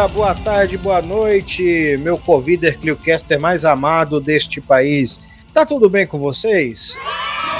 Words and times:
Dia, 0.00 0.08
boa 0.08 0.34
tarde, 0.34 0.78
boa 0.78 1.02
noite, 1.02 1.98
meu 2.00 2.16
Covider 2.16 2.78
Cliocaster 2.78 3.38
mais 3.38 3.66
amado 3.66 4.18
deste 4.18 4.58
país. 4.58 5.20
Tá 5.52 5.66
tudo 5.66 5.90
bem 5.90 6.06
com 6.06 6.18
vocês? 6.18 6.96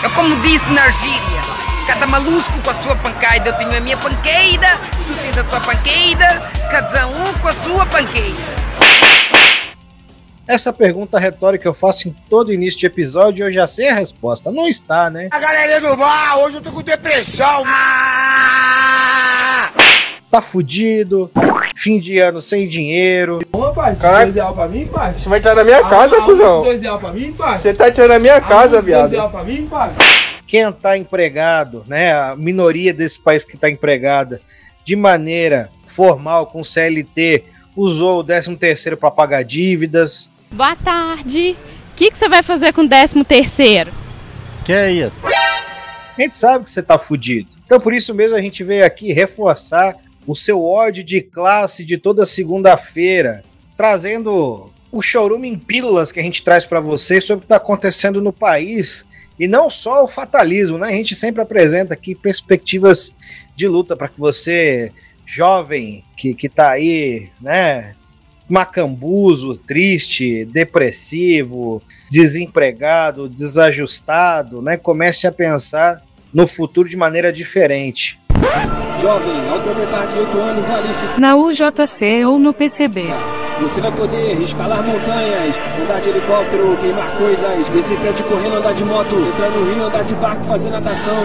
Eu 0.03 0.11
como 0.13 0.35
disse 0.41 0.65
na 0.73 0.85
Argília, 0.85 1.43
cada 1.87 2.07
malusco 2.07 2.51
com 2.65 2.71
a 2.71 2.75
sua 2.83 2.97
pancaida, 2.97 3.51
eu 3.51 3.57
tenho 3.59 3.77
a 3.77 3.81
minha 3.81 3.97
panqueida, 3.99 4.69
tu 5.07 5.23
tens 5.23 5.37
a 5.37 5.45
tua 5.45 5.61
panqueida, 5.61 6.51
cada 6.71 7.09
um 7.09 7.31
com 7.43 7.49
a 7.49 7.55
sua 7.57 7.85
panqueida. 7.85 8.39
Essa 10.49 10.73
pergunta 10.73 11.19
retórica 11.19 11.69
eu 11.69 11.75
faço 11.75 12.09
em 12.09 12.17
todo 12.31 12.55
início 12.55 12.81
de 12.81 12.87
episódio 12.87 13.45
e 13.45 13.49
eu 13.49 13.53
já 13.53 13.67
sei 13.67 13.91
a 13.91 13.95
resposta. 13.95 14.51
Não 14.51 14.67
está, 14.67 15.11
né? 15.11 15.29
A 15.31 15.39
galera 15.39 15.79
do 15.79 15.95
bar, 15.95 16.39
hoje 16.39 16.57
eu 16.57 16.63
tô 16.63 16.73
com 16.73 16.83
depressão. 16.83 17.65
Ah! 17.67 18.60
Tá 20.31 20.41
fudido, 20.41 21.29
fim 21.75 21.99
de 21.99 22.19
ano 22.21 22.41
sem 22.41 22.69
dinheiro. 22.69 23.41
Ô, 23.53 23.73
parceiro, 23.73 24.17
dois 24.17 24.35
real 24.35 24.55
pra 24.55 24.69
mim, 24.69 24.87
parceiro? 24.87 25.19
Você 25.19 25.29
vai 25.29 25.39
entrar 25.41 25.55
na 25.57 25.65
minha 25.65 25.83
casa, 25.83 26.17
Arruma 26.17 26.27
cuzão. 26.27 26.63
dois 26.63 26.81
real 26.81 26.99
pra 27.01 27.13
mim, 27.13 27.33
parceiro? 27.33 27.61
Você 27.61 27.75
tá 27.75 27.89
entrando 27.89 28.09
na 28.11 28.19
minha 28.21 28.41
casa, 28.41 28.79
Arruma 28.79 28.79
esses 28.79 28.85
dois 28.85 28.85
viado. 28.85 29.11
real 29.11 29.31
pra 29.31 29.43
mim, 29.43 29.67
parceiro? 29.67 30.21
Quem 30.47 30.73
tá 30.73 30.97
empregado, 30.97 31.85
né? 31.87 32.13
A 32.13 32.37
minoria 32.37 32.95
desse 32.95 33.19
país 33.21 33.45
que 33.45 33.57
tá 33.57 33.69
empregada 33.69 34.41
de 34.85 34.95
maneira 34.95 35.69
formal 35.87 36.47
com 36.47 36.63
CLT 36.63 37.45
usou 37.77 38.21
o 38.21 38.25
13 38.25 38.57
terceiro 38.57 38.97
para 38.97 39.11
pagar 39.11 39.43
dívidas. 39.43 40.31
Boa 40.51 40.77
tarde. 40.77 41.57
O 41.93 41.97
que, 41.97 42.11
que 42.11 42.17
você 42.19 42.29
vai 42.29 42.43
fazer 42.43 42.73
com 42.73 42.83
o 42.83 42.89
décimo 42.89 43.25
terceiro? 43.25 43.93
Que 44.65 44.73
é 44.73 44.91
isso? 44.93 45.13
A 46.17 46.21
gente 46.23 46.37
sabe 46.37 46.65
que 46.65 46.71
você 46.71 46.83
tá 46.83 46.99
fudido. 46.99 47.49
Então 47.67 47.81
por 47.81 47.93
isso 47.93 48.15
mesmo 48.15 48.37
a 48.37 48.41
gente 48.41 48.63
veio 48.65 48.85
aqui 48.85 49.13
reforçar 49.13 49.95
o 50.31 50.37
seu 50.37 50.63
ódio 50.63 51.03
de 51.03 51.21
classe 51.21 51.85
de 51.85 51.99
toda 51.99 52.25
segunda-feira, 52.25 53.43
trazendo 53.77 54.71
o 54.93 55.03
showroom 55.03 55.45
em 55.45 55.59
pílulas 55.59 56.13
que 56.13 56.21
a 56.21 56.23
gente 56.23 56.43
traz 56.43 56.65
para 56.65 56.81
vocês 56.81 57.25
sobre 57.25 57.41
o 57.41 57.43
que 57.43 57.49
tá 57.49 57.57
acontecendo 57.57 58.21
no 58.21 58.33
país 58.33 59.05
e 59.39 59.49
não 59.49 59.69
só 59.69 60.05
o 60.05 60.09
fatalismo, 60.09 60.79
né? 60.79 60.89
A 60.89 60.93
gente 60.93 61.17
sempre 61.17 61.43
apresenta 61.43 61.95
aqui 61.95 62.15
perspectivas 62.15 63.15
de 63.57 63.67
luta 63.67 63.97
para 63.97 64.09
que 64.09 64.21
você 64.21 64.93
jovem 65.27 66.05
que 66.17 66.35
que 66.35 66.49
tá 66.49 66.71
aí, 66.71 67.29
né, 67.41 67.95
macambuzo, 68.49 69.57
triste, 69.57 70.45
depressivo, 70.45 71.83
desempregado, 72.11 73.29
desajustado, 73.29 74.61
né, 74.61 74.77
comece 74.77 75.27
a 75.27 75.33
pensar 75.33 76.05
no 76.33 76.47
futuro 76.47 76.89
de 76.89 76.97
maneira 76.97 77.33
diferente. 77.33 78.19
Jovem, 79.01 79.49
ao 79.49 79.61
completar 79.61 80.07
18 80.07 80.39
anos, 80.39 80.71
aliste-se. 80.71 81.21
Na 81.21 81.37
UJC 81.37 82.25
ou 82.27 82.39
no 82.39 82.53
PCB. 82.53 83.05
Você 83.63 83.81
vai 83.81 83.93
poder 83.93 84.41
escalar 84.41 84.83
montanhas, 84.83 85.59
andar 85.83 86.01
de 86.01 86.11
helicóptero, 86.11 86.77
queimar 86.81 87.17
coisas, 87.17 87.69
descer 87.69 87.99
prédio 87.99 88.25
correndo, 88.27 88.57
andar 88.57 88.73
de 88.73 88.85
moto, 88.85 89.15
entrar 89.17 89.51
no 89.51 89.73
rio, 89.73 89.85
andar 89.85 90.03
de 90.03 90.15
barco, 90.15 90.45
fazer 90.45 90.71
natação, 90.71 91.23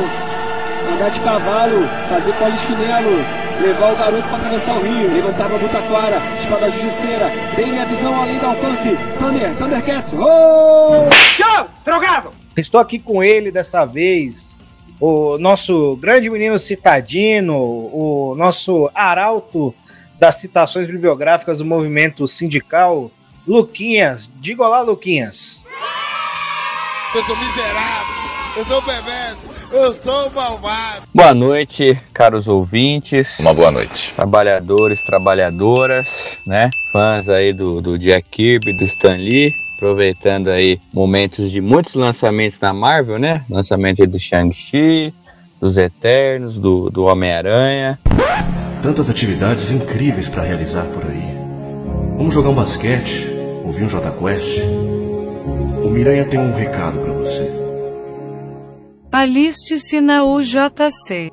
andar 0.94 1.10
de 1.10 1.20
cavalo, 1.22 1.88
fazer 2.10 2.34
polichinelo, 2.34 3.12
levar 3.62 3.94
o 3.94 3.96
garoto 3.96 4.24
para 4.24 4.38
atravessar 4.38 4.78
o 4.78 4.82
rio, 4.82 5.14
levantar 5.14 5.48
pra 5.48 5.58
Butaquara, 5.58 6.22
espada 6.38 6.70
justiceira, 6.70 7.32
bem 7.56 7.68
minha 7.68 7.86
visão 7.86 8.22
além 8.22 8.38
do 8.38 8.46
alcance, 8.46 8.98
Thunder, 9.18 9.56
Thundercats, 9.56 10.14
oh! 10.14 11.10
Show! 11.32 11.68
Drogado! 11.86 12.32
Estou 12.58 12.80
aqui 12.80 13.00
com 13.00 13.24
ele 13.24 13.52
dessa 13.52 13.86
vez, 13.86 14.55
o 15.00 15.38
nosso 15.38 15.96
grande 15.98 16.30
menino 16.30 16.58
citadino, 16.58 17.56
o 17.56 18.36
nosso 18.38 18.90
arauto 18.94 19.74
das 20.20 20.36
citações 20.36 20.88
bibliográficas 20.88 21.58
do 21.60 21.66
movimento 21.66 22.28
sindical, 22.28 23.12
Luquinhas. 23.48 24.32
Diga 24.40 24.64
olá, 24.64 24.82
Luquinhas. 24.82 25.62
Eu 27.14 27.24
sou 27.24 27.36
miserável, 27.38 28.16
eu 28.58 28.66
sou 28.66 28.82
bebendo, 28.82 29.38
eu 29.72 29.94
sou 29.94 30.30
malvado. 30.32 31.04
Boa 31.14 31.34
noite, 31.34 31.98
caros 32.14 32.48
ouvintes, 32.48 33.40
Uma 33.40 33.54
boa 33.54 33.72
noite. 33.72 34.14
trabalhadores, 34.16 35.02
trabalhadoras, 35.04 36.08
né? 36.46 36.70
Fãs 36.92 37.30
aí 37.30 37.54
do, 37.54 37.82
do 37.82 37.98
Jack 37.98 38.28
Kirby, 38.30 38.78
do 38.78 38.84
Stan 38.86 39.16
Lee. 39.16 39.54
Aproveitando 39.86 40.48
aí 40.48 40.82
momentos 40.92 41.52
de 41.52 41.62
muitos 41.62 41.94
lançamentos 41.94 42.60
na 42.60 42.74
Marvel, 42.74 43.20
né? 43.20 43.46
Lançamento 43.48 44.02
aí 44.02 44.08
do 44.08 44.20
Shang-Chi, 44.20 45.14
dos 45.62 45.78
Eternos, 45.78 46.58
do, 46.58 46.90
do 46.90 47.04
Homem-Aranha. 47.04 48.00
Tantas 48.82 49.12
atividades 49.12 49.72
incríveis 49.72 50.28
para 50.28 50.42
realizar 50.42 50.86
por 50.86 51.04
aí. 51.06 51.38
Vamos 52.18 52.34
jogar 52.34 52.50
um 52.50 52.56
basquete, 52.56 53.28
ouvir 53.64 53.84
um 53.84 53.88
J 53.88 54.10
Quest. 54.10 54.60
O 55.84 55.90
Miranha 55.92 56.26
tem 56.26 56.40
um 56.40 56.56
recado 56.56 57.00
para 57.02 57.14
você. 57.14 57.48
Aliste-se 59.12 60.02
na 60.02 60.26
UJC. 60.26 61.30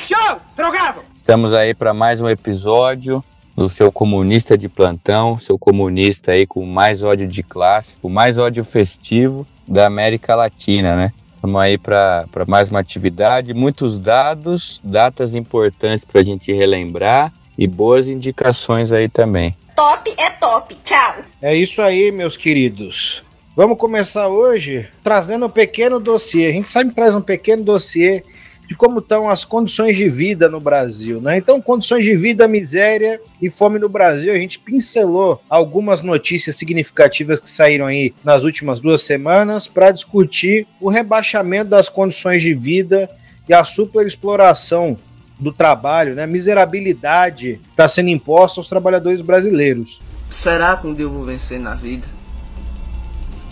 Show! 0.00 0.40
Drogado! 0.56 1.02
Estamos 1.14 1.52
aí 1.52 1.74
para 1.74 1.92
mais 1.92 2.22
um 2.22 2.28
episódio 2.28 3.22
do 3.62 3.70
seu 3.70 3.92
comunista 3.92 4.58
de 4.58 4.68
plantão, 4.68 5.38
seu 5.38 5.56
comunista 5.56 6.32
aí 6.32 6.48
com 6.48 6.66
mais 6.66 7.00
ódio 7.00 7.28
de 7.28 7.44
classe, 7.44 7.94
com 8.02 8.08
mais 8.08 8.36
ódio 8.36 8.64
festivo 8.64 9.46
da 9.68 9.86
América 9.86 10.34
Latina, 10.34 10.96
né? 10.96 11.12
Estamos 11.36 11.60
aí 11.60 11.78
para 11.78 12.26
mais 12.48 12.68
uma 12.68 12.80
atividade, 12.80 13.54
muitos 13.54 14.00
dados, 14.00 14.80
datas 14.82 15.32
importantes 15.32 16.04
para 16.04 16.20
a 16.20 16.24
gente 16.24 16.52
relembrar 16.52 17.32
e 17.56 17.68
boas 17.68 18.08
indicações 18.08 18.90
aí 18.90 19.08
também. 19.08 19.54
Top 19.76 20.12
é 20.18 20.30
top. 20.30 20.76
Tchau. 20.84 21.16
É 21.40 21.54
isso 21.54 21.80
aí, 21.82 22.10
meus 22.10 22.36
queridos. 22.36 23.22
Vamos 23.54 23.78
começar 23.78 24.26
hoje 24.26 24.88
trazendo 25.04 25.46
um 25.46 25.50
pequeno 25.50 26.00
dossiê. 26.00 26.48
A 26.48 26.52
gente 26.52 26.68
sempre 26.68 26.96
traz 26.96 27.14
um 27.14 27.20
pequeno 27.20 27.62
dossiê 27.62 28.24
de 28.68 28.74
como 28.74 29.00
estão 29.00 29.28
as 29.28 29.44
condições 29.44 29.96
de 29.96 30.08
vida 30.08 30.48
no 30.48 30.60
Brasil, 30.60 31.20
né? 31.20 31.36
Então, 31.36 31.60
condições 31.60 32.04
de 32.04 32.16
vida, 32.16 32.48
miséria 32.48 33.20
e 33.40 33.50
fome 33.50 33.78
no 33.78 33.88
Brasil. 33.88 34.32
A 34.32 34.38
gente 34.38 34.58
pincelou 34.58 35.42
algumas 35.48 36.02
notícias 36.02 36.56
significativas 36.56 37.40
que 37.40 37.50
saíram 37.50 37.86
aí 37.86 38.14
nas 38.24 38.44
últimas 38.44 38.80
duas 38.80 39.02
semanas 39.02 39.66
para 39.66 39.90
discutir 39.90 40.66
o 40.80 40.88
rebaixamento 40.88 41.70
das 41.70 41.88
condições 41.88 42.42
de 42.42 42.54
vida 42.54 43.10
e 43.48 43.52
a 43.52 43.64
superexploração 43.64 44.96
do 45.38 45.52
trabalho, 45.52 46.14
né? 46.14 46.26
Miserabilidade 46.26 47.60
está 47.70 47.88
sendo 47.88 48.08
imposta 48.08 48.60
aos 48.60 48.68
trabalhadores 48.68 49.20
brasileiros. 49.20 50.00
Será 50.30 50.76
que 50.76 50.86
um 50.86 50.94
dia 50.94 51.04
eu 51.04 51.10
vou 51.10 51.24
vencer 51.24 51.58
na 51.58 51.74
vida? 51.74 52.06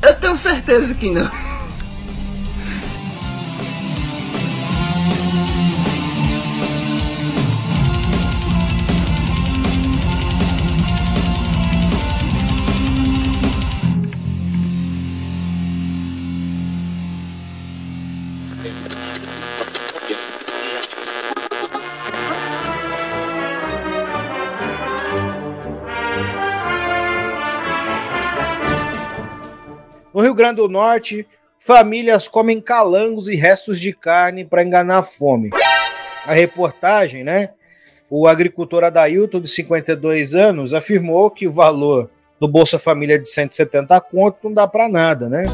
Eu 0.00 0.14
tenho 0.14 0.36
certeza 0.36 0.94
que 0.94 1.10
não. 1.10 1.28
No 30.12 30.22
Rio 30.22 30.34
Grande 30.34 30.56
do 30.56 30.68
Norte, 30.68 31.24
famílias 31.56 32.26
comem 32.26 32.60
calangos 32.60 33.28
e 33.28 33.36
restos 33.36 33.78
de 33.78 33.92
carne 33.92 34.44
para 34.44 34.64
enganar 34.64 34.98
a 34.98 35.02
fome. 35.04 35.50
A 36.26 36.32
reportagem, 36.32 37.22
né? 37.22 37.50
O 38.10 38.26
agricultor 38.26 38.82
Adailton, 38.82 39.40
de 39.40 39.48
52 39.48 40.34
anos, 40.34 40.74
afirmou 40.74 41.30
que 41.30 41.46
o 41.46 41.52
valor 41.52 42.10
do 42.40 42.48
Bolsa 42.48 42.76
Família 42.76 43.20
de 43.20 43.28
170 43.28 44.00
conto 44.00 44.38
não 44.42 44.52
dá 44.52 44.66
para 44.66 44.88
nada, 44.88 45.28
né? 45.28 45.44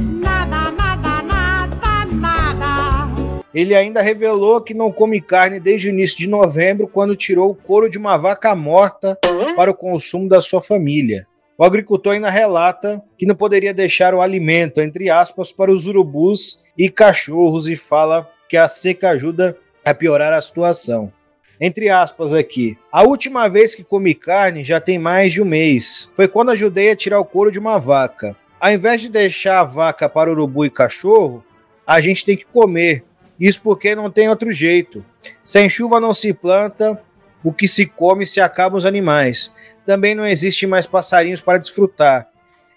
Nada, 0.00 0.70
nada, 0.70 1.22
nada, 1.22 2.04
nada. 2.06 3.44
Ele 3.52 3.74
ainda 3.74 4.00
revelou 4.00 4.62
que 4.62 4.72
não 4.72 4.90
come 4.90 5.20
carne 5.20 5.60
desde 5.60 5.88
o 5.88 5.90
início 5.90 6.16
de 6.16 6.26
novembro, 6.26 6.88
quando 6.88 7.14
tirou 7.14 7.50
o 7.50 7.54
couro 7.54 7.90
de 7.90 7.98
uma 7.98 8.16
vaca 8.16 8.54
morta 8.54 9.18
para 9.54 9.70
o 9.70 9.74
consumo 9.74 10.26
da 10.26 10.40
sua 10.40 10.62
família. 10.62 11.27
O 11.60 11.64
agricultor 11.64 12.12
ainda 12.12 12.30
relata 12.30 13.02
que 13.18 13.26
não 13.26 13.34
poderia 13.34 13.74
deixar 13.74 14.14
o 14.14 14.20
alimento, 14.20 14.80
entre 14.80 15.10
aspas, 15.10 15.50
para 15.50 15.72
os 15.72 15.88
urubus 15.88 16.62
e 16.78 16.88
cachorros 16.88 17.66
e 17.66 17.74
fala 17.74 18.30
que 18.48 18.56
a 18.56 18.68
seca 18.68 19.10
ajuda 19.10 19.58
a 19.84 19.92
piorar 19.92 20.32
a 20.32 20.40
situação. 20.40 21.12
Entre 21.60 21.88
aspas 21.88 22.32
aqui, 22.32 22.78
a 22.92 23.02
última 23.02 23.48
vez 23.48 23.74
que 23.74 23.82
comi 23.82 24.14
carne 24.14 24.62
já 24.62 24.78
tem 24.78 25.00
mais 25.00 25.32
de 25.32 25.42
um 25.42 25.44
mês. 25.44 26.08
Foi 26.14 26.28
quando 26.28 26.52
ajudei 26.52 26.92
a 26.92 26.96
tirar 26.96 27.18
o 27.18 27.24
couro 27.24 27.50
de 27.50 27.58
uma 27.58 27.76
vaca. 27.76 28.36
Ao 28.60 28.70
invés 28.70 29.00
de 29.00 29.08
deixar 29.08 29.58
a 29.58 29.64
vaca 29.64 30.08
para 30.08 30.30
urubu 30.30 30.64
e 30.64 30.70
cachorro, 30.70 31.44
a 31.84 32.00
gente 32.00 32.24
tem 32.24 32.36
que 32.36 32.46
comer. 32.46 33.02
Isso 33.38 33.60
porque 33.60 33.96
não 33.96 34.12
tem 34.12 34.28
outro 34.28 34.52
jeito. 34.52 35.04
Sem 35.42 35.68
chuva 35.68 35.98
não 35.98 36.14
se 36.14 36.32
planta 36.32 37.02
o 37.42 37.52
que 37.52 37.66
se 37.66 37.84
come 37.84 38.24
se 38.26 38.40
acabam 38.40 38.78
os 38.78 38.86
animais. 38.86 39.52
Também 39.88 40.14
não 40.14 40.26
existem 40.26 40.68
mais 40.68 40.86
passarinhos 40.86 41.40
para 41.40 41.56
desfrutar. 41.56 42.28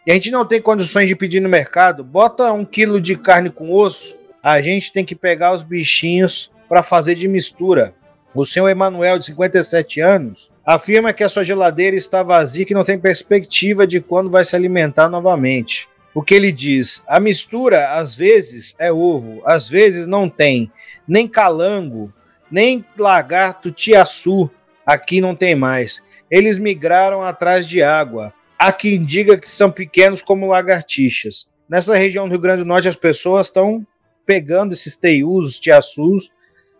E 0.07 0.11
a 0.11 0.13
gente 0.13 0.31
não 0.31 0.45
tem 0.45 0.61
condições 0.61 1.09
de 1.09 1.15
pedir 1.17 1.41
no 1.41 1.49
mercado, 1.49 2.05
bota 2.05 2.53
um 2.53 2.63
quilo 2.63 3.01
de 3.01 3.17
carne 3.17 3.49
com 3.49 3.69
osso, 3.69 4.15
a 4.41 4.61
gente 4.61 4.93
tem 4.93 5.03
que 5.03 5.13
pegar 5.13 5.51
os 5.51 5.61
bichinhos 5.61 6.49
para 6.69 6.81
fazer 6.81 7.15
de 7.15 7.27
mistura. 7.27 7.93
O 8.33 8.45
senhor 8.45 8.69
Emanuel, 8.69 9.19
de 9.19 9.25
57 9.25 9.99
anos, 9.99 10.49
afirma 10.65 11.11
que 11.11 11.21
a 11.21 11.27
sua 11.27 11.43
geladeira 11.43 11.97
está 11.97 12.23
vazia 12.23 12.63
e 12.63 12.65
que 12.65 12.73
não 12.73 12.85
tem 12.85 12.97
perspectiva 12.97 13.85
de 13.85 13.99
quando 13.99 14.29
vai 14.29 14.45
se 14.45 14.55
alimentar 14.55 15.09
novamente. 15.09 15.89
O 16.13 16.23
que 16.23 16.33
ele 16.33 16.49
diz? 16.49 17.03
A 17.05 17.19
mistura, 17.19 17.89
às 17.89 18.15
vezes, 18.15 18.73
é 18.79 18.89
ovo, 18.89 19.41
às 19.43 19.67
vezes 19.67 20.07
não 20.07 20.29
tem. 20.29 20.71
Nem 21.05 21.27
calango, 21.27 22.13
nem 22.49 22.85
lagarto 22.97 23.69
tiaçu, 23.69 24.49
aqui 24.85 25.19
não 25.19 25.35
tem 25.35 25.55
mais. 25.55 26.09
Eles 26.31 26.57
migraram 26.57 27.21
atrás 27.21 27.67
de 27.67 27.83
água. 27.83 28.33
Há 28.57 28.71
quem 28.71 29.03
diga 29.03 29.37
que 29.37 29.49
são 29.49 29.69
pequenos 29.69 30.21
como 30.21 30.47
lagartixas. 30.47 31.49
Nessa 31.67 31.95
região 31.95 32.25
do 32.25 32.31
Rio 32.31 32.39
Grande 32.39 32.63
do 32.63 32.67
Norte, 32.67 32.87
as 32.87 32.95
pessoas 32.95 33.47
estão 33.47 33.85
pegando 34.25 34.73
esses 34.73 34.95
teius, 34.95 35.59
tiaçus, 35.59 36.31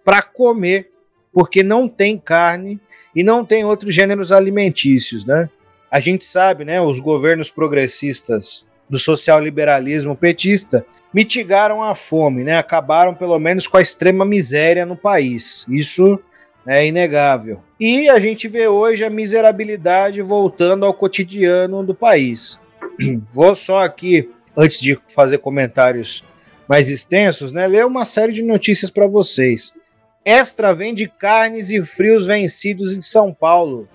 para 0.06 0.22
comer, 0.22 0.90
porque 1.34 1.64
não 1.64 1.90
tem 1.90 2.18
carne 2.18 2.80
e 3.14 3.24
não 3.24 3.44
tem 3.44 3.66
outros 3.66 3.94
gêneros 3.94 4.32
alimentícios, 4.32 5.26
né? 5.26 5.50
A 5.90 6.00
gente 6.00 6.24
sabe, 6.24 6.64
né, 6.64 6.80
os 6.80 7.00
governos 7.00 7.50
progressistas 7.50 8.66
do 8.90 8.98
social-liberalismo 8.98 10.16
petista 10.16 10.86
mitigaram 11.14 11.84
a 11.84 11.96
fome, 11.96 12.44
né? 12.44 12.58
Acabaram 12.58 13.14
pelo 13.14 13.38
menos 13.40 13.68
com 13.68 13.78
a 13.78 13.82
extrema 13.82 14.26
miséria 14.26 14.86
no 14.86 14.96
país. 14.96 15.66
Isso 15.70 16.20
é 16.66 16.86
inegável. 16.86 17.64
E 17.80 18.10
a 18.10 18.20
gente 18.20 18.48
vê 18.48 18.68
hoje 18.68 19.04
a 19.04 19.10
miserabilidade 19.10 20.22
voltando 20.22 20.86
ao 20.86 20.94
cotidiano 20.94 21.84
do 21.84 21.96
país. 21.96 22.60
Vou 23.32 23.56
só 23.56 23.84
aqui, 23.84 24.30
antes 24.56 24.80
de 24.80 25.00
fazer 25.14 25.40
comentários 25.40 26.24
mais 26.68 26.90
extensos, 26.90 27.52
né, 27.52 27.68
ler 27.68 27.86
uma 27.86 28.06
série 28.06 28.32
de 28.32 28.44
notícias 28.44 28.90
para 28.90 29.08
vocês. 29.08 29.74
Extra 30.24 30.74
vende 30.74 31.08
carnes 31.08 31.72
e 31.72 31.84
frios 31.84 32.26
vencidos 32.26 32.94
em 32.94 33.02
São 33.02 33.34
Paulo. 33.34 33.90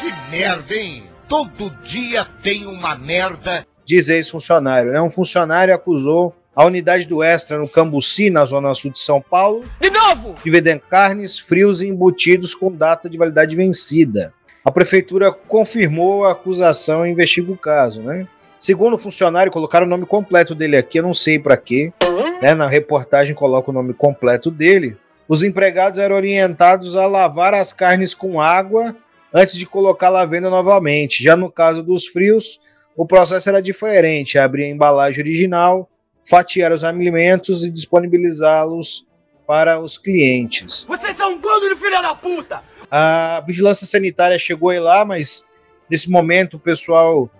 Que 0.00 0.30
merda, 0.30 0.74
hein? 0.74 1.04
Todo 1.28 1.70
dia 1.82 2.26
tem 2.42 2.66
uma 2.66 2.98
merda. 2.98 3.64
Diz 3.84 4.08
ex-funcionário. 4.08 4.92
Né? 4.92 5.00
Um 5.00 5.08
funcionário 5.08 5.72
acusou 5.72 6.34
a 6.54 6.64
unidade 6.64 7.06
do 7.06 7.22
Extra 7.22 7.58
no 7.58 7.68
Cambuci, 7.68 8.30
na 8.30 8.44
zona 8.44 8.74
sul 8.74 8.90
de 8.90 9.00
São 9.00 9.20
Paulo, 9.20 9.64
De 9.80 9.90
novo! 9.90 10.34
de 10.42 10.50
vender 10.50 10.80
carnes, 10.80 11.38
frios 11.38 11.82
e 11.82 11.88
embutidos 11.88 12.54
com 12.54 12.70
data 12.70 13.08
de 13.08 13.16
validade 13.16 13.56
vencida. 13.56 14.32
A 14.64 14.70
prefeitura 14.70 15.32
confirmou 15.32 16.24
a 16.24 16.32
acusação 16.32 17.06
e 17.06 17.10
investiga 17.10 17.50
o 17.50 17.56
caso, 17.56 18.02
né? 18.02 18.28
Segundo 18.60 18.94
o 18.94 18.98
funcionário, 18.98 19.50
colocaram 19.50 19.86
o 19.86 19.88
nome 19.88 20.06
completo 20.06 20.54
dele 20.54 20.76
aqui, 20.76 20.98
eu 20.98 21.02
não 21.02 21.14
sei 21.14 21.36
para 21.36 21.56
quê. 21.56 21.92
Né? 22.40 22.54
Na 22.54 22.68
reportagem 22.68 23.34
coloca 23.34 23.70
o 23.70 23.74
nome 23.74 23.92
completo 23.92 24.52
dele. 24.52 24.96
Os 25.26 25.42
empregados 25.42 25.98
eram 25.98 26.14
orientados 26.14 26.94
a 26.94 27.06
lavar 27.06 27.54
as 27.54 27.72
carnes 27.72 28.14
com 28.14 28.40
água 28.40 28.94
antes 29.34 29.56
de 29.56 29.66
colocá-la 29.66 30.20
à 30.20 30.26
venda 30.26 30.48
novamente. 30.48 31.24
Já 31.24 31.34
no 31.34 31.50
caso 31.50 31.82
dos 31.82 32.06
frios, 32.06 32.60
o 32.96 33.04
processo 33.04 33.48
era 33.48 33.60
diferente: 33.60 34.38
abrir 34.38 34.64
a 34.64 34.68
embalagem 34.68 35.22
original, 35.22 35.88
fatiar 36.24 36.72
os 36.72 36.84
alimentos 36.84 37.64
e 37.64 37.70
disponibilizá-los 37.70 39.06
para 39.46 39.80
os 39.80 39.98
clientes. 39.98 40.84
Vocês 40.84 41.16
são 41.16 41.34
um 41.34 41.38
bando 41.38 41.68
de 41.68 41.76
filha 41.76 42.00
da 42.00 42.14
puta! 42.14 42.62
A 42.90 43.42
vigilância 43.46 43.86
sanitária 43.86 44.38
chegou 44.38 44.70
aí 44.70 44.78
lá, 44.78 45.04
mas 45.04 45.44
nesse 45.90 46.10
momento 46.10 46.56
o 46.56 46.60
pessoal 46.60 47.30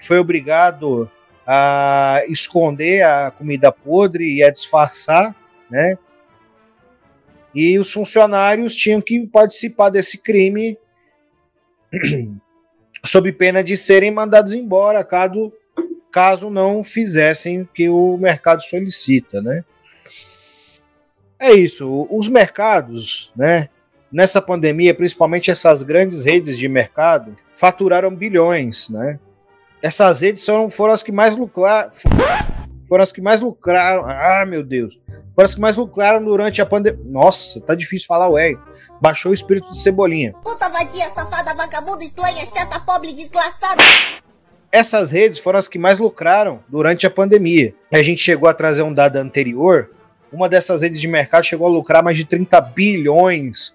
foi 0.00 0.18
obrigado 0.18 1.10
a 1.46 2.22
esconder 2.28 3.02
a 3.02 3.30
comida 3.30 3.70
podre 3.72 4.36
e 4.36 4.42
a 4.42 4.50
disfarçar, 4.50 5.34
né? 5.70 5.98
E 7.54 7.78
os 7.78 7.92
funcionários 7.92 8.74
tinham 8.74 9.00
que 9.00 9.26
participar 9.26 9.90
desse 9.90 10.16
crime 10.18 10.78
sob 13.04 13.30
pena 13.32 13.62
de 13.62 13.76
serem 13.76 14.10
mandados 14.10 14.54
embora 14.54 15.04
caso, 15.04 15.52
caso 16.12 16.50
não 16.50 16.84
fizessem 16.84 17.62
o 17.62 17.66
que 17.66 17.88
o 17.88 18.16
mercado 18.18 18.62
solicita, 18.62 19.40
né? 19.40 19.64
É 21.38 21.52
isso. 21.52 22.06
Os 22.10 22.28
mercados, 22.28 23.32
né? 23.34 23.68
Nessa 24.12 24.42
pandemia, 24.42 24.94
principalmente 24.94 25.50
essas 25.50 25.82
grandes 25.82 26.24
redes 26.24 26.58
de 26.58 26.68
mercado, 26.68 27.34
faturaram 27.54 28.14
bilhões, 28.14 28.90
né? 28.90 29.18
Essas 29.80 30.20
redes 30.20 30.44
foram, 30.44 30.70
foram 30.70 30.92
as 30.92 31.02
que 31.02 31.10
mais 31.10 31.36
lucraram. 31.36 31.90
Foram 32.86 33.02
as 33.02 33.10
que 33.10 33.22
mais 33.22 33.40
lucraram. 33.40 34.04
Ah, 34.06 34.44
meu 34.46 34.62
Deus. 34.62 35.00
Foram 35.34 35.48
as 35.48 35.54
que 35.54 35.60
mais 35.60 35.76
lucraram 35.76 36.22
durante 36.22 36.60
a 36.60 36.66
pandemia. 36.66 37.02
Nossa, 37.06 37.60
tá 37.60 37.74
difícil 37.74 38.06
falar, 38.06 38.28
ué. 38.28 38.54
Baixou 39.00 39.32
o 39.32 39.34
espírito 39.34 39.70
de 39.70 39.80
cebolinha. 39.80 40.34
Puta 40.44 40.68
vadia, 40.68 41.08
safada, 41.08 41.54
vagabunda, 41.54 42.04
estranha, 42.04 42.44
chata, 42.46 42.78
pobre, 42.80 43.12
desgraçada. 43.14 43.82
Essas 44.74 45.10
redes 45.10 45.38
foram 45.38 45.58
as 45.58 45.68
que 45.68 45.78
mais 45.78 45.98
lucraram 45.98 46.60
durante 46.66 47.06
a 47.06 47.10
pandemia. 47.10 47.74
A 47.92 48.02
gente 48.02 48.22
chegou 48.22 48.48
a 48.48 48.54
trazer 48.54 48.82
um 48.82 48.94
dado 48.94 49.16
anterior. 49.16 49.90
Uma 50.32 50.48
dessas 50.48 50.80
redes 50.80 50.98
de 50.98 51.06
mercado 51.06 51.44
chegou 51.44 51.66
a 51.66 51.70
lucrar 51.70 52.02
mais 52.02 52.16
de 52.16 52.24
30 52.24 52.58
bilhões 52.58 53.74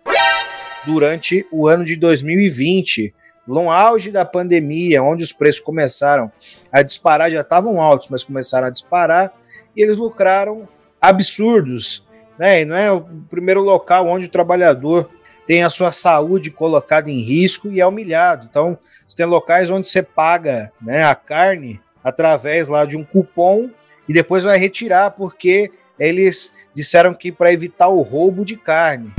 durante 0.88 1.46
o 1.52 1.68
ano 1.68 1.86
de 1.86 1.96
2020. 1.96 3.14
No 3.48 3.70
auge 3.70 4.10
da 4.10 4.26
pandemia, 4.26 5.04
onde 5.04 5.24
os 5.24 5.32
preços 5.32 5.62
começaram 5.62 6.32
a 6.72 6.82
disparar, 6.82 7.30
já 7.30 7.42
estavam 7.42 7.80
altos, 7.80 8.07
mas 8.10 8.24
começaram 8.24 8.66
a 8.66 8.71
disparar, 8.71 9.31
e 9.76 9.83
eles 9.83 9.98
lucraram 9.98 10.68
absurdos. 11.00 12.04
Né? 12.40 12.62
E 12.62 12.66
não 12.66 12.76
é 12.76 12.92
o 12.92 13.02
primeiro 13.30 13.62
local 13.62 14.07
onde 14.07 14.26
o 14.26 14.31
trabalhador 14.31 15.12
tem 15.47 15.63
a 15.63 15.69
sua 15.69 15.94
saúde 15.94 16.51
colocada 16.51 17.09
em 17.09 17.21
risco 17.21 17.71
e 17.71 17.80
é 17.80 17.87
humilhado. 17.87 18.45
Então, 18.47 18.77
você 19.07 19.16
tem 19.16 19.25
locais 19.25 19.71
onde 19.71 19.87
você 19.87 20.04
paga 20.04 20.73
né, 20.80 21.06
a 21.06 21.16
carne 21.16 21.80
através 22.04 22.68
lá 22.68 22.83
de 22.83 22.97
um 22.97 23.04
cupom 23.04 23.69
e 24.07 24.13
depois 24.13 24.44
vai 24.44 24.57
retirar 24.57 25.11
porque 25.11 25.71
eles 25.97 26.54
disseram 26.75 27.13
que 27.13 27.31
para 27.31 27.51
evitar 27.51 27.87
o 27.87 28.01
roubo 28.01 28.44
de 28.44 28.57
carne. 28.57 29.13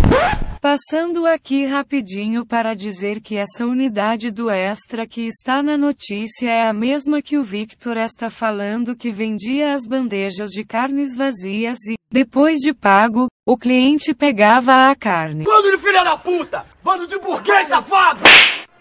Passando 0.61 1.25
aqui 1.25 1.64
rapidinho 1.64 2.44
para 2.44 2.75
dizer 2.75 3.20
que 3.20 3.37
essa 3.37 3.64
unidade 3.64 4.30
do 4.30 4.50
Extra 4.50 5.06
que 5.06 5.23
está 5.23 5.62
na 5.62 5.78
notícia 5.78 6.50
é 6.50 6.68
a 6.68 6.73
mesma 6.73 7.23
que 7.23 7.38
o 7.38 7.44
Victor 7.44 7.97
está 7.97 8.28
falando 8.28 8.97
que 8.97 9.11
vendia 9.11 9.73
as 9.73 9.87
bandejas 9.87 10.50
de 10.50 10.64
carnes 10.64 11.16
vazias 11.16 11.78
e, 11.87 11.98
depois 12.11 12.59
de 12.59 12.73
pago, 12.73 13.27
o 13.47 13.57
cliente 13.57 14.15
pegava 14.15 14.91
a 14.91 14.95
carne. 14.95 15.45
Bando 15.45 15.71
de 15.71 15.79
filha 15.79 16.03
da 16.03 16.17
puta! 16.17 16.65
Bando 16.83 17.07
de 17.07 17.19
burguês 17.19 17.69
safado! 17.69 18.21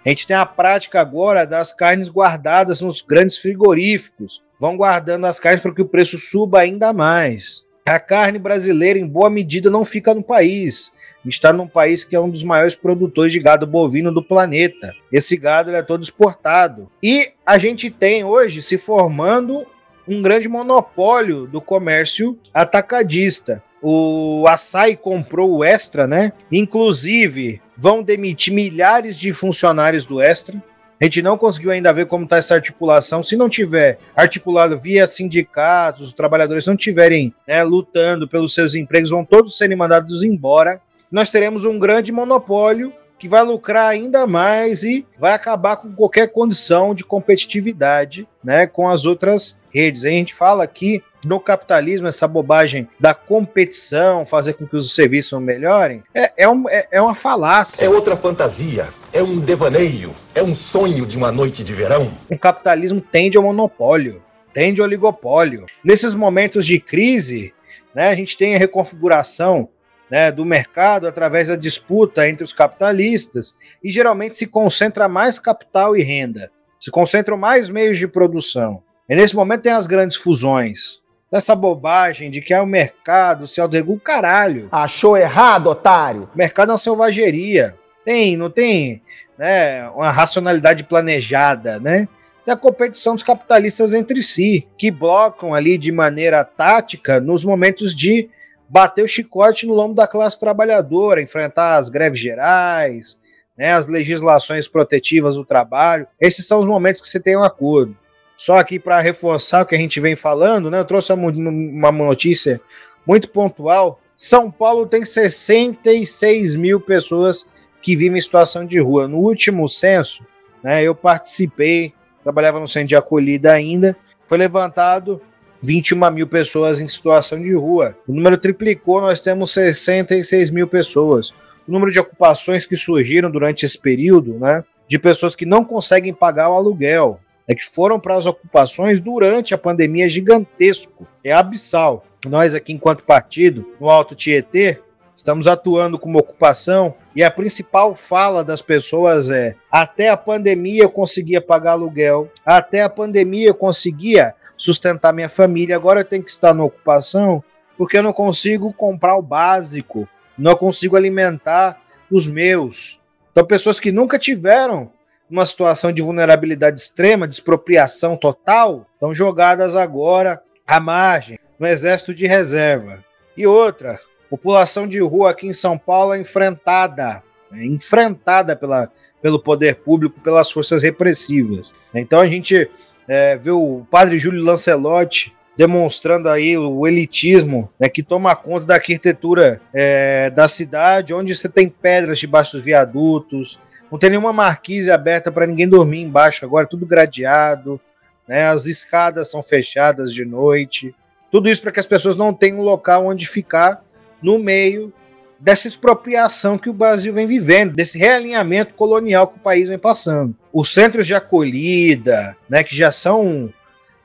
A 0.06 0.10
gente 0.10 0.26
tem 0.26 0.36
a 0.36 0.46
prática 0.46 1.02
agora 1.02 1.46
das 1.46 1.74
carnes 1.74 2.08
guardadas 2.08 2.80
nos 2.80 3.02
grandes 3.02 3.38
frigoríficos. 3.38 4.42
Vão 4.58 4.78
guardando 4.78 5.26
as 5.26 5.40
carnes 5.40 5.62
para 5.62 5.74
que 5.74 5.82
o 5.82 5.88
preço 5.88 6.18
suba 6.18 6.62
ainda 6.62 6.94
mais. 6.94 7.66
A 7.86 8.00
carne 8.00 8.40
brasileira, 8.40 8.98
em 8.98 9.06
boa 9.06 9.30
medida, 9.30 9.70
não 9.70 9.84
fica 9.84 10.14
no 10.14 10.24
país. 10.24 10.94
A 11.20 11.24
gente 11.24 11.34
está 11.34 11.52
num 11.52 11.68
país 11.68 12.06
que 12.06 12.16
é 12.16 12.20
um 12.20 12.30
dos 12.30 12.44
maiores 12.44 12.76
produtores 12.76 13.34
de 13.34 13.40
gado 13.40 13.68
bovino 13.68 14.14
do 14.14 14.24
planeta. 14.24 14.94
Esse 15.12 15.36
gado 15.36 15.70
ele 15.70 15.78
é 15.78 15.84
todo 15.84 16.04
exportado. 16.04 16.90
E 17.04 17.34
a 17.46 17.58
gente 17.58 17.90
tem 17.90 18.24
hoje 18.24 18.62
se 18.62 18.78
formando 18.78 19.66
um 20.08 20.22
grande 20.22 20.48
monopólio 20.48 21.48
do 21.48 21.60
comércio 21.60 22.38
atacadista. 22.54 23.64
O 23.82 24.46
Açaí 24.48 24.96
comprou 24.96 25.58
o 25.58 25.64
Extra, 25.64 26.08
né? 26.08 26.34
Inclusive, 26.52 27.62
vão 27.78 28.02
demitir 28.02 28.54
milhares 28.54 29.20
de 29.20 29.34
funcionários 29.34 30.06
do 30.06 30.22
Extra. 30.22 30.62
A 31.00 31.04
gente 31.04 31.22
não 31.22 31.38
conseguiu 31.38 31.70
ainda 31.70 31.94
ver 31.94 32.08
como 32.08 32.24
está 32.24 32.38
essa 32.38 32.56
articulação. 32.56 33.22
Se 33.22 33.38
não 33.38 33.48
tiver 33.48 34.00
articulado 34.16 34.80
via 34.80 35.06
sindicatos, 35.06 36.08
os 36.08 36.14
trabalhadores 36.14 36.66
não 36.66 36.76
tiverem 36.76 37.36
né, 37.48 37.64
lutando 37.64 38.28
pelos 38.28 38.56
seus 38.56 38.74
empregos, 38.74 39.12
vão 39.12 39.24
todos 39.24 39.58
serem 39.58 39.78
mandados 39.78 40.24
embora. 40.24 40.82
Nós 41.12 41.30
teremos 41.30 41.66
um 41.66 41.78
grande 41.78 42.12
monopólio 42.12 42.92
que 43.20 43.28
vai 43.28 43.44
lucrar 43.44 43.90
ainda 43.90 44.26
mais 44.28 44.84
e 44.84 45.06
vai 45.20 45.34
acabar 45.34 45.78
com 45.78 45.92
qualquer 45.94 46.28
condição 46.32 46.94
de 46.94 47.04
competitividade 47.04 48.28
né, 48.44 48.68
com 48.68 48.88
as 48.88 49.06
outras 49.06 49.60
redes. 49.78 50.04
A 50.04 50.10
gente 50.10 50.34
fala 50.34 50.64
aqui 50.64 51.04
no 51.26 51.40
capitalismo, 51.40 52.08
essa 52.08 52.28
bobagem 52.28 52.88
da 53.00 53.14
competição, 53.14 54.26
fazer 54.26 54.54
com 54.54 54.66
que 54.66 54.76
os 54.76 54.96
serviços 54.96 55.40
melhorem, 55.42 56.04
é, 56.14 56.44
é, 56.44 56.50
um, 56.50 56.68
é, 56.70 56.88
é 56.92 57.02
uma 57.02 57.14
falácia. 57.14 57.86
É 57.86 57.90
outra 57.90 58.16
fantasia, 58.16 58.88
é 59.14 59.22
um 59.22 59.40
devaneio, 59.40 60.16
é 60.34 60.42
um 60.42 60.56
sonho 60.56 61.06
de 61.06 61.18
uma 61.18 61.32
noite 61.32 61.64
de 61.64 61.74
verão. 61.74 62.12
O 62.30 62.38
capitalismo 62.38 63.02
tende 63.02 63.38
ao 63.38 63.44
monopólio, 63.44 64.22
tende 64.54 64.82
ao 64.82 64.88
oligopólio. 64.88 65.66
Nesses 65.84 66.16
momentos 66.16 66.66
de 66.66 66.80
crise, 66.80 67.54
né, 67.94 68.10
a 68.10 68.16
gente 68.16 68.38
tem 68.38 68.56
a 68.56 68.60
reconfiguração 68.60 69.70
né, 70.10 70.32
do 70.32 70.46
mercado 70.46 71.08
através 71.08 71.50
da 71.50 71.56
disputa 71.56 72.28
entre 72.28 72.44
os 72.44 72.54
capitalistas 72.54 73.56
e 73.84 73.92
geralmente 73.92 74.38
se 74.38 74.48
concentra 74.48 75.08
mais 75.08 75.40
capital 75.40 75.96
e 75.96 76.02
renda, 76.02 76.50
se 76.80 76.90
concentram 76.90 77.38
mais 77.38 77.70
meios 77.70 77.98
de 77.98 78.08
produção. 78.08 78.82
E 79.10 79.16
nesse 79.16 79.36
momento 79.36 79.62
tem 79.62 79.72
as 79.72 79.88
grandes 79.88 80.18
fusões. 80.18 81.00
Essa 81.32 81.56
bobagem 81.56 82.32
de 82.32 82.42
que 82.42 82.54
é 82.54 82.62
o 82.62 82.66
mercado 82.66 83.48
se 83.48 83.60
autorregula, 83.60 84.00
caralho. 84.00 84.70
Achou 84.72 85.18
errado, 85.18 85.68
otário. 85.68 86.30
O 86.34 86.38
mercado 86.38 86.70
é 86.70 86.72
uma 86.74 86.78
selvageria. 86.78 87.76
Tem, 88.06 88.38
não 88.38 88.50
tem 88.50 89.02
né, 89.38 89.88
uma 89.90 90.10
racionalidade 90.10 90.86
planejada, 90.86 91.80
né? 91.80 92.08
Tem 92.46 92.54
a 92.54 92.58
competição 92.58 93.14
dos 93.14 93.24
capitalistas 93.24 93.94
entre 93.94 94.24
si, 94.24 94.66
que 94.78 94.90
blocam 94.90 95.54
ali 95.54 95.78
de 95.78 95.92
maneira 95.92 96.46
tática 96.46 97.20
nos 97.20 97.44
momentos 97.44 97.94
de 97.94 98.30
bater 98.70 99.04
o 99.04 99.08
chicote 99.08 99.68
no 99.68 99.74
lombo 99.74 99.94
da 99.94 100.08
classe 100.08 100.40
trabalhadora, 100.40 101.22
enfrentar 101.22 101.76
as 101.76 101.90
greves 101.90 102.20
gerais, 102.20 103.20
né, 103.58 103.74
as 103.74 103.88
legislações 103.88 104.68
protetivas 104.68 105.36
do 105.36 105.44
trabalho. 105.44 106.08
Esses 106.20 106.48
são 106.48 106.60
os 106.60 106.66
momentos 106.66 107.02
que 107.02 107.10
você 107.10 107.20
tem 107.20 107.36
um 107.36 107.44
acordo. 107.44 107.98
Só 108.38 108.58
aqui 108.58 108.78
para 108.78 109.02
reforçar 109.02 109.64
o 109.64 109.66
que 109.66 109.74
a 109.74 109.80
gente 109.80 110.00
vem 110.00 110.16
falando, 110.16 110.70
né, 110.70 110.80
eu 110.80 110.86
trouxe 110.86 111.12
uma 111.12 111.92
notícia 111.92 112.62
muito 113.06 113.30
pontual. 113.30 114.00
São 114.16 114.52
Paulo 114.52 114.86
tem 114.86 115.04
66 115.04 116.56
mil 116.56 116.80
pessoas 116.80 117.50
que 117.82 117.96
vivem 117.96 118.20
em 118.20 118.22
situação 118.22 118.64
de 118.64 118.80
rua. 118.80 119.08
No 119.08 119.18
último 119.18 119.68
censo, 119.68 120.24
né, 120.64 120.84
eu 120.84 120.94
participei, 120.94 121.94
trabalhava 122.24 122.60
no 122.60 122.68
centro 122.68 122.90
de 122.90 122.96
acolhida 122.96 123.52
ainda, 123.52 123.98
foi 124.28 124.38
levantado 124.38 125.20
21 125.64 126.12
mil 126.12 126.28
pessoas 126.28 126.80
em 126.80 126.88
situação 126.88 127.42
de 127.42 127.54
rua. 127.56 127.98
O 128.08 128.14
número 128.14 128.38
triplicou, 128.38 129.02
nós 129.02 129.20
temos 129.20 129.52
66 129.54 130.52
mil 130.52 130.68
pessoas. 130.68 131.32
O 131.68 131.72
número 131.72 131.92
de 131.92 132.00
ocupações 132.00 132.68
que 132.68 132.78
surgiram 132.78 133.32
durante 133.32 133.66
esse 133.66 133.80
período, 133.80 134.36
né, 134.36 134.64
de 134.88 135.00
pessoas 135.00 135.36
que 135.36 135.46
não 135.46 135.66
conseguem 135.66 136.14
pagar 136.14 136.50
o 136.50 136.54
aluguel, 136.54 137.20
é 137.48 137.56
que 137.56 137.66
foram 137.66 138.00
para 138.00 138.16
as 138.16 138.26
ocupações 138.26 139.00
durante 139.00 139.54
a 139.54 139.58
pandemia 139.58 140.06
é 140.06 140.10
gigantesco, 140.10 141.08
é 141.24 141.32
abissal. 141.32 142.04
Nós 142.28 142.54
aqui, 142.54 142.74
enquanto 142.74 143.04
partido, 143.04 143.74
no 143.80 143.90
Alto 143.90 144.16
Tietê, 144.16 144.80
estamos 145.16 145.48
atuando 145.48 145.98
como 145.98 146.20
ocupação 146.20 146.94
e 147.16 147.24
a 147.24 147.32
principal 147.32 147.96
fala 147.96 148.44
das 148.44 148.62
pessoas 148.62 149.30
é: 149.30 149.56
até 149.72 150.10
a 150.10 150.18
pandemia 150.18 150.84
eu 150.84 150.90
conseguia 150.90 151.42
pagar 151.42 151.72
aluguel, 151.72 152.30
até 152.46 152.84
a 152.84 152.90
pandemia 152.90 153.48
eu 153.48 153.56
conseguia 153.56 154.36
sustentar 154.58 155.14
minha 155.14 155.30
família, 155.30 155.76
agora 155.76 156.02
eu 156.02 156.06
tenho 156.06 156.24
que 156.24 156.32
estar 156.32 156.54
na 156.54 156.64
ocupação 156.64 157.44
porque 157.78 157.98
eu 157.98 158.04
não 158.04 158.12
consigo 158.12 158.74
comprar 158.74 159.16
o 159.16 159.22
básico, 159.22 160.10
não 160.38 160.56
consigo 160.56 160.96
alimentar 160.96 161.80
os 162.12 162.28
meus. 162.28 163.00
Então, 163.32 163.46
pessoas 163.46 163.80
que 163.80 163.92
nunca 163.92 164.18
tiveram 164.18 164.90
uma 165.30 165.46
situação 165.46 165.92
de 165.92 166.02
vulnerabilidade 166.02 166.80
extrema, 166.80 167.28
de 167.28 167.36
expropriação 167.36 168.16
total, 168.16 168.88
estão 168.94 169.14
jogadas 169.14 169.76
agora 169.76 170.42
à 170.66 170.80
margem, 170.80 171.40
no 171.60 171.68
exército 171.68 172.14
de 172.14 172.26
reserva. 172.26 173.04
E 173.36 173.46
outra, 173.46 174.00
população 174.30 174.88
de 174.88 175.00
rua 175.00 175.32
aqui 175.32 175.48
em 175.48 175.54
São 175.54 175.78
Paulo 175.78 176.14
é 176.14 176.20
enfrentada, 176.20 177.24
é 177.52 177.66
enfrentada 177.66 178.56
pela, 178.56 178.92
pelo 179.22 179.40
poder 179.40 179.76
público, 179.76 180.20
pelas 180.22 180.52
forças 180.52 180.82
repressivas. 180.82 181.72
Então 181.94 182.20
a 182.20 182.28
gente 182.28 182.70
é, 183.08 183.38
vê 183.38 183.52
o 183.52 183.86
padre 183.90 184.20
Júlio 184.20 184.44
Lancelotti 184.44 185.36
demonstrando 185.58 186.30
aí 186.30 186.56
o 186.56 186.86
elitismo 186.86 187.70
né, 187.80 187.90
que 187.90 188.04
toma 188.04 188.36
conta 188.36 188.68
da 188.68 188.76
arquitetura 188.76 189.60
é, 189.74 190.30
da 190.30 190.48
cidade, 190.48 191.16
onde 191.16 191.36
você 191.36 191.50
tem 191.50 191.68
pedras 191.68 192.20
debaixo 192.20 192.54
dos 192.54 192.64
viadutos, 192.64 193.60
não 193.92 193.98
tem 193.98 194.10
nenhuma 194.10 194.34
marquise 194.34 194.92
aberta 194.92 195.32
para 195.32 195.48
ninguém 195.48 195.68
dormir 195.68 196.02
embaixo 196.02 196.46
agora, 196.46 196.68
tudo 196.68 196.86
gradeado, 196.86 197.80
né, 198.28 198.48
as 198.48 198.66
escadas 198.66 199.32
são 199.32 199.42
fechadas 199.42 200.14
de 200.14 200.26
noite, 200.26 200.94
tudo 201.32 201.50
isso 201.50 201.62
para 201.62 201.72
que 201.72 201.80
as 201.80 201.86
pessoas 201.86 202.16
não 202.16 202.34
tenham 202.34 202.60
um 202.60 202.64
local 202.64 203.06
onde 203.06 203.28
ficar 203.28 203.84
no 204.22 204.38
meio 204.40 204.94
dessa 205.40 205.68
expropriação 205.68 206.58
que 206.58 206.70
o 206.70 206.74
Brasil 206.74 207.14
vem 207.14 207.28
vivendo, 207.28 207.76
desse 207.76 207.98
realinhamento 207.98 208.74
colonial 208.74 209.28
que 209.28 209.38
o 209.38 209.42
país 209.42 209.70
vem 209.70 209.78
passando. 209.78 210.36
Os 210.52 210.74
centros 210.74 211.06
de 211.06 211.14
acolhida, 211.14 212.36
né, 212.50 212.64
que 212.64 212.76
já 212.76 212.92
são 212.92 213.54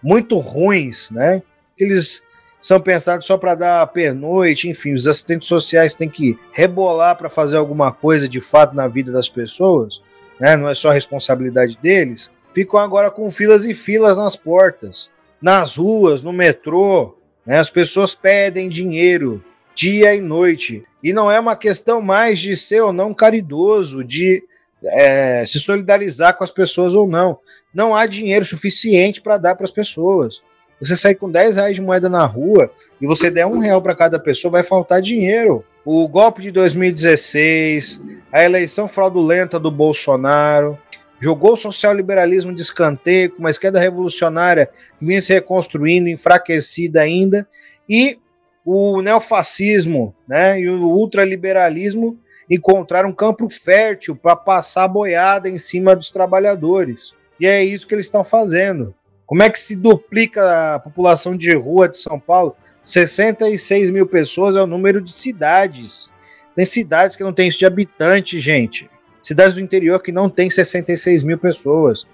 muito 0.02 0.38
ruins, 0.38 1.10
né, 1.10 1.42
eles 1.78 2.22
são 2.62 2.80
pensados 2.80 3.26
só 3.26 3.36
para 3.36 3.56
dar 3.56 3.86
pernoite, 3.88 4.68
enfim, 4.68 4.94
os 4.94 5.08
assistentes 5.08 5.48
sociais 5.48 5.92
têm 5.92 6.08
que 6.08 6.38
rebolar 6.52 7.16
para 7.18 7.28
fazer 7.28 7.56
alguma 7.56 7.92
coisa 7.92 8.28
de 8.28 8.40
fato 8.40 8.74
na 8.74 8.86
vida 8.86 9.10
das 9.10 9.28
pessoas, 9.28 10.00
né, 10.40 10.56
não 10.56 10.68
é 10.68 10.74
só 10.74 10.90
responsabilidade 10.90 11.76
deles, 11.82 12.30
ficam 12.54 12.78
agora 12.78 13.10
com 13.10 13.30
filas 13.30 13.64
e 13.64 13.74
filas 13.74 14.16
nas 14.16 14.36
portas, 14.36 15.10
nas 15.40 15.76
ruas, 15.76 16.22
no 16.22 16.32
metrô, 16.32 17.16
né, 17.44 17.58
as 17.58 17.68
pessoas 17.68 18.14
pedem 18.14 18.68
dinheiro 18.68 19.42
dia 19.74 20.14
e 20.14 20.20
noite. 20.20 20.84
E 21.02 21.12
não 21.12 21.30
é 21.30 21.40
uma 21.40 21.56
questão 21.56 22.00
mais 22.00 22.38
de 22.38 22.56
ser 22.56 22.82
ou 22.82 22.92
não 22.92 23.12
caridoso, 23.12 24.04
de 24.04 24.42
é, 24.84 25.44
se 25.46 25.58
solidarizar 25.58 26.36
com 26.36 26.44
as 26.44 26.50
pessoas 26.50 26.94
ou 26.94 27.08
não. 27.08 27.38
Não 27.74 27.94
há 27.94 28.06
dinheiro 28.06 28.44
suficiente 28.44 29.20
para 29.20 29.38
dar 29.38 29.54
para 29.54 29.64
as 29.64 29.70
pessoas. 29.70 30.42
Você 30.82 30.96
sair 30.96 31.14
com 31.14 31.30
10 31.30 31.56
reais 31.56 31.76
de 31.76 31.80
moeda 31.80 32.08
na 32.08 32.26
rua 32.26 32.68
e 33.00 33.06
você 33.06 33.30
der 33.30 33.46
um 33.46 33.58
real 33.58 33.80
para 33.80 33.94
cada 33.94 34.18
pessoa, 34.18 34.50
vai 34.50 34.64
faltar 34.64 35.00
dinheiro. 35.00 35.64
O 35.84 36.08
golpe 36.08 36.42
de 36.42 36.50
2016, 36.50 38.02
a 38.32 38.42
eleição 38.42 38.88
fraudulenta 38.88 39.60
do 39.60 39.70
Bolsonaro, 39.70 40.76
jogou 41.20 41.52
o 41.52 41.56
social-liberalismo 41.56 42.52
de 42.52 42.62
escanteio, 42.62 43.30
com 43.30 43.38
uma 43.38 43.50
esquerda 43.50 43.78
revolucionária 43.78 44.70
que 44.98 45.06
vinha 45.06 45.20
se 45.20 45.32
reconstruindo, 45.32 46.08
enfraquecida 46.08 47.00
ainda, 47.00 47.46
e 47.88 48.18
o 48.64 49.00
neofascismo 49.00 50.12
né, 50.26 50.58
e 50.58 50.68
o 50.68 50.88
ultraliberalismo 50.88 52.18
encontraram 52.50 53.10
um 53.10 53.14
campo 53.14 53.48
fértil 53.48 54.16
para 54.16 54.34
passar 54.34 54.88
boiada 54.88 55.48
em 55.48 55.58
cima 55.58 55.94
dos 55.94 56.10
trabalhadores. 56.10 57.14
E 57.38 57.46
é 57.46 57.62
isso 57.62 57.86
que 57.86 57.94
eles 57.94 58.06
estão 58.06 58.24
fazendo. 58.24 58.92
Como 59.26 59.42
é 59.42 59.50
que 59.50 59.58
se 59.58 59.76
duplica 59.76 60.74
a 60.74 60.78
população 60.78 61.36
de 61.36 61.54
rua 61.54 61.88
de 61.88 61.98
São 61.98 62.18
Paulo? 62.18 62.56
66 62.84 63.90
mil 63.90 64.06
pessoas 64.06 64.56
é 64.56 64.62
o 64.62 64.66
número 64.66 65.00
de 65.00 65.12
cidades. 65.12 66.10
Tem 66.54 66.64
cidades 66.64 67.16
que 67.16 67.22
não 67.22 67.32
tem 67.32 67.48
isso 67.48 67.58
de 67.58 67.66
habitante, 67.66 68.40
gente. 68.40 68.90
Cidades 69.22 69.54
do 69.54 69.60
interior 69.60 70.02
que 70.02 70.12
não 70.12 70.28
tem 70.28 70.50
66 70.50 71.22
mil 71.22 71.38
pessoas. 71.38 72.06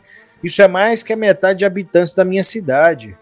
Isso 0.45 0.62
é 0.62 0.69
mais 0.69 1.03
que 1.03 1.12
a 1.12 1.17
metade 1.17 1.61
de 1.61 1.65
habitantes 1.65 2.15
da 2.15 2.25
minha 2.25 2.45
cidade 2.45 3.17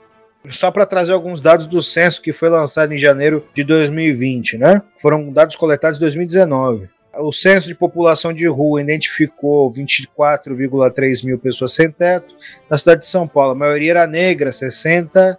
só 0.49 0.71
para 0.71 0.87
trazer 0.87 1.13
alguns 1.13 1.41
dados 1.41 1.67
do 1.67 1.83
censo 1.83 2.23
que 2.23 2.33
foi 2.33 2.49
lançado 2.49 2.93
em 2.93 2.99
janeiro 2.99 3.47
de 3.55 3.65
2020, 3.65 4.59
né? 4.59 4.83
Foram 4.97 5.33
dados 5.33 5.57
coletados 5.57 5.99
em 5.99 6.01
2019. 6.01 6.89
O 7.19 7.33
censo 7.33 7.69
de 7.69 7.75
população 7.75 8.33
de 8.33 8.47
rua 8.47 8.81
identificou 8.81 9.71
24,3 9.71 11.25
mil 11.25 11.39
pessoas 11.39 11.73
sem 11.73 11.91
teto 11.91 12.35
na 12.69 12.77
cidade 12.79 13.01
de 13.01 13.07
São 13.07 13.27
Paulo. 13.27 13.53
A 13.53 13.55
maioria 13.55 13.93
era 13.93 14.07
negra, 14.07 14.51
69% 14.51 15.37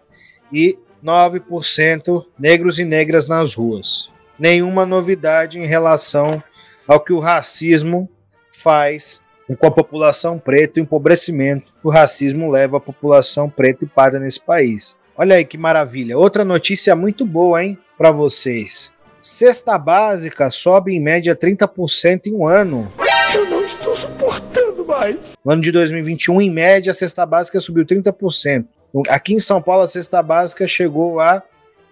negros 2.37 2.79
e 2.79 2.85
negras 2.85 3.27
nas 3.27 3.53
ruas. 3.53 4.09
Nenhuma 4.39 4.85
novidade 4.85 5.59
em 5.59 5.65
relação 5.65 6.43
ao 6.87 6.99
que 6.99 7.13
o 7.13 7.19
racismo 7.19 8.09
faz 8.51 9.21
com 9.59 9.67
a 9.67 9.71
população 9.71 10.37
preta 10.37 10.79
e 10.79 10.81
o 10.81 10.83
empobrecimento 10.83 11.73
que 11.73 11.87
o 11.87 11.89
racismo 11.89 12.51
leva 12.51 12.77
a 12.77 12.81
população 12.81 13.49
preta 13.49 13.85
e 13.85 13.87
parda 13.87 14.19
nesse 14.19 14.41
país. 14.41 14.97
Olha 15.15 15.37
aí 15.37 15.45
que 15.45 15.57
maravilha. 15.57 16.17
Outra 16.17 16.43
notícia 16.43 16.95
muito 16.95 17.25
boa, 17.25 17.63
hein, 17.63 17.77
para 17.97 18.11
vocês. 18.11 18.93
Cesta 19.27 19.77
básica 19.77 20.49
sobe 20.49 20.95
em 20.95 21.01
média 21.01 21.35
30% 21.35 22.27
em 22.27 22.33
um 22.33 22.47
ano. 22.47 22.91
Eu 23.35 23.45
não 23.49 23.63
estou 23.63 23.95
suportando 23.95 24.85
mais. 24.85 25.33
No 25.43 25.51
ano 25.51 25.61
de 25.61 25.71
2021, 25.71 26.41
em 26.41 26.49
média, 26.49 26.91
a 26.91 26.95
cesta 26.95 27.25
básica 27.25 27.59
subiu 27.59 27.85
30%. 27.85 28.65
Aqui 29.09 29.33
em 29.33 29.39
São 29.39 29.61
Paulo, 29.61 29.83
a 29.83 29.89
cesta 29.89 30.23
básica 30.23 30.65
chegou 30.65 31.19
a 31.19 31.43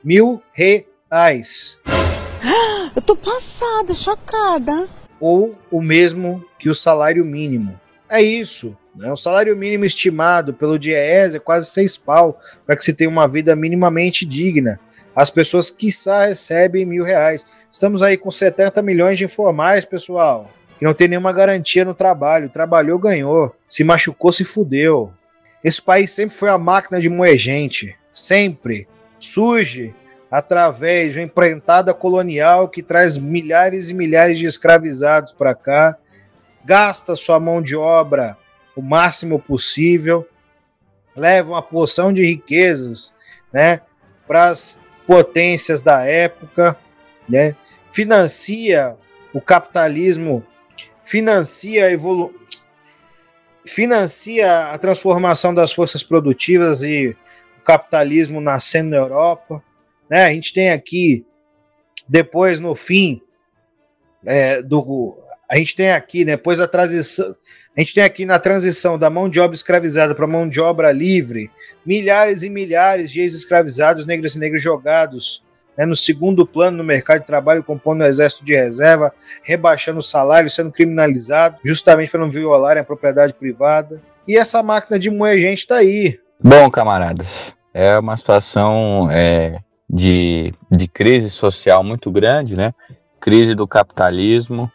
mil 0.04 0.42
reais. 0.54 1.78
Eu 2.96 3.02
tô 3.02 3.16
passada, 3.18 3.94
chocada 3.94 4.88
ou 5.20 5.56
o 5.70 5.82
mesmo 5.82 6.44
que 6.58 6.70
o 6.70 6.76
salário 6.76 7.26
mínimo. 7.26 7.80
É 8.10 8.22
isso. 8.22 8.76
Né? 8.96 9.12
O 9.12 9.18
salário 9.18 9.56
mínimo 9.58 9.84
estimado 9.84 10.54
pelo 10.54 10.80
DIEES 10.80 11.36
é 11.36 11.40
quase 11.40 11.70
seis 11.70 11.98
pau 11.98 12.40
para 12.66 12.76
que 12.76 12.86
se 12.86 12.94
tenha 12.94 13.10
uma 13.10 13.28
vida 13.28 13.56
minimamente 13.56 14.26
digna. 14.26 14.80
As 15.16 15.30
pessoas 15.30 15.72
quiçá 15.72 16.26
recebem 16.26 16.86
mil 16.86 17.04
reais. 17.04 17.46
Estamos 17.72 18.02
aí 18.02 18.18
com 18.18 18.30
70 18.30 18.82
milhões 18.82 19.18
de 19.18 19.26
informais, 19.26 19.86
pessoal, 19.86 20.52
que 20.78 20.84
não 20.84 20.94
tem 20.94 21.08
nenhuma 21.08 21.32
garantia 21.32 21.86
no 21.86 21.94
trabalho. 21.94 22.50
Trabalhou, 22.50 23.00
ganhou. 23.00 23.56
Se 23.70 23.84
machucou, 23.84 24.32
se 24.32 24.44
fudeu. 24.44 25.14
Esse 25.64 25.82
país 25.82 26.12
sempre 26.12 26.36
foi 26.36 26.50
a 26.50 26.58
máquina 26.58 27.00
de 27.00 27.10
moer 27.10 27.38
gente. 27.38 27.96
Sempre. 28.14 28.88
Surge 29.20 29.96
através 30.30 31.14
de 31.14 31.20
uma 31.20 31.26
empreitada 31.26 31.94
colonial 31.94 32.68
que 32.68 32.84
traz 32.84 33.18
milhares 33.18 33.90
e 33.90 33.94
milhares 33.94 34.38
de 34.38 34.46
escravizados 34.46 35.32
para 35.32 35.56
cá, 35.56 35.98
gasta 36.64 37.16
sua 37.16 37.40
mão 37.40 37.62
de 37.62 37.76
obra 37.76 38.38
o 38.76 38.82
máximo 38.82 39.40
possível, 39.40 40.28
leva 41.16 41.54
uma 41.54 41.62
porção 41.62 42.12
de 42.12 42.26
riquezas, 42.26 43.14
né, 43.54 43.80
para 44.28 44.50
as 44.50 44.78
potências 45.06 45.82
da 45.82 46.04
época, 46.04 46.78
né, 47.28 47.56
financia 47.92 48.96
o 49.34 49.42
capitalismo, 49.42 50.46
financia 51.04 51.86
a 51.86 51.92
evolu 51.92 52.34
financia 53.66 54.72
a 54.72 54.78
transformação 54.78 55.54
das 55.54 55.74
forças 55.74 56.04
produtivas 56.04 56.84
e 56.84 57.16
o 57.60 57.64
capitalismo 57.64 58.40
nascendo 58.40 58.92
na 58.92 58.98
Europa, 58.98 59.64
né? 60.10 60.26
A 60.26 60.30
gente 60.32 60.54
tem 60.54 60.70
aqui 60.70 61.26
depois 62.08 62.60
no 62.60 62.76
fim 62.76 63.22
é, 64.24 64.62
do 64.62 65.18
a 65.50 65.58
gente 65.58 65.76
tem 65.76 65.92
aqui, 65.92 66.26
né, 66.26 66.34
depois 66.34 66.58
da 66.60 66.68
transição, 66.68 67.36
a 67.76 67.80
gente 67.80 67.94
tem 67.94 68.04
aqui 68.04 68.26
na 68.26 68.40
transição 68.40 68.98
da 68.98 69.10
mão 69.10 69.30
de 69.30 69.40
obra 69.40 69.56
escravizada 69.56 70.16
para 70.16 70.26
mão 70.26 70.48
de 70.48 70.60
obra 70.62 70.92
livre, 70.92 71.52
milhares 71.86 72.42
e 72.42 72.50
milhares 72.50 73.12
de 73.12 73.22
ex-escravizados, 73.22 74.06
negros 74.06 74.36
e 74.36 74.40
negros 74.40 74.64
jogados 74.64 75.44
né, 75.78 75.86
no 75.86 75.96
segundo 75.96 76.46
plano 76.48 76.78
no 76.78 76.84
mercado 76.84 77.20
de 77.20 77.28
trabalho, 77.28 77.64
compondo 77.64 78.02
o 78.02 78.06
exército 78.06 78.46
de 78.46 78.56
reserva, 78.56 79.14
rebaixando 79.44 80.00
o 80.00 80.04
salário, 80.04 80.50
sendo 80.50 80.72
criminalizado, 80.72 81.58
justamente 81.64 82.12
para 82.12 82.22
não 82.22 82.30
violarem 82.30 82.82
a 82.82 82.86
propriedade 82.86 83.34
privada. 83.34 84.02
E 84.28 84.38
essa 84.38 84.64
máquina 84.64 84.98
de 84.98 85.10
moer 85.10 85.40
gente 85.40 85.60
está 85.60 85.76
aí. 85.76 86.20
Bom, 86.42 86.70
camaradas, 86.70 87.54
é 87.74 87.98
uma 87.98 88.18
situação 88.18 89.10
é, 89.12 89.60
de, 89.90 90.54
de 90.72 90.88
crise 90.88 91.30
social 91.30 91.84
muito 91.84 92.10
grande, 92.12 92.56
né? 92.56 92.74
Crise 93.20 93.54
do 93.54 93.68
capitalismo, 93.68 94.72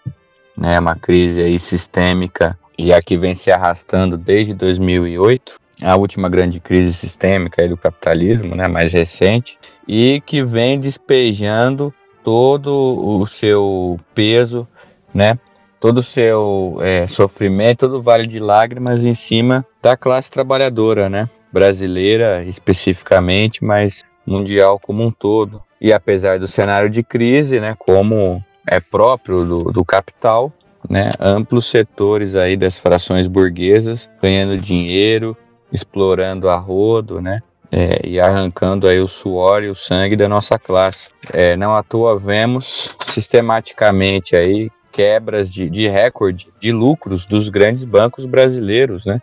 né? 0.60 0.78
Uma 0.78 0.94
crise 0.94 1.40
aí 1.40 1.58
sistêmica 1.58 2.56
a 2.94 3.02
que 3.02 3.16
vem 3.16 3.34
se 3.34 3.50
arrastando 3.50 4.16
desde 4.16 4.54
2008, 4.54 5.56
a 5.82 5.96
última 5.96 6.28
grande 6.28 6.60
crise 6.60 6.94
sistêmica 6.94 7.66
do 7.68 7.76
capitalismo, 7.76 8.54
né? 8.54 8.68
Mais 8.68 8.92
recente 8.92 9.58
e 9.88 10.20
que 10.20 10.42
vem 10.42 10.78
despejando 10.78 11.92
todo 12.22 12.70
o 12.72 13.26
seu 13.26 13.98
peso, 14.14 14.68
né? 15.12 15.38
Todo 15.78 15.98
o 15.98 16.02
seu 16.02 16.78
é, 16.80 17.06
sofrimento, 17.06 17.80
todo 17.80 17.98
o 17.98 18.02
vale 18.02 18.26
de 18.26 18.38
lágrimas 18.38 19.02
em 19.02 19.14
cima 19.14 19.66
da 19.82 19.96
classe 19.96 20.30
trabalhadora, 20.30 21.08
né? 21.08 21.28
Brasileira 21.52 22.44
especificamente, 22.44 23.64
mas 23.64 24.04
mundial 24.26 24.78
como 24.78 25.02
um 25.02 25.10
todo. 25.10 25.62
E 25.80 25.92
apesar 25.92 26.38
do 26.38 26.46
cenário 26.46 26.90
de 26.90 27.02
crise, 27.02 27.58
né? 27.58 27.74
Como 27.78 28.44
é 28.70 28.80
próprio 28.80 29.44
do, 29.44 29.64
do 29.64 29.84
capital, 29.84 30.52
né? 30.88 31.12
Amplos 31.18 31.68
setores 31.68 32.34
aí 32.34 32.56
das 32.56 32.78
frações 32.78 33.26
burguesas 33.26 34.08
ganhando 34.22 34.56
dinheiro, 34.56 35.36
explorando 35.72 36.48
a 36.48 36.56
rodo, 36.56 37.20
né? 37.20 37.42
é, 37.70 38.06
e 38.06 38.18
arrancando 38.18 38.88
aí 38.88 38.98
o 38.98 39.06
suor 39.06 39.62
e 39.62 39.68
o 39.68 39.74
sangue 39.74 40.16
da 40.16 40.28
nossa 40.28 40.58
classe. 40.58 41.08
É, 41.32 41.56
não 41.56 41.74
à 41.74 41.82
toa 41.82 42.18
vemos 42.18 42.94
sistematicamente 43.06 44.34
aí 44.34 44.70
quebras 44.92 45.48
de, 45.48 45.70
de 45.70 45.88
recorde 45.88 46.48
de 46.60 46.72
lucros 46.72 47.24
dos 47.24 47.48
grandes 47.48 47.84
bancos 47.84 48.26
brasileiros, 48.26 49.04
né? 49.04 49.22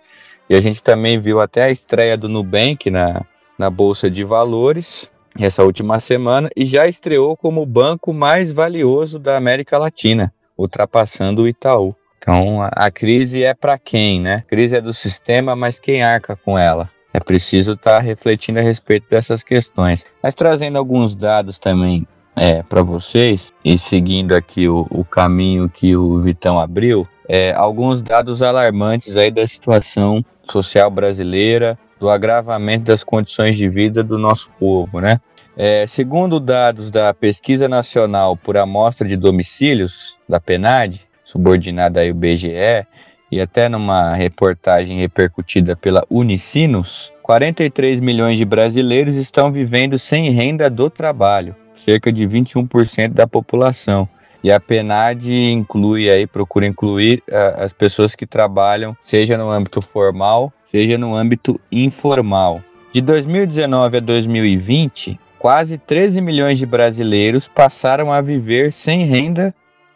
E 0.49 0.55
a 0.55 0.61
gente 0.61 0.81
também 0.81 1.19
viu 1.19 1.41
até 1.41 1.63
a 1.63 1.71
estreia 1.71 2.15
do 2.15 2.29
Nubank 2.29 2.89
na, 2.89 3.21
na 3.59 3.69
Bolsa 3.69 4.09
de 4.09 4.23
Valores 4.23 5.11
essa 5.45 5.63
última 5.63 5.99
semana 5.99 6.49
e 6.55 6.65
já 6.65 6.87
estreou 6.87 7.35
como 7.35 7.61
o 7.61 7.65
banco 7.65 8.13
mais 8.13 8.51
valioso 8.51 9.19
da 9.19 9.37
América 9.37 9.77
Latina, 9.77 10.33
ultrapassando 10.57 11.43
o 11.43 11.47
Itaú. 11.47 11.95
Então 12.17 12.61
a, 12.61 12.91
crise 12.91 13.43
é 13.43 13.53
para 13.53 13.77
quem, 13.77 14.19
né? 14.19 14.43
A 14.45 14.49
crise 14.49 14.75
é 14.75 14.81
do 14.81 14.93
sistema, 14.93 15.55
mas 15.55 15.79
quem 15.79 16.03
arca 16.03 16.35
com 16.35 16.57
ela? 16.57 16.89
É 17.13 17.19
preciso 17.19 17.73
estar 17.73 17.97
tá 17.97 17.99
refletindo 17.99 18.59
a 18.59 18.61
respeito 18.61 19.09
dessas 19.09 19.41
questões. 19.41 20.05
Mas 20.21 20.35
trazendo 20.35 20.77
alguns 20.77 21.15
dados 21.15 21.57
também 21.57 22.05
é, 22.35 22.61
para 22.61 22.83
vocês, 22.83 23.53
e 23.63 23.77
seguindo 23.77 24.35
aqui 24.35 24.67
o, 24.67 24.85
o, 24.91 25.03
caminho 25.03 25.69
que 25.69 25.95
o 25.95 26.19
Vitão 26.19 26.59
abriu, 26.59 27.07
é, 27.27 27.53
alguns 27.53 28.01
dados 28.01 28.41
alarmantes 28.41 29.17
aí 29.17 29.31
da 29.31 29.47
situação 29.47 30.23
social 30.47 30.91
brasileira, 30.91 31.79
do 31.99 32.09
agravamento 32.09 32.85
das 32.85 33.03
condições 33.03 33.57
de 33.57 33.67
vida 33.67 34.03
do 34.03 34.17
nosso 34.17 34.49
povo, 34.59 34.99
né? 34.99 35.19
É, 35.55 35.87
segundo 35.87 36.39
dados 36.39 36.91
da 36.91 37.11
Pesquisa 37.13 37.67
Nacional 37.67 38.37
por 38.37 38.57
Amostra 38.57 39.07
de 39.07 39.17
Domicílios, 39.17 40.15
da 40.29 40.39
PNAD, 40.39 41.01
subordinada 41.25 42.05
ao 42.05 42.13
BGE, 42.13 42.85
e 43.31 43.41
até 43.41 43.67
numa 43.67 44.13
reportagem 44.13 44.99
repercutida 44.99 45.75
pela 45.75 46.05
Unicinos, 46.09 47.11
43 47.23 47.99
milhões 47.99 48.37
de 48.37 48.45
brasileiros 48.45 49.15
estão 49.15 49.51
vivendo 49.51 49.97
sem 49.99 50.29
renda 50.29 50.69
do 50.69 50.89
trabalho, 50.89 51.55
cerca 51.75 52.11
de 52.11 52.23
21% 52.25 53.13
da 53.13 53.27
população. 53.27 54.07
E 54.43 54.51
a 54.51 54.59
PNAD 54.59 55.51
inclui 55.51 56.09
aí, 56.09 56.25
procura 56.25 56.65
incluir 56.65 57.23
uh, 57.27 57.63
as 57.63 57.73
pessoas 57.73 58.15
que 58.15 58.25
trabalham, 58.25 58.95
seja 59.03 59.37
no 59.37 59.49
âmbito 59.49 59.81
formal, 59.81 60.53
seja 60.71 60.97
no 60.97 61.15
âmbito 61.15 61.59
informal. 61.71 62.61
De 62.93 63.01
2019 63.01 63.97
a 63.97 63.99
2020, 63.99 65.19
quase 65.37 65.77
13 65.77 66.21
milhões 66.21 66.57
de 66.57 66.65
brasileiros 66.65 67.47
passaram 67.47 68.11
a 68.11 68.21
viver 68.21 68.71
sem 68.71 69.05
renda 69.05 69.53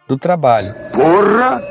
do 0.08 0.18
trabalho. 0.18 0.74
Porra! 0.94 1.62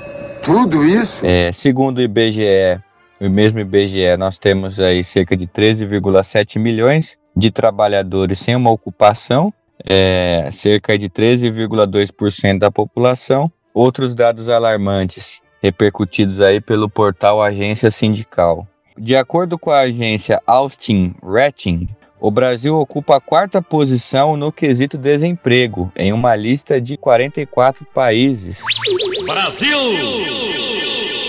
Tudo 0.42 0.84
isso? 0.84 1.24
É, 1.24 1.52
segundo 1.52 1.98
o 1.98 2.00
IBGE, 2.00 2.80
o 3.20 3.28
mesmo 3.28 3.60
IBGE, 3.60 4.16
nós 4.18 4.38
temos 4.38 4.80
aí 4.80 5.04
cerca 5.04 5.36
de 5.36 5.46
13,7 5.46 6.58
milhões 6.58 7.18
de 7.36 7.50
trabalhadores 7.50 8.38
sem 8.38 8.56
uma 8.56 8.70
ocupação, 8.70 9.52
é, 9.84 10.48
cerca 10.52 10.98
de 10.98 11.08
13,2% 11.10 12.58
da 12.58 12.70
população. 12.70 13.50
Outros 13.72 14.14
dados 14.14 14.48
alarmantes 14.48 15.40
repercutidos 15.62 16.40
aí 16.40 16.60
pelo 16.60 16.88
portal 16.88 17.42
Agência 17.42 17.90
Sindical. 17.90 18.66
De 19.02 19.16
acordo 19.16 19.58
com 19.58 19.70
a 19.70 19.80
agência 19.80 20.42
Austin 20.46 21.14
Rating, 21.22 21.88
o 22.20 22.30
Brasil 22.30 22.76
ocupa 22.76 23.16
a 23.16 23.20
quarta 23.20 23.62
posição 23.62 24.36
no 24.36 24.52
quesito 24.52 24.98
desemprego, 24.98 25.90
em 25.96 26.12
uma 26.12 26.36
lista 26.36 26.78
de 26.78 26.98
44 26.98 27.86
países. 27.94 28.58
Brasil! 29.24 29.78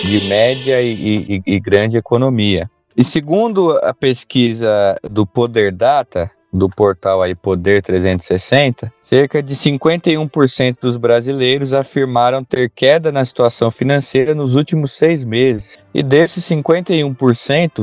De 0.03 0.27
média 0.27 0.81
e, 0.81 1.37
e, 1.37 1.41
e 1.45 1.59
grande 1.61 1.95
economia. 1.95 2.69
E 2.97 3.05
segundo 3.05 3.77
a 3.77 3.93
pesquisa 3.93 4.99
do 5.09 5.25
Poder 5.25 5.71
Data, 5.71 6.29
do 6.51 6.69
portal 6.69 7.21
aí 7.21 7.33
Poder 7.33 7.81
360, 7.81 8.91
cerca 9.03 9.41
de 9.41 9.55
51% 9.55 10.77
dos 10.81 10.97
brasileiros 10.97 11.73
afirmaram 11.73 12.43
ter 12.43 12.69
queda 12.69 13.11
na 13.11 13.23
situação 13.23 13.71
financeira 13.71 14.35
nos 14.35 14.55
últimos 14.55 14.93
seis 14.93 15.23
meses. 15.23 15.79
E 15.93 16.03
desses 16.03 16.43
51%, 16.49 17.15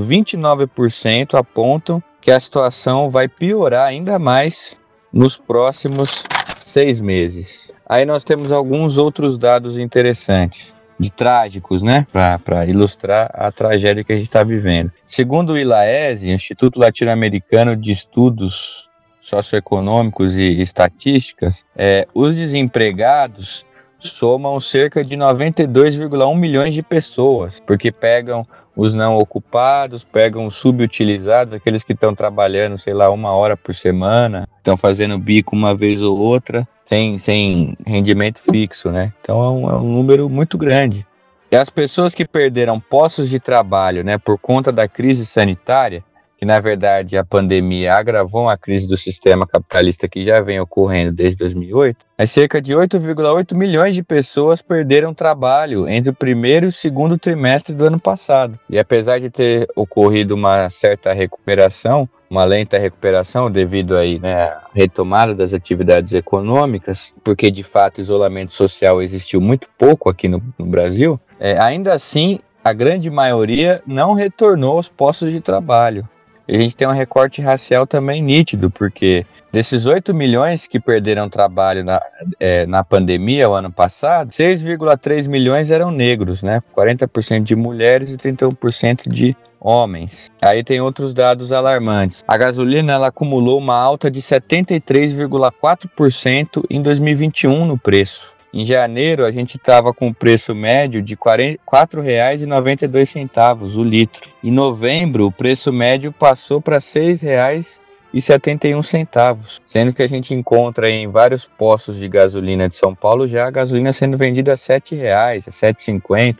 29% 0.04 1.34
apontam 1.34 2.02
que 2.20 2.30
a 2.30 2.40
situação 2.40 3.08
vai 3.08 3.28
piorar 3.28 3.86
ainda 3.86 4.18
mais 4.18 4.76
nos 5.12 5.36
próximos 5.36 6.24
seis 6.66 7.00
meses. 7.00 7.70
Aí 7.88 8.04
nós 8.04 8.22
temos 8.22 8.52
alguns 8.52 8.98
outros 8.98 9.38
dados 9.38 9.78
interessantes, 9.78 10.74
de 10.98 11.10
trágicos, 11.10 11.82
né, 11.82 12.06
para 12.12 12.66
ilustrar 12.66 13.30
a 13.32 13.52
tragédia 13.52 14.02
que 14.02 14.12
a 14.12 14.16
gente 14.16 14.26
está 14.26 14.42
vivendo. 14.42 14.90
Segundo 15.06 15.52
o 15.52 15.58
ILAESE, 15.58 16.28
Instituto 16.28 16.78
Latino-Americano 16.78 17.76
de 17.76 17.92
Estudos 17.92 18.88
Socioeconômicos 19.22 20.36
e 20.36 20.60
Estatísticas, 20.60 21.64
é, 21.76 22.06
os 22.14 22.34
desempregados 22.34 23.64
somam 24.00 24.60
cerca 24.60 25.04
de 25.04 25.16
92,1 25.16 26.36
milhões 26.36 26.74
de 26.74 26.82
pessoas, 26.82 27.60
porque 27.66 27.90
pegam 27.90 28.46
os 28.78 28.94
não 28.94 29.16
ocupados, 29.16 30.04
pegam 30.04 30.46
os 30.46 30.54
subutilizados, 30.54 31.52
aqueles 31.52 31.82
que 31.82 31.92
estão 31.92 32.14
trabalhando, 32.14 32.78
sei 32.78 32.94
lá, 32.94 33.10
uma 33.10 33.32
hora 33.32 33.56
por 33.56 33.74
semana, 33.74 34.48
estão 34.56 34.76
fazendo 34.76 35.18
bico 35.18 35.56
uma 35.56 35.74
vez 35.74 36.00
ou 36.00 36.16
outra, 36.16 36.66
sem, 36.86 37.18
sem 37.18 37.76
rendimento 37.84 38.38
fixo, 38.38 38.92
né? 38.92 39.12
Então 39.20 39.42
é 39.42 39.50
um, 39.50 39.70
é 39.70 39.74
um 39.74 39.92
número 39.92 40.28
muito 40.28 40.56
grande. 40.56 41.04
E 41.50 41.56
as 41.56 41.68
pessoas 41.68 42.14
que 42.14 42.24
perderam 42.24 42.78
postos 42.78 43.28
de 43.28 43.40
trabalho, 43.40 44.04
né, 44.04 44.16
por 44.16 44.38
conta 44.38 44.70
da 44.70 44.86
crise 44.86 45.26
sanitária, 45.26 46.04
que 46.38 46.46
na 46.46 46.60
verdade 46.60 47.18
a 47.18 47.24
pandemia 47.24 47.94
agravou 47.94 48.42
uma 48.42 48.56
crise 48.56 48.86
do 48.86 48.96
sistema 48.96 49.44
capitalista 49.44 50.08
que 50.08 50.24
já 50.24 50.40
vem 50.40 50.60
ocorrendo 50.60 51.12
desde 51.12 51.36
2008, 51.36 51.98
mas 52.16 52.30
cerca 52.30 52.62
de 52.62 52.72
8,8 52.72 53.54
milhões 53.56 53.94
de 53.94 54.04
pessoas 54.04 54.62
perderam 54.62 55.12
trabalho 55.12 55.88
entre 55.88 56.10
o 56.10 56.14
primeiro 56.14 56.66
e 56.66 56.68
o 56.68 56.72
segundo 56.72 57.18
trimestre 57.18 57.74
do 57.74 57.84
ano 57.84 57.98
passado. 57.98 58.58
E 58.70 58.78
apesar 58.78 59.18
de 59.18 59.30
ter 59.30 59.68
ocorrido 59.74 60.36
uma 60.36 60.70
certa 60.70 61.12
recuperação, 61.12 62.08
uma 62.30 62.44
lenta 62.44 62.78
recuperação 62.78 63.50
devido 63.50 63.96
aí, 63.96 64.20
né, 64.20 64.44
à 64.44 64.62
retomada 64.72 65.34
das 65.34 65.52
atividades 65.52 66.12
econômicas, 66.12 67.12
porque 67.24 67.50
de 67.50 67.64
fato 67.64 68.00
isolamento 68.00 68.54
social 68.54 69.02
existiu 69.02 69.40
muito 69.40 69.68
pouco 69.76 70.08
aqui 70.08 70.28
no, 70.28 70.40
no 70.56 70.66
Brasil, 70.66 71.18
é, 71.40 71.58
ainda 71.58 71.94
assim 71.94 72.38
a 72.62 72.72
grande 72.72 73.10
maioria 73.10 73.82
não 73.84 74.12
retornou 74.12 74.76
aos 74.76 74.88
postos 74.88 75.32
de 75.32 75.40
trabalho. 75.40 76.08
E 76.48 76.56
a 76.56 76.60
gente 76.60 76.74
tem 76.74 76.88
um 76.88 76.92
recorte 76.92 77.42
racial 77.42 77.86
também 77.86 78.22
nítido, 78.22 78.70
porque 78.70 79.26
desses 79.52 79.84
8 79.84 80.14
milhões 80.14 80.66
que 80.66 80.80
perderam 80.80 81.28
trabalho 81.28 81.84
na, 81.84 82.00
é, 82.40 82.64
na 82.66 82.82
pandemia 82.82 83.50
o 83.50 83.54
ano 83.54 83.70
passado, 83.70 84.30
6,3 84.30 85.28
milhões 85.28 85.70
eram 85.70 85.90
negros, 85.90 86.42
né? 86.42 86.62
40% 86.74 87.42
de 87.42 87.54
mulheres 87.54 88.08
e 88.10 88.16
31% 88.16 89.10
de 89.10 89.36
homens. 89.60 90.30
Aí 90.40 90.64
tem 90.64 90.80
outros 90.80 91.12
dados 91.12 91.52
alarmantes. 91.52 92.24
A 92.26 92.38
gasolina 92.38 92.94
ela 92.94 93.08
acumulou 93.08 93.58
uma 93.58 93.76
alta 93.76 94.10
de 94.10 94.22
73,4% 94.22 96.64
em 96.70 96.80
2021 96.80 97.66
no 97.66 97.76
preço. 97.76 98.37
Em 98.52 98.64
janeiro, 98.64 99.24
a 99.26 99.30
gente 99.30 99.58
estava 99.58 99.92
com 99.92 100.08
o 100.08 100.14
preço 100.14 100.54
médio 100.54 101.02
de 101.02 101.12
R$ 101.14 101.60
4,92 101.66 103.76
o 103.76 103.84
litro. 103.84 104.26
Em 104.42 104.50
novembro, 104.50 105.26
o 105.26 105.32
preço 105.32 105.70
médio 105.70 106.10
passou 106.10 106.58
para 106.58 106.76
R$ 106.76 106.82
6,71, 106.82 109.60
sendo 109.66 109.92
que 109.92 110.02
a 110.02 110.08
gente 110.08 110.32
encontra 110.32 110.88
em 110.88 111.08
vários 111.08 111.44
postos 111.44 111.98
de 111.98 112.08
gasolina 112.08 112.70
de 112.70 112.76
São 112.76 112.94
Paulo 112.94 113.28
já 113.28 113.46
a 113.46 113.50
gasolina 113.50 113.92
sendo 113.92 114.16
vendida 114.16 114.52
a 114.52 114.54
R$ 114.54 114.60
7,00, 114.60 115.12
a 115.12 115.32
R$ 115.32 115.40
7,50, 115.40 116.38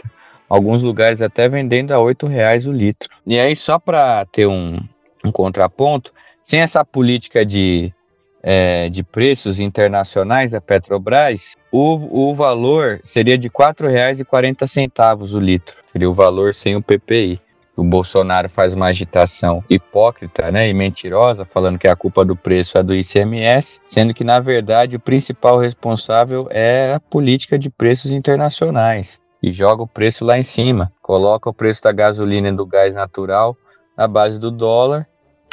alguns 0.49 0.83
lugares 0.83 1.21
até 1.21 1.47
vendendo 1.47 1.93
a 1.93 1.99
R$ 1.99 2.15
8,00 2.15 2.67
o 2.67 2.73
litro. 2.73 3.11
E 3.27 3.39
aí, 3.39 3.55
só 3.55 3.79
para 3.79 4.25
ter 4.33 4.47
um, 4.47 4.79
um 5.23 5.31
contraponto, 5.31 6.11
sem 6.43 6.61
essa 6.61 6.83
política 6.87 7.45
de 7.45 7.93
é, 8.43 8.89
de 8.89 9.03
preços 9.03 9.59
internacionais 9.59 10.51
da 10.53 10.61
Petrobras, 10.61 11.57
o, 11.71 12.31
o 12.31 12.35
valor 12.35 13.01
seria 13.05 13.37
de 13.37 13.49
R$ 13.49 13.55
4,40 13.55 15.35
o 15.35 15.39
litro. 15.39 15.77
Seria 15.93 16.09
o 16.09 16.15
valor 16.15 16.55
sem 16.55 16.77
o 16.77 16.83
PPI. 16.83 17.41
O 17.77 17.85
Bolsonaro 17.85 18.49
faz 18.49 18.75
uma 18.75 18.87
agitação 18.87 19.63
hipócrita 19.71 20.51
né, 20.51 20.69
e 20.69 20.75
mentirosa, 20.75 21.45
falando 21.45 21.79
que 21.79 21.87
a 21.87 21.95
culpa 21.95 22.25
do 22.25 22.35
preço 22.35 22.77
é 22.77 22.83
do 22.83 22.93
ICMS, 22.93 23.81
sendo 23.89 24.13
que, 24.13 24.25
na 24.25 24.41
verdade, 24.41 24.97
o 24.97 25.01
principal 25.01 25.61
responsável 25.61 26.49
é 26.51 26.95
a 26.95 26.99
política 26.99 27.57
de 27.57 27.71
preços 27.71 28.11
internacionais. 28.11 29.17
E 29.41 29.53
joga 29.53 29.85
o 29.85 29.87
preço 29.87 30.25
lá 30.25 30.37
em 30.37 30.43
cima. 30.43 30.93
Coloca 31.01 31.49
o 31.49 31.55
preço 31.55 31.81
da 31.81 31.93
gasolina 31.93 32.49
e 32.49 32.53
do 32.53 32.67
gás 32.67 32.93
natural 32.93 33.57
na 33.97 34.09
base 34.09 34.41
do 34.41 34.51
dólar, 34.51 35.07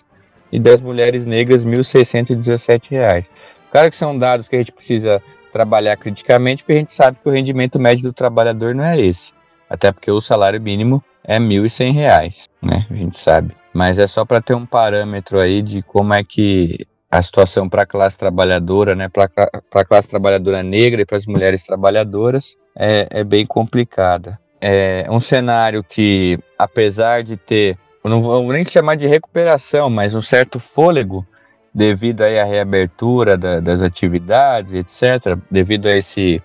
e 0.50 0.58
das 0.58 0.80
mulheres 0.80 1.24
negras 1.24 1.62
R$ 1.62 1.70
1.617. 1.70 3.24
Claro 3.70 3.90
que 3.90 3.96
são 3.96 4.18
dados 4.18 4.48
que 4.48 4.56
a 4.56 4.58
gente 4.58 4.72
precisa 4.72 5.22
trabalhar 5.52 5.96
criticamente, 5.96 6.64
porque 6.64 6.72
a 6.72 6.80
gente 6.80 6.92
sabe 6.92 7.16
que 7.22 7.28
o 7.28 7.32
rendimento 7.32 7.78
médio 7.78 8.02
do 8.02 8.12
trabalhador 8.12 8.74
não 8.74 8.82
é 8.82 9.00
esse. 9.00 9.30
Até 9.70 9.92
porque 9.92 10.10
o 10.10 10.20
salário 10.20 10.60
mínimo 10.60 11.00
é 11.22 11.34
R$ 11.34 11.44
1.100, 11.44 12.48
né? 12.60 12.84
A 12.90 12.94
gente 12.94 13.20
sabe. 13.20 13.54
Mas 13.72 14.00
é 14.00 14.08
só 14.08 14.24
para 14.24 14.40
ter 14.40 14.54
um 14.54 14.66
parâmetro 14.66 15.38
aí 15.38 15.62
de 15.62 15.80
como 15.82 16.12
é 16.12 16.24
que 16.24 16.88
a 17.08 17.22
situação 17.22 17.68
para 17.68 17.82
a 17.82 17.86
classe 17.86 18.18
trabalhadora, 18.18 18.96
né, 18.96 19.08
para 19.08 19.30
a 19.70 19.84
classe 19.84 20.08
trabalhadora 20.08 20.60
negra 20.60 21.02
e 21.02 21.06
para 21.06 21.18
as 21.18 21.26
mulheres 21.26 21.62
trabalhadoras 21.62 22.56
é, 22.76 23.06
é 23.10 23.22
bem 23.22 23.46
complicada 23.46 24.42
é 24.62 25.10
um 25.10 25.20
cenário 25.20 25.82
que, 25.82 26.38
apesar 26.56 27.24
de 27.24 27.36
ter, 27.36 27.76
não 28.04 28.22
vou 28.22 28.52
nem 28.52 28.64
chamar 28.64 28.94
de 28.94 29.08
recuperação, 29.08 29.90
mas 29.90 30.14
um 30.14 30.22
certo 30.22 30.60
fôlego 30.60 31.26
devido 31.74 32.22
aí 32.22 32.38
à 32.38 32.44
reabertura 32.44 33.36
da, 33.36 33.58
das 33.58 33.82
atividades, 33.82 34.72
etc., 34.72 35.36
devido 35.50 35.86
a 35.86 35.96
esse 35.96 36.40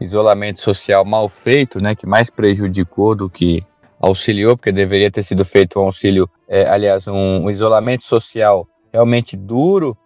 isolamento 0.00 0.62
social 0.62 1.04
mal 1.04 1.28
feito, 1.28 1.82
né, 1.82 1.96
que 1.96 2.06
mais 2.06 2.30
prejudicou 2.30 3.16
do 3.16 3.28
que 3.28 3.64
auxiliou, 3.98 4.56
porque 4.56 4.70
deveria 4.70 5.10
ter 5.10 5.24
sido 5.24 5.44
feito 5.44 5.80
um 5.80 5.86
auxílio, 5.86 6.30
é, 6.48 6.68
aliás, 6.68 7.08
um, 7.08 7.44
um 7.44 7.50
isolamento 7.50 8.04
social 8.04 8.68
realmente 8.92 9.36
duro 9.36 9.96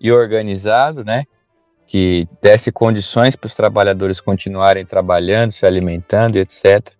e 0.00 0.12
organizado, 0.12 1.04
né, 1.04 1.24
que 1.84 2.28
desse 2.40 2.70
condições 2.70 3.34
para 3.34 3.46
os 3.46 3.54
trabalhadores 3.54 4.20
continuarem 4.20 4.84
trabalhando, 4.86 5.50
se 5.50 5.66
alimentando, 5.66 6.36
etc. 6.36 6.97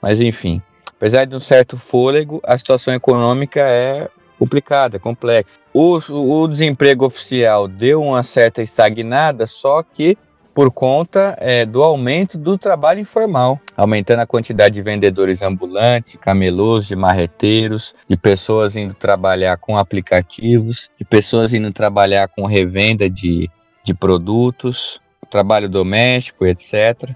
Mas 0.00 0.20
enfim, 0.20 0.62
apesar 0.88 1.24
de 1.24 1.34
um 1.34 1.40
certo 1.40 1.76
fôlego, 1.76 2.40
a 2.44 2.56
situação 2.56 2.94
econômica 2.94 3.60
é 3.60 4.08
complicada, 4.38 4.98
complexa. 4.98 5.58
O, 5.72 5.98
o 5.98 6.48
desemprego 6.48 7.04
oficial 7.04 7.68
deu 7.68 8.02
uma 8.02 8.22
certa 8.22 8.62
estagnada, 8.62 9.46
só 9.46 9.82
que 9.82 10.16
por 10.54 10.70
conta 10.70 11.36
é, 11.38 11.64
do 11.64 11.82
aumento 11.82 12.36
do 12.36 12.58
trabalho 12.58 13.00
informal, 13.00 13.60
aumentando 13.76 14.20
a 14.20 14.26
quantidade 14.26 14.74
de 14.74 14.82
vendedores 14.82 15.42
ambulantes, 15.42 16.18
camelôs, 16.20 16.86
de 16.86 16.96
marreteiros, 16.96 17.94
de 18.08 18.16
pessoas 18.16 18.74
indo 18.74 18.94
trabalhar 18.94 19.56
com 19.58 19.78
aplicativos, 19.78 20.90
de 20.98 21.04
pessoas 21.04 21.52
indo 21.52 21.72
trabalhar 21.72 22.28
com 22.28 22.46
revenda 22.46 23.08
de, 23.08 23.48
de 23.84 23.94
produtos, 23.94 25.00
trabalho 25.30 25.68
doméstico, 25.68 26.44
etc. 26.44 27.10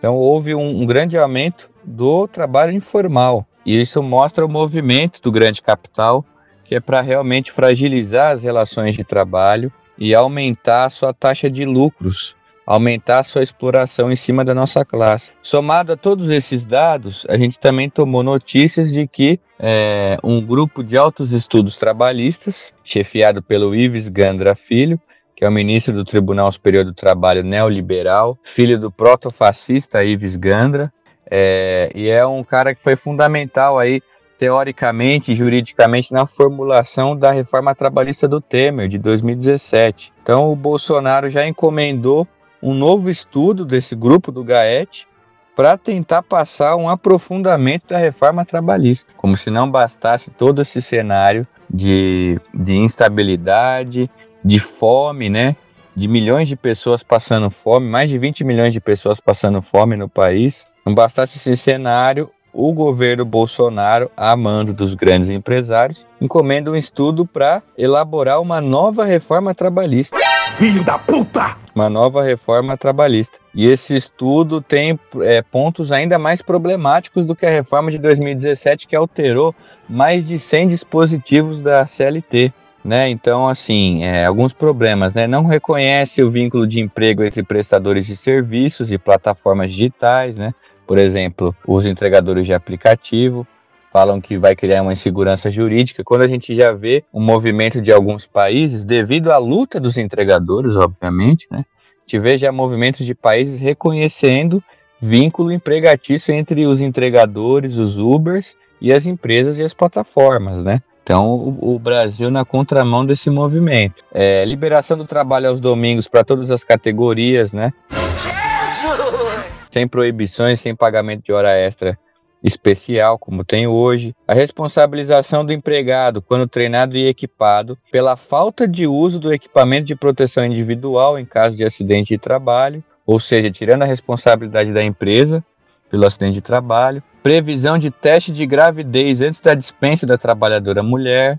Então 0.00 0.16
houve 0.16 0.54
um, 0.54 0.80
um 0.80 0.86
grande 0.86 1.16
aumento 1.16 1.70
do 1.84 2.26
trabalho 2.26 2.72
informal. 2.72 3.46
E 3.64 3.78
isso 3.78 4.02
mostra 4.02 4.44
o 4.44 4.48
movimento 4.48 5.20
do 5.20 5.30
grande 5.30 5.60
capital, 5.60 6.24
que 6.64 6.74
é 6.74 6.80
para 6.80 7.02
realmente 7.02 7.52
fragilizar 7.52 8.32
as 8.32 8.42
relações 8.42 8.96
de 8.96 9.04
trabalho 9.04 9.70
e 9.98 10.14
aumentar 10.14 10.86
a 10.86 10.90
sua 10.90 11.12
taxa 11.12 11.50
de 11.50 11.66
lucros, 11.66 12.34
aumentar 12.66 13.18
a 13.18 13.22
sua 13.22 13.42
exploração 13.42 14.10
em 14.10 14.16
cima 14.16 14.42
da 14.42 14.54
nossa 14.54 14.86
classe. 14.86 15.30
Somado 15.42 15.92
a 15.92 15.96
todos 15.96 16.30
esses 16.30 16.64
dados, 16.64 17.26
a 17.28 17.36
gente 17.36 17.58
também 17.58 17.90
tomou 17.90 18.22
notícias 18.22 18.90
de 18.90 19.06
que 19.06 19.38
é, 19.58 20.16
um 20.24 20.40
grupo 20.40 20.82
de 20.82 20.96
altos 20.96 21.32
estudos 21.32 21.76
trabalhistas, 21.76 22.72
chefiado 22.82 23.42
pelo 23.42 23.74
Ives 23.74 24.08
Gandra 24.08 24.54
Filho, 24.54 24.98
que 25.40 25.44
é 25.46 25.48
o 25.48 25.52
ministro 25.52 25.94
do 25.94 26.04
Tribunal 26.04 26.52
Superior 26.52 26.84
do 26.84 26.92
Trabalho 26.92 27.42
neoliberal, 27.42 28.38
filho 28.42 28.78
do 28.78 28.90
protofascista 28.90 30.04
Ives 30.04 30.36
Gandra, 30.36 30.92
é, 31.30 31.90
e 31.94 32.10
é 32.10 32.26
um 32.26 32.44
cara 32.44 32.74
que 32.74 32.82
foi 32.82 32.94
fundamental 32.94 33.78
aí, 33.78 34.02
teoricamente 34.38 35.32
e 35.32 35.34
juridicamente, 35.34 36.12
na 36.12 36.26
formulação 36.26 37.16
da 37.16 37.30
reforma 37.32 37.74
trabalhista 37.74 38.28
do 38.28 38.38
Temer, 38.38 38.86
de 38.86 38.98
2017. 38.98 40.12
Então, 40.22 40.52
o 40.52 40.54
Bolsonaro 40.54 41.30
já 41.30 41.48
encomendou 41.48 42.28
um 42.62 42.74
novo 42.74 43.08
estudo 43.08 43.64
desse 43.64 43.96
grupo 43.96 44.30
do 44.30 44.44
GAET 44.44 45.08
para 45.56 45.78
tentar 45.78 46.22
passar 46.22 46.76
um 46.76 46.86
aprofundamento 46.86 47.88
da 47.88 47.96
reforma 47.96 48.44
trabalhista, 48.44 49.10
como 49.16 49.38
se 49.38 49.50
não 49.50 49.70
bastasse 49.70 50.30
todo 50.30 50.60
esse 50.60 50.82
cenário 50.82 51.46
de, 51.72 52.38
de 52.52 52.74
instabilidade 52.74 54.10
de 54.44 54.58
fome, 54.58 55.28
né? 55.28 55.56
De 55.94 56.08
milhões 56.08 56.48
de 56.48 56.56
pessoas 56.56 57.02
passando 57.02 57.50
fome, 57.50 57.88
mais 57.88 58.08
de 58.08 58.18
20 58.18 58.44
milhões 58.44 58.72
de 58.72 58.80
pessoas 58.80 59.20
passando 59.20 59.60
fome 59.60 59.96
no 59.96 60.08
país. 60.08 60.64
Não 60.84 60.94
bastasse 60.94 61.36
esse 61.36 61.56
cenário, 61.56 62.30
o 62.52 62.72
governo 62.72 63.24
Bolsonaro, 63.24 64.10
a 64.16 64.34
mando 64.34 64.72
dos 64.72 64.94
grandes 64.94 65.30
empresários, 65.30 66.04
encomenda 66.20 66.70
um 66.70 66.76
estudo 66.76 67.24
para 67.26 67.62
elaborar 67.76 68.40
uma 68.40 68.60
nova 68.60 69.04
reforma 69.04 69.54
trabalhista. 69.54 70.16
Filho 70.56 70.84
da 70.84 70.98
puta! 70.98 71.56
Uma 71.74 71.88
nova 71.88 72.22
reforma 72.22 72.76
trabalhista. 72.76 73.38
E 73.54 73.66
esse 73.66 73.94
estudo 73.94 74.60
tem 74.60 74.98
é, 75.22 75.40
pontos 75.42 75.92
ainda 75.92 76.18
mais 76.18 76.42
problemáticos 76.42 77.24
do 77.24 77.34
que 77.34 77.46
a 77.46 77.50
reforma 77.50 77.90
de 77.90 77.98
2017, 77.98 78.86
que 78.86 78.96
alterou 78.96 79.54
mais 79.88 80.26
de 80.26 80.38
100 80.38 80.68
dispositivos 80.68 81.60
da 81.60 81.86
CLT 81.86 82.52
né? 82.84 83.08
Então, 83.08 83.48
assim, 83.48 84.02
é, 84.04 84.24
alguns 84.24 84.52
problemas, 84.52 85.14
né? 85.14 85.26
Não 85.26 85.44
reconhece 85.44 86.22
o 86.22 86.30
vínculo 86.30 86.66
de 86.66 86.80
emprego 86.80 87.22
entre 87.22 87.42
prestadores 87.42 88.06
de 88.06 88.16
serviços 88.16 88.90
e 88.90 88.98
plataformas 88.98 89.70
digitais, 89.70 90.34
né? 90.34 90.54
Por 90.86 90.98
exemplo, 90.98 91.54
os 91.66 91.86
entregadores 91.86 92.46
de 92.46 92.52
aplicativo 92.52 93.46
falam 93.92 94.20
que 94.20 94.38
vai 94.38 94.54
criar 94.54 94.82
uma 94.82 94.92
insegurança 94.92 95.50
jurídica, 95.50 96.04
quando 96.04 96.22
a 96.22 96.28
gente 96.28 96.54
já 96.54 96.72
vê 96.72 97.04
um 97.12 97.20
movimento 97.20 97.80
de 97.80 97.92
alguns 97.92 98.26
países, 98.26 98.84
devido 98.84 99.32
à 99.32 99.38
luta 99.38 99.80
dos 99.80 99.98
entregadores, 99.98 100.74
obviamente, 100.76 101.46
né? 101.50 101.64
A 101.98 102.00
gente 102.10 102.18
vê 102.18 102.38
já 102.38 102.50
movimentos 102.50 103.04
de 103.04 103.14
países 103.14 103.60
reconhecendo 103.60 104.62
vínculo 105.00 105.52
empregatício 105.52 106.34
entre 106.34 106.66
os 106.66 106.80
entregadores, 106.80 107.76
os 107.76 107.96
Ubers 107.98 108.56
e 108.80 108.92
as 108.92 109.06
empresas 109.06 109.58
e 109.58 109.62
as 109.62 109.74
plataformas, 109.74 110.62
né? 110.64 110.82
Então, 111.10 111.26
o, 111.28 111.74
o, 111.74 111.78
Brasil 111.80 112.30
na 112.30 112.44
contramão 112.44 113.04
desse 113.04 113.28
movimento. 113.30 114.04
É, 114.14 114.44
liberação 114.44 114.96
do 114.96 115.04
trabalho 115.04 115.48
aos 115.48 115.58
domingos 115.58 116.06
para 116.06 116.22
todas 116.22 116.52
as 116.52 116.62
categorias, 116.62 117.52
né? 117.52 117.72
Jesus! 117.90 119.44
Sem 119.72 119.88
proibições, 119.88 120.60
sem 120.60 120.72
pagamento 120.72 121.24
de 121.24 121.32
hora 121.32 121.50
extra 121.50 121.98
especial, 122.44 123.18
como 123.18 123.44
tem 123.44 123.66
hoje. 123.66 124.14
A 124.24 124.34
responsabilização 124.34 125.44
do 125.44 125.52
empregado, 125.52 126.22
quando 126.22 126.46
treinado 126.46 126.96
e 126.96 127.08
equipado, 127.08 127.76
pela 127.90 128.14
falta 128.14 128.68
de 128.68 128.86
uso 128.86 129.18
do 129.18 129.34
equipamento 129.34 129.86
de 129.86 129.96
proteção 129.96 130.44
individual 130.44 131.18
em 131.18 131.24
caso 131.24 131.56
de 131.56 131.64
acidente 131.64 132.14
de 132.14 132.18
trabalho, 132.18 132.84
ou 133.04 133.18
seja, 133.18 133.50
tirando 133.50 133.82
a 133.82 133.86
responsabilidade 133.86 134.72
da 134.72 134.84
empresa 134.84 135.44
pelo 135.90 136.06
acidente 136.06 136.34
de 136.34 136.40
trabalho, 136.40 137.02
previsão 137.22 137.78
de 137.78 137.90
teste 137.90 138.32
de 138.32 138.46
gravidez 138.46 139.20
antes 139.20 139.40
da 139.40 139.54
dispensa 139.54 140.06
da 140.06 140.16
trabalhadora 140.16 140.82
mulher, 140.82 141.38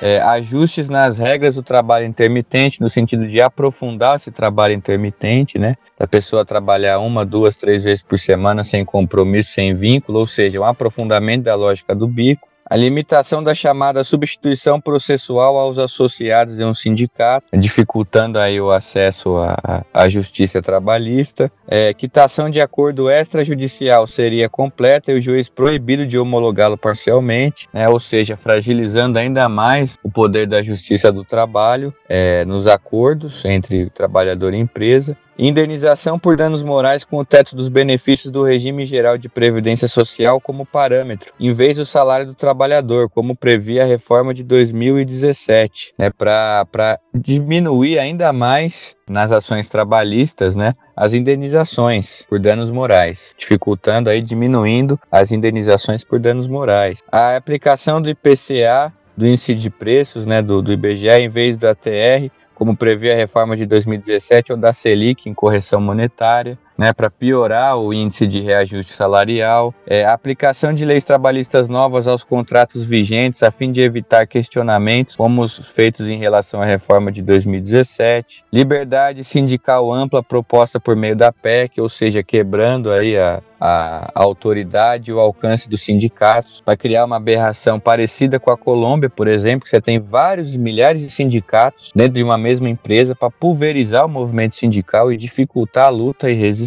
é, 0.00 0.20
ajustes 0.20 0.88
nas 0.88 1.18
regras 1.18 1.54
do 1.54 1.62
trabalho 1.62 2.06
intermitente, 2.06 2.80
no 2.80 2.88
sentido 2.88 3.26
de 3.26 3.40
aprofundar 3.40 4.16
esse 4.16 4.30
trabalho 4.30 4.74
intermitente, 4.74 5.58
né? 5.58 5.76
Da 5.98 6.06
pessoa 6.06 6.44
trabalhar 6.44 6.98
uma, 6.98 7.24
duas, 7.24 7.56
três 7.56 7.82
vezes 7.82 8.02
por 8.02 8.18
semana 8.18 8.62
sem 8.62 8.84
compromisso, 8.84 9.52
sem 9.52 9.74
vínculo, 9.74 10.20
ou 10.20 10.26
seja, 10.26 10.60
um 10.60 10.64
aprofundamento 10.64 11.44
da 11.44 11.54
lógica 11.54 11.94
do 11.94 12.06
bico 12.06 12.46
a 12.68 12.76
limitação 12.76 13.42
da 13.42 13.54
chamada 13.54 14.02
substituição 14.02 14.80
processual 14.80 15.56
aos 15.56 15.78
associados 15.78 16.56
de 16.56 16.64
um 16.64 16.74
sindicato, 16.74 17.46
dificultando 17.52 18.38
aí 18.38 18.60
o 18.60 18.70
acesso 18.70 19.36
à, 19.38 19.84
à 19.94 20.08
justiça 20.08 20.60
trabalhista, 20.60 21.50
é, 21.68 21.94
quitação 21.94 22.50
de 22.50 22.60
acordo 22.60 23.10
extrajudicial 23.10 24.06
seria 24.06 24.48
completa 24.48 25.12
e 25.12 25.18
o 25.18 25.20
juiz 25.20 25.48
proibido 25.48 26.06
de 26.06 26.18
homologá-lo 26.18 26.76
parcialmente, 26.76 27.68
né, 27.72 27.88
ou 27.88 28.00
seja, 28.00 28.36
fragilizando 28.36 29.18
ainda 29.18 29.48
mais 29.48 29.96
o 30.02 30.10
poder 30.10 30.46
da 30.46 30.62
justiça 30.62 31.12
do 31.12 31.24
trabalho 31.24 31.94
é, 32.08 32.44
nos 32.44 32.66
acordos 32.66 33.44
entre 33.44 33.90
trabalhador 33.90 34.54
e 34.54 34.58
empresa, 34.58 35.16
Indenização 35.38 36.18
por 36.18 36.34
danos 36.34 36.62
morais 36.62 37.04
com 37.04 37.18
o 37.18 37.24
teto 37.24 37.54
dos 37.54 37.68
benefícios 37.68 38.32
do 38.32 38.42
regime 38.42 38.86
geral 38.86 39.18
de 39.18 39.28
previdência 39.28 39.86
social 39.86 40.40
como 40.40 40.64
parâmetro, 40.64 41.30
em 41.38 41.52
vez 41.52 41.76
do 41.76 41.84
salário 41.84 42.26
do 42.26 42.34
trabalhador, 42.34 43.10
como 43.10 43.36
previa 43.36 43.82
a 43.82 43.86
reforma 43.86 44.32
de 44.32 44.42
2017, 44.42 45.92
né, 45.98 46.10
para 46.10 46.98
diminuir 47.14 47.98
ainda 47.98 48.32
mais 48.32 48.96
nas 49.06 49.30
ações 49.30 49.68
trabalhistas, 49.68 50.56
né, 50.56 50.74
as 50.96 51.12
indenizações 51.12 52.24
por 52.28 52.38
danos 52.38 52.70
morais, 52.70 53.34
dificultando 53.36 54.08
aí 54.08 54.22
diminuindo 54.22 54.98
as 55.12 55.32
indenizações 55.32 56.02
por 56.02 56.18
danos 56.18 56.48
morais. 56.48 57.00
A 57.12 57.36
aplicação 57.36 58.00
do 58.00 58.08
IPCA, 58.08 58.90
do 59.14 59.26
índice 59.26 59.54
de 59.54 59.68
preços, 59.68 60.24
né, 60.24 60.40
do, 60.40 60.62
do 60.62 60.72
IBGE, 60.72 61.08
em 61.08 61.28
vez 61.28 61.56
da 61.56 61.74
TR, 61.74 62.30
como 62.56 62.74
prevê 62.74 63.12
a 63.12 63.16
reforma 63.16 63.54
de 63.54 63.66
2017, 63.66 64.52
ou 64.52 64.58
da 64.58 64.72
Selic 64.72 65.28
em 65.28 65.34
correção 65.34 65.78
monetária, 65.78 66.58
né, 66.76 66.92
para 66.92 67.10
piorar 67.10 67.78
o 67.78 67.92
índice 67.92 68.26
de 68.26 68.40
reajuste 68.40 68.92
salarial, 68.92 69.74
é, 69.86 70.04
aplicação 70.04 70.72
de 70.72 70.84
leis 70.84 71.04
trabalhistas 71.04 71.68
novas 71.68 72.06
aos 72.06 72.22
contratos 72.22 72.84
vigentes 72.84 73.42
a 73.42 73.50
fim 73.50 73.72
de 73.72 73.80
evitar 73.80 74.26
questionamentos 74.26 75.16
como 75.16 75.42
os 75.42 75.58
feitos 75.58 76.08
em 76.08 76.18
relação 76.18 76.60
à 76.60 76.64
reforma 76.64 77.10
de 77.10 77.22
2017, 77.22 78.44
liberdade 78.52 79.24
sindical 79.24 79.92
ampla 79.92 80.22
proposta 80.22 80.78
por 80.78 80.94
meio 80.96 81.16
da 81.16 81.32
PEC, 81.32 81.80
ou 81.80 81.88
seja, 81.88 82.22
quebrando 82.22 82.90
aí 82.92 83.16
a, 83.16 83.42
a, 83.60 84.10
autoridade 84.14 85.10
e 85.10 85.14
o 85.14 85.20
alcance 85.20 85.68
dos 85.68 85.82
sindicatos, 85.82 86.62
vai 86.64 86.76
criar 86.76 87.04
uma 87.04 87.16
aberração 87.16 87.80
parecida 87.80 88.38
com 88.38 88.50
a 88.50 88.56
Colômbia, 88.56 89.08
por 89.08 89.28
exemplo, 89.28 89.64
que 89.64 89.70
você 89.70 89.80
tem 89.80 89.98
vários 89.98 90.56
milhares 90.56 91.02
de 91.02 91.10
sindicatos 91.10 91.92
dentro 91.94 92.14
de 92.14 92.22
uma 92.22 92.38
mesma 92.38 92.68
empresa 92.68 93.14
para 93.14 93.30
pulverizar 93.30 94.04
o 94.04 94.08
movimento 94.08 94.56
sindical 94.56 95.12
e 95.12 95.16
dificultar 95.16 95.86
a 95.86 95.90
luta 95.90 96.30
e 96.30 96.34
resistência. 96.34 96.65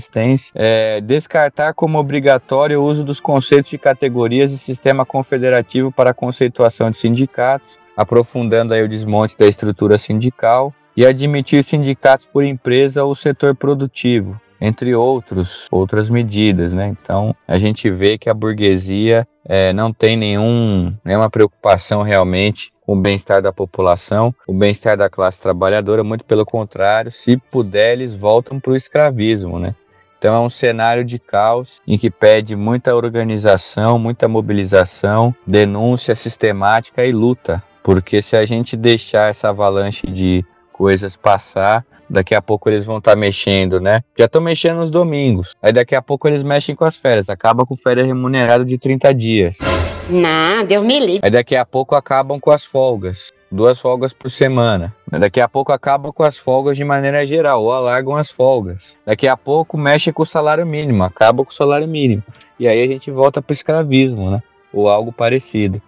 É, 0.56 1.02
descartar 1.02 1.74
como 1.74 1.98
obrigatório 1.98 2.80
o 2.80 2.84
uso 2.84 3.04
dos 3.04 3.20
conceitos 3.20 3.72
de 3.72 3.78
categorias 3.78 4.52
e 4.52 4.58
sistema 4.58 5.06
confederativo 5.06 5.92
para 5.92 6.12
a 6.12 6.14
conceituação 6.14 6.92
de 6.92 6.98
sindicatos, 6.98 7.78
aprofundando 7.96 8.74
aí 8.74 8.84
o 8.84 8.90
desmonte 8.90 9.38
da 9.38 9.48
estrutura 9.48 9.98
sindical 9.98 10.74
e 10.96 11.06
admitir 11.06 11.64
sindicatos 11.64 12.26
por 12.26 12.44
empresa 12.44 13.04
ou 13.04 13.16
setor 13.16 13.56
produtivo, 13.56 14.40
entre 14.60 14.94
outros, 14.96 15.68
outras 15.72 16.10
medidas, 16.10 16.74
né? 16.74 16.88
Então 16.90 17.36
a 17.48 17.58
gente 17.58 17.90
vê 17.90 18.18
que 18.18 18.30
a 18.30 18.34
burguesia 18.34 19.28
é, 19.46 19.74
não 19.74 19.92
tem 19.94 20.16
nenhum, 20.16 20.94
nenhuma 21.04 21.30
preocupação 21.30 22.04
realmente 22.04 22.72
com 22.90 22.98
o 22.98 23.02
bem-estar 23.02 23.42
da 23.42 23.54
população, 23.54 24.34
o 24.48 24.54
bem-estar 24.54 24.98
da 24.98 25.10
classe 25.10 25.40
trabalhadora, 25.40 26.04
muito 26.04 26.26
pelo 26.26 26.46
contrário, 26.46 27.12
se 27.12 27.38
puder, 27.38 27.94
eles 27.94 28.16
voltam 28.16 28.60
para 28.60 28.72
o 28.72 28.76
escravismo, 28.76 29.60
né? 29.60 29.76
Então 30.20 30.36
é 30.36 30.40
um 30.40 30.50
cenário 30.50 31.06
de 31.06 31.18
caos 31.18 31.82
em 31.88 31.98
que 31.98 32.12
pede 32.12 32.54
muita 32.54 32.94
organização, 32.94 33.98
muita 33.98 34.28
mobilização, 34.28 35.34
denúncia 35.48 36.14
sistemática 36.14 37.06
e 37.06 37.12
luta. 37.14 37.64
Porque 37.82 38.22
se 38.22 38.36
a 38.36 38.46
gente 38.46 38.76
deixar 38.76 39.30
essa 39.30 39.50
avalanche 39.50 40.06
de 40.06 40.44
coisas 40.74 41.16
passar, 41.16 41.86
daqui 42.10 42.36
a 42.36 42.42
pouco 42.42 42.70
eles 42.70 42.84
vão 42.84 42.98
estar 42.98 43.12
tá 43.12 43.18
mexendo, 43.18 43.80
né? 43.80 44.02
Já 44.18 44.26
estão 44.26 44.42
mexendo 44.42 44.80
nos 44.80 44.90
domingos. 44.90 45.56
Aí 45.62 45.72
daqui 45.72 45.96
a 45.96 46.02
pouco 46.02 46.28
eles 46.28 46.44
mexem 46.44 46.76
com 46.76 46.84
as 46.84 46.98
férias. 46.98 47.30
Acaba 47.30 47.66
com 47.66 47.78
férias 47.78 48.06
remunerado 48.06 48.66
de 48.66 48.78
30 48.78 49.14
dias. 49.14 49.58
Não, 50.10 50.66
Deus 50.66 50.86
me 50.86 51.00
livre. 51.00 51.22
Aí 51.24 51.32
daqui 51.32 51.56
a 51.56 51.66
pouco 51.66 51.96
acabam 51.96 52.40
com 52.40 52.52
as 52.52 52.66
folgas. 52.66 53.32
Duas 53.52 53.80
folgas 53.80 54.14
por 54.14 54.30
semana. 54.30 54.94
Daqui 55.08 55.42
a 55.42 55.48
pouco 55.48 55.72
acaba 55.72 56.14
com 56.14 56.24
as 56.24 56.38
folgas 56.38 56.78
de 56.78 56.84
maneira 56.84 57.26
geral, 57.26 57.64
ou 57.64 57.72
alargam 57.72 58.16
as 58.16 58.30
folgas. 58.30 58.82
Daqui 59.06 59.28
a 59.28 59.36
pouco 59.36 59.78
mexe 59.78 60.12
com 60.12 60.24
o 60.24 60.26
salário 60.26 60.66
mínimo, 60.66 61.04
acaba 61.04 61.44
com 61.44 61.52
o 61.52 61.56
salário 61.56 61.88
mínimo. 61.88 62.24
E 62.60 62.68
aí 62.68 62.84
a 62.84 62.88
gente 62.88 63.10
volta 63.10 63.42
para 63.42 63.52
o 63.52 63.54
escravismo, 63.54 64.30
né? 64.30 64.44
Ou 64.74 64.90
algo 64.90 65.12
parecido. 65.12 65.82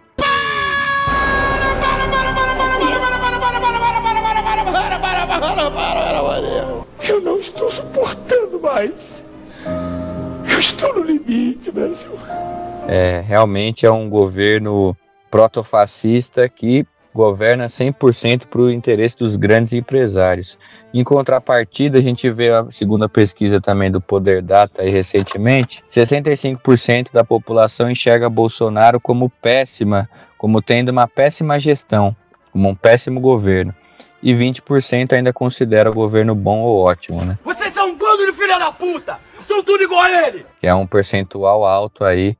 Eu 7.08 7.20
não 7.20 7.36
estou 7.36 7.70
suportando 7.70 8.60
mais. 8.60 9.22
Eu 10.50 10.58
estou 10.58 10.94
no 10.94 11.02
limite, 11.02 11.70
Brasil. 11.70 12.12
É, 12.88 13.22
realmente 13.26 13.84
é 13.84 13.90
um 13.90 14.08
governo 14.08 14.96
protofascista 15.30 16.48
que 16.48 16.86
governa 17.14 17.66
100% 17.66 18.46
para 18.46 18.60
o 18.60 18.70
interesse 18.70 19.16
dos 19.16 19.36
grandes 19.36 19.72
empresários. 19.72 20.58
Em 20.92 21.04
contrapartida, 21.04 21.98
a 21.98 22.02
gente 22.02 22.30
vê 22.30 22.50
a 22.50 22.66
segunda 22.70 23.08
pesquisa 23.08 23.60
também 23.60 23.90
do 23.90 24.00
Poder 24.00 24.42
Data 24.42 24.82
aí 24.82 24.90
recentemente, 24.90 25.82
65% 25.90 27.12
da 27.12 27.24
população 27.24 27.90
enxerga 27.90 28.28
Bolsonaro 28.28 29.00
como 29.00 29.28
péssima, 29.28 30.08
como 30.38 30.62
tendo 30.62 30.90
uma 30.90 31.06
péssima 31.06 31.60
gestão, 31.60 32.16
como 32.50 32.68
um 32.68 32.74
péssimo 32.74 33.20
governo. 33.20 33.74
E 34.22 34.32
20% 34.32 35.14
ainda 35.14 35.32
considera 35.32 35.90
o 35.90 35.94
governo 35.94 36.34
bom 36.34 36.60
ou 36.60 36.84
ótimo, 36.84 37.24
né? 37.24 37.36
Vocês 37.44 37.74
são 37.74 37.90
um 37.90 37.96
bando 37.96 38.24
de 38.24 38.32
filha 38.32 38.56
da 38.56 38.70
puta! 38.70 39.18
São 39.42 39.64
tudo 39.64 39.82
igual 39.82 40.00
a 40.00 40.28
ele! 40.28 40.46
Que 40.60 40.68
é 40.68 40.74
um 40.74 40.86
percentual 40.86 41.64
alto 41.64 42.04
aí 42.04 42.36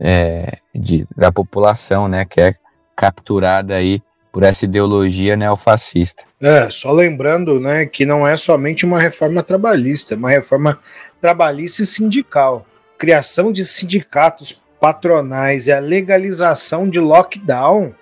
é, 0.00 0.58
de, 0.74 1.06
da 1.16 1.30
população, 1.30 2.08
né? 2.08 2.24
Que 2.24 2.40
é 2.40 2.54
capturada 3.02 3.74
aí 3.74 4.00
por 4.30 4.44
essa 4.44 4.64
ideologia 4.64 5.36
neofascista. 5.36 6.22
É, 6.40 6.70
só 6.70 6.92
lembrando, 6.92 7.58
né, 7.58 7.84
que 7.84 8.06
não 8.06 8.24
é 8.24 8.36
somente 8.36 8.86
uma 8.86 9.00
reforma 9.00 9.42
trabalhista, 9.42 10.14
é 10.14 10.16
uma 10.16 10.30
reforma 10.30 10.78
trabalhista 11.20 11.82
e 11.82 11.86
sindical. 11.86 12.64
Criação 12.96 13.50
de 13.50 13.66
sindicatos 13.66 14.62
patronais 14.80 15.66
e 15.66 15.72
a 15.72 15.80
legalização 15.80 16.88
de 16.88 17.00
lockdown. 17.00 17.92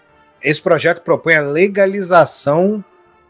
Esse 0.42 0.60
projeto 0.60 1.00
propõe 1.00 1.36
a 1.36 1.42
legalização 1.42 2.84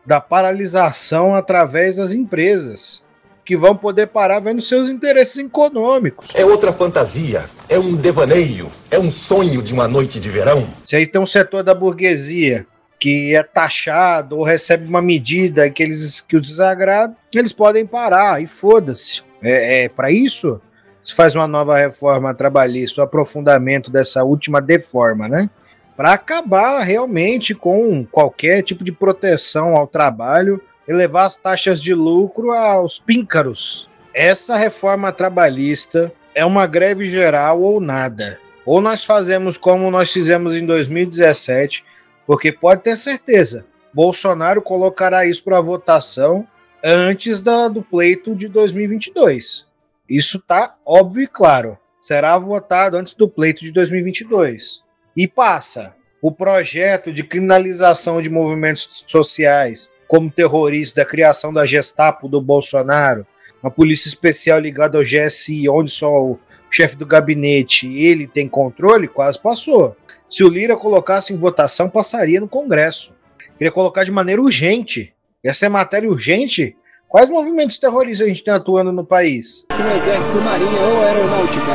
da 0.05 0.21
paralisação 0.21 1.37
através 1.37 1.97
das 1.97 2.13
empresas, 2.13 3.05
que 3.51 3.57
vão 3.57 3.75
poder 3.75 4.07
parar 4.07 4.39
vendo 4.39 4.63
seus 4.63 4.89
interesses 4.89 5.37
econômicos. 5.37 6.31
É 6.37 6.45
outra 6.45 6.73
fantasia, 6.73 7.47
é 7.69 7.77
um 7.77 7.97
devaneio, 7.97 8.71
é 8.89 8.97
um 8.97 9.11
sonho 9.11 9.61
de 9.61 9.75
uma 9.75 9.89
noite 9.89 10.21
de 10.21 10.31
verão. 10.31 10.69
Se 10.85 10.95
aí 10.95 11.05
tem 11.05 11.21
um 11.21 11.27
setor 11.27 11.65
da 11.65 11.75
burguesia 11.75 12.65
que 13.01 13.35
é 13.35 13.43
taxado 13.43 14.39
ou 14.39 14.45
recebe 14.45 14.87
uma 14.87 15.03
medida 15.03 15.69
que 15.69 15.83
eles 15.83 16.21
que 16.21 16.37
o 16.37 16.41
desagrada, 16.41 17.17
eles 17.35 17.53
podem 17.53 17.85
parar 17.85 18.41
e 18.41 18.47
foda-se. 18.47 19.21
É, 19.43 19.83
é 19.83 19.89
para 19.89 20.13
isso 20.13 20.61
se 21.03 21.13
faz 21.13 21.35
uma 21.35 21.49
nova 21.49 21.77
reforma 21.77 22.33
trabalhista, 22.33 23.01
o 23.01 23.05
aprofundamento 23.05 23.91
dessa 23.91 24.23
última 24.23 24.61
deforma, 24.61 25.27
né? 25.27 25.51
Para 25.97 26.13
acabar 26.13 26.85
realmente 26.85 27.53
com 27.53 28.07
qualquer 28.13 28.63
tipo 28.63 28.85
de 28.85 28.93
proteção 28.93 29.75
ao 29.75 29.89
trabalho 29.89 30.63
e 30.91 30.93
levar 30.93 31.27
as 31.27 31.37
taxas 31.37 31.81
de 31.81 31.95
lucro 31.95 32.51
aos 32.51 32.99
píncaros. 32.99 33.89
Essa 34.13 34.57
reforma 34.57 35.13
trabalhista 35.13 36.13
é 36.35 36.45
uma 36.45 36.67
greve 36.67 37.09
geral 37.09 37.63
ou 37.63 37.81
nada. 37.81 38.41
Ou 38.67 38.81
nós 38.81 39.05
fazemos 39.05 39.57
como 39.57 39.89
nós 39.89 40.13
fizemos 40.13 40.57
em 40.57 40.67
2017, 40.67 41.85
porque 42.27 42.51
pode 42.51 42.83
ter 42.83 42.97
certeza, 42.97 43.65
Bolsonaro 43.95 44.61
colocará 44.61 45.25
isso 45.25 45.45
para 45.45 45.61
votação 45.61 46.45
antes 46.83 47.41
da, 47.41 47.69
do 47.69 47.83
pleito 47.83 48.35
de 48.35 48.49
2022. 48.49 49.69
Isso 50.09 50.41
tá 50.41 50.75
óbvio 50.85 51.23
e 51.23 51.29
claro. 51.29 51.79
Será 52.01 52.37
votado 52.37 52.97
antes 52.97 53.15
do 53.15 53.29
pleito 53.29 53.61
de 53.61 53.71
2022. 53.71 54.83
E 55.17 55.29
passa 55.29 55.95
o 56.21 56.33
projeto 56.33 57.13
de 57.13 57.23
criminalização 57.23 58.21
de 58.21 58.29
movimentos 58.29 59.05
sociais, 59.07 59.89
como 60.11 60.29
terrorista, 60.29 61.03
da 61.03 61.07
criação 61.09 61.53
da 61.53 61.65
Gestapo 61.65 62.27
do 62.27 62.41
Bolsonaro, 62.41 63.25
uma 63.63 63.71
polícia 63.71 64.09
especial 64.09 64.59
ligada 64.59 64.99
ao 64.99 65.05
GSI, 65.05 65.69
onde 65.69 65.93
só 65.93 66.11
o 66.21 66.37
chefe 66.69 66.97
do 66.97 67.07
gabinete 67.07 67.87
ele 67.97 68.27
tem 68.27 68.49
controle, 68.49 69.07
quase 69.07 69.41
passou. 69.41 69.97
Se 70.29 70.43
o 70.43 70.49
Lira 70.49 70.77
colocasse 70.77 71.33
em 71.33 71.37
votação, 71.37 71.89
passaria 71.89 72.41
no 72.41 72.49
Congresso. 72.49 73.13
Queria 73.57 73.71
colocar 73.71 74.03
de 74.03 74.11
maneira 74.11 74.43
urgente. 74.43 75.15
Essa 75.45 75.67
é 75.67 75.69
matéria 75.69 76.11
urgente. 76.11 76.77
Quais 77.09 77.31
movimentos 77.31 77.79
terroristas 77.79 78.27
a 78.27 78.29
gente 78.29 78.43
tem 78.43 78.53
atuando 78.53 78.91
no 78.91 79.07
país? 79.07 79.65
Se 79.71 79.81
no 79.81 79.93
exército, 79.93 80.41
marinha 80.41 80.81
ou 80.89 81.03
aeronáutica. 81.03 81.71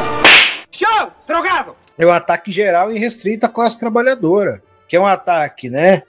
Show! 0.70 1.10
Drogado! 1.26 1.74
É 1.98 2.06
o 2.06 2.12
ataque 2.12 2.52
geral 2.52 2.92
e 2.92 3.00
restrito 3.00 3.46
à 3.46 3.50
classe 3.50 3.80
trabalhadora, 3.80 4.62
que 4.90 4.98
é 4.98 5.00
um 5.00 5.06
ataque, 5.06 5.70
né? 5.70 6.04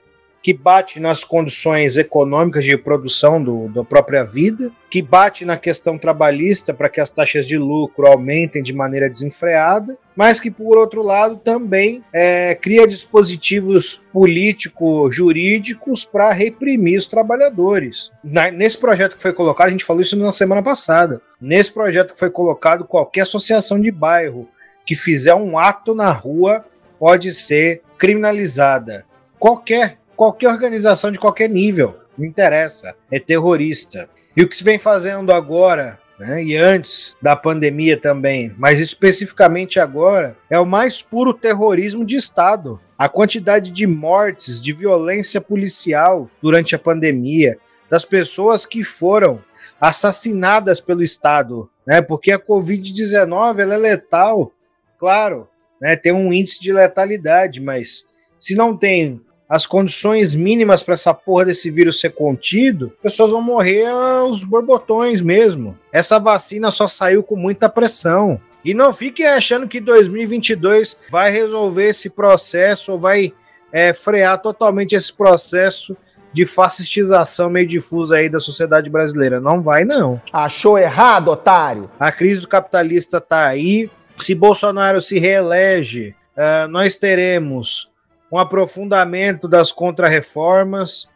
Que 0.46 0.54
bate 0.54 1.00
nas 1.00 1.24
condições 1.24 1.96
econômicas 1.96 2.62
de 2.62 2.78
produção 2.78 3.42
do, 3.42 3.66
da 3.66 3.82
própria 3.82 4.22
vida, 4.22 4.70
que 4.88 5.02
bate 5.02 5.44
na 5.44 5.56
questão 5.56 5.98
trabalhista 5.98 6.72
para 6.72 6.88
que 6.88 7.00
as 7.00 7.10
taxas 7.10 7.48
de 7.48 7.58
lucro 7.58 8.06
aumentem 8.06 8.62
de 8.62 8.72
maneira 8.72 9.10
desenfreada, 9.10 9.98
mas 10.14 10.38
que, 10.38 10.48
por 10.48 10.78
outro 10.78 11.02
lado, 11.02 11.34
também 11.36 12.04
é, 12.12 12.54
cria 12.54 12.86
dispositivos 12.86 14.00
político-jurídicos 14.12 16.04
para 16.04 16.30
reprimir 16.30 17.00
os 17.00 17.08
trabalhadores. 17.08 18.12
Na, 18.22 18.48
nesse 18.48 18.78
projeto 18.78 19.16
que 19.16 19.22
foi 19.22 19.32
colocado, 19.32 19.66
a 19.66 19.72
gente 19.72 19.84
falou 19.84 20.00
isso 20.00 20.16
na 20.16 20.30
semana 20.30 20.62
passada. 20.62 21.20
Nesse 21.40 21.72
projeto 21.72 22.12
que 22.12 22.20
foi 22.20 22.30
colocado, 22.30 22.84
qualquer 22.84 23.22
associação 23.22 23.80
de 23.80 23.90
bairro 23.90 24.48
que 24.86 24.94
fizer 24.94 25.34
um 25.34 25.58
ato 25.58 25.92
na 25.92 26.12
rua 26.12 26.64
pode 27.00 27.32
ser 27.32 27.82
criminalizada. 27.98 29.04
Qualquer, 29.40 29.98
qualquer 30.16 30.48
organização 30.48 31.12
de 31.12 31.18
qualquer 31.18 31.48
nível, 31.48 31.96
não 32.16 32.26
interessa, 32.26 32.94
é 33.10 33.18
terrorista. 33.18 34.08
E 34.36 34.42
o 34.42 34.48
que 34.48 34.56
se 34.56 34.64
vem 34.64 34.78
fazendo 34.78 35.32
agora, 35.32 35.98
né, 36.18 36.42
e 36.42 36.56
antes 36.56 37.14
da 37.20 37.36
pandemia 37.36 37.96
também, 37.96 38.54
mas 38.58 38.80
especificamente 38.80 39.78
agora, 39.78 40.36
é 40.48 40.58
o 40.58 40.66
mais 40.66 41.02
puro 41.02 41.34
terrorismo 41.34 42.04
de 42.04 42.16
Estado. 42.16 42.80
A 42.98 43.08
quantidade 43.08 43.70
de 43.70 43.86
mortes, 43.86 44.60
de 44.60 44.72
violência 44.72 45.40
policial 45.40 46.30
durante 46.42 46.74
a 46.74 46.78
pandemia, 46.78 47.58
das 47.90 48.04
pessoas 48.04 48.66
que 48.66 48.82
foram 48.82 49.40
assassinadas 49.80 50.80
pelo 50.80 51.02
Estado, 51.02 51.70
né? 51.86 52.00
Porque 52.00 52.32
a 52.32 52.38
Covid-19 52.38 53.60
ela 53.60 53.74
é 53.74 53.78
letal 53.78 54.52
claro, 54.98 55.48
né, 55.80 55.94
tem 55.96 56.12
um 56.12 56.32
índice 56.32 56.60
de 56.60 56.72
letalidade, 56.72 57.60
mas 57.60 58.08
se 58.38 58.54
não 58.54 58.76
tem 58.76 59.20
as 59.48 59.66
condições 59.66 60.34
mínimas 60.34 60.82
para 60.82 60.94
essa 60.94 61.14
porra 61.14 61.46
desse 61.46 61.70
vírus 61.70 62.00
ser 62.00 62.10
contido, 62.10 62.92
pessoas 63.02 63.30
vão 63.30 63.40
morrer 63.40 63.86
aos 63.86 64.42
borbotões 64.42 65.20
mesmo. 65.20 65.78
Essa 65.92 66.18
vacina 66.18 66.70
só 66.70 66.88
saiu 66.88 67.22
com 67.22 67.36
muita 67.36 67.68
pressão. 67.68 68.40
E 68.64 68.74
não 68.74 68.92
fiquem 68.92 69.26
achando 69.26 69.68
que 69.68 69.80
2022 69.80 70.96
vai 71.08 71.30
resolver 71.30 71.88
esse 71.88 72.10
processo 72.10 72.92
ou 72.92 72.98
vai 72.98 73.32
é, 73.72 73.92
frear 73.92 74.42
totalmente 74.42 74.96
esse 74.96 75.12
processo 75.12 75.96
de 76.32 76.44
fascistização 76.44 77.48
meio 77.48 77.66
difusa 77.66 78.16
aí 78.16 78.28
da 78.28 78.40
sociedade 78.40 78.90
brasileira. 78.90 79.40
Não 79.40 79.62
vai, 79.62 79.84
não. 79.84 80.20
Achou 80.32 80.76
errado, 80.76 81.28
otário? 81.28 81.88
A 81.98 82.10
crise 82.10 82.40
do 82.40 82.48
capitalista 82.48 83.20
tá 83.20 83.46
aí, 83.46 83.88
se 84.18 84.34
Bolsonaro 84.34 85.00
se 85.00 85.18
reelege, 85.18 86.14
uh, 86.36 86.68
nós 86.68 86.96
teremos 86.96 87.88
um 88.30 88.38
aprofundamento 88.38 89.46
das 89.46 89.70
contrarreformas 89.72 91.08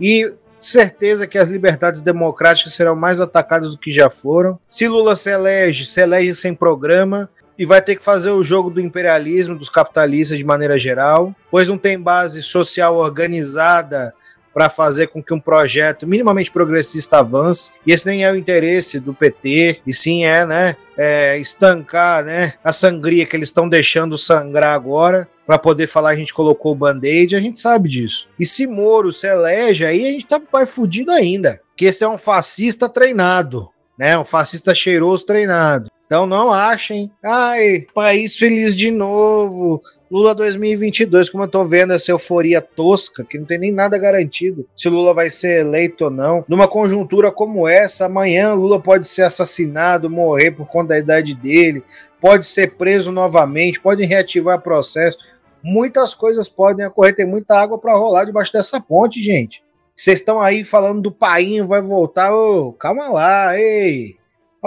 e 0.00 0.32
certeza 0.60 1.26
que 1.26 1.38
as 1.38 1.48
liberdades 1.48 2.00
democráticas 2.00 2.74
serão 2.74 2.96
mais 2.96 3.20
atacadas 3.20 3.72
do 3.72 3.78
que 3.78 3.90
já 3.90 4.10
foram. 4.10 4.58
Se 4.68 4.88
Lula 4.88 5.16
se 5.16 5.30
elege, 5.30 5.86
se 5.86 6.00
elege 6.00 6.34
sem 6.34 6.54
programa 6.54 7.28
e 7.58 7.66
vai 7.66 7.82
ter 7.82 7.96
que 7.96 8.04
fazer 8.04 8.30
o 8.30 8.42
jogo 8.42 8.70
do 8.70 8.80
imperialismo, 8.80 9.56
dos 9.56 9.68
capitalistas 9.68 10.38
de 10.38 10.44
maneira 10.44 10.78
geral, 10.78 11.34
pois 11.50 11.68
não 11.68 11.78
tem 11.78 11.98
base 11.98 12.42
social 12.42 12.96
organizada 12.96 14.14
para 14.58 14.68
fazer 14.68 15.06
com 15.06 15.22
que 15.22 15.32
um 15.32 15.38
projeto 15.38 16.04
minimamente 16.04 16.50
progressista 16.50 17.20
avance. 17.20 17.70
E 17.86 17.92
esse 17.92 18.04
nem 18.04 18.24
é 18.24 18.32
o 18.32 18.34
interesse 18.34 18.98
do 18.98 19.14
PT, 19.14 19.82
e 19.86 19.92
sim 19.92 20.24
é, 20.24 20.44
né, 20.44 20.76
é, 20.96 21.38
estancar, 21.38 22.24
né, 22.24 22.54
a 22.64 22.72
sangria 22.72 23.24
que 23.24 23.36
eles 23.36 23.50
estão 23.50 23.68
deixando 23.68 24.18
sangrar 24.18 24.74
agora 24.74 25.28
para 25.46 25.60
poder 25.60 25.86
falar 25.86 26.10
a 26.10 26.16
gente 26.16 26.34
colocou 26.34 26.72
o 26.72 26.74
band-aid, 26.74 27.36
a 27.36 27.40
gente 27.40 27.60
sabe 27.60 27.88
disso. 27.88 28.28
E 28.36 28.44
se 28.44 28.66
Moro 28.66 29.12
se 29.12 29.28
elege, 29.28 29.86
aí 29.86 30.04
a 30.04 30.10
gente 30.10 30.26
tá 30.26 30.42
mais 30.52 30.74
fudido 30.74 31.12
ainda. 31.12 31.60
Que 31.76 31.84
esse 31.84 32.02
é 32.02 32.08
um 32.08 32.18
fascista 32.18 32.88
treinado, 32.88 33.68
né? 33.96 34.18
Um 34.18 34.24
fascista 34.24 34.74
cheiroso 34.74 35.24
treinado. 35.24 35.88
Então 36.08 36.24
não 36.24 36.50
achem, 36.50 37.12
ai, 37.22 37.86
país 37.92 38.38
feliz 38.38 38.74
de 38.74 38.90
novo, 38.90 39.82
Lula 40.10 40.34
2022, 40.34 41.28
como 41.28 41.44
eu 41.44 41.48
tô 41.48 41.66
vendo 41.66 41.92
essa 41.92 42.10
euforia 42.10 42.62
tosca, 42.62 43.24
que 43.24 43.36
não 43.36 43.44
tem 43.44 43.58
nem 43.58 43.70
nada 43.70 43.98
garantido 43.98 44.66
se 44.74 44.88
Lula 44.88 45.12
vai 45.12 45.28
ser 45.28 45.60
eleito 45.60 46.04
ou 46.04 46.10
não. 46.10 46.42
Numa 46.48 46.66
conjuntura 46.66 47.30
como 47.30 47.68
essa, 47.68 48.06
amanhã 48.06 48.54
Lula 48.54 48.80
pode 48.80 49.06
ser 49.06 49.24
assassinado, 49.24 50.08
morrer 50.08 50.52
por 50.52 50.66
conta 50.66 50.94
da 50.94 50.98
idade 50.98 51.34
dele, 51.34 51.84
pode 52.18 52.46
ser 52.46 52.78
preso 52.78 53.12
novamente, 53.12 53.78
podem 53.78 54.08
reativar 54.08 54.62
processo. 54.62 55.18
Muitas 55.62 56.14
coisas 56.14 56.48
podem 56.48 56.86
ocorrer, 56.86 57.14
tem 57.14 57.26
muita 57.26 57.54
água 57.60 57.78
para 57.78 57.94
rolar 57.94 58.24
debaixo 58.24 58.50
dessa 58.50 58.80
ponte, 58.80 59.22
gente. 59.22 59.62
Vocês 59.94 60.20
estão 60.20 60.40
aí 60.40 60.64
falando 60.64 61.02
do 61.02 61.12
painho, 61.12 61.66
vai 61.66 61.82
voltar. 61.82 62.34
Ô, 62.34 62.72
calma 62.72 63.08
lá, 63.08 63.60
ei. 63.60 64.17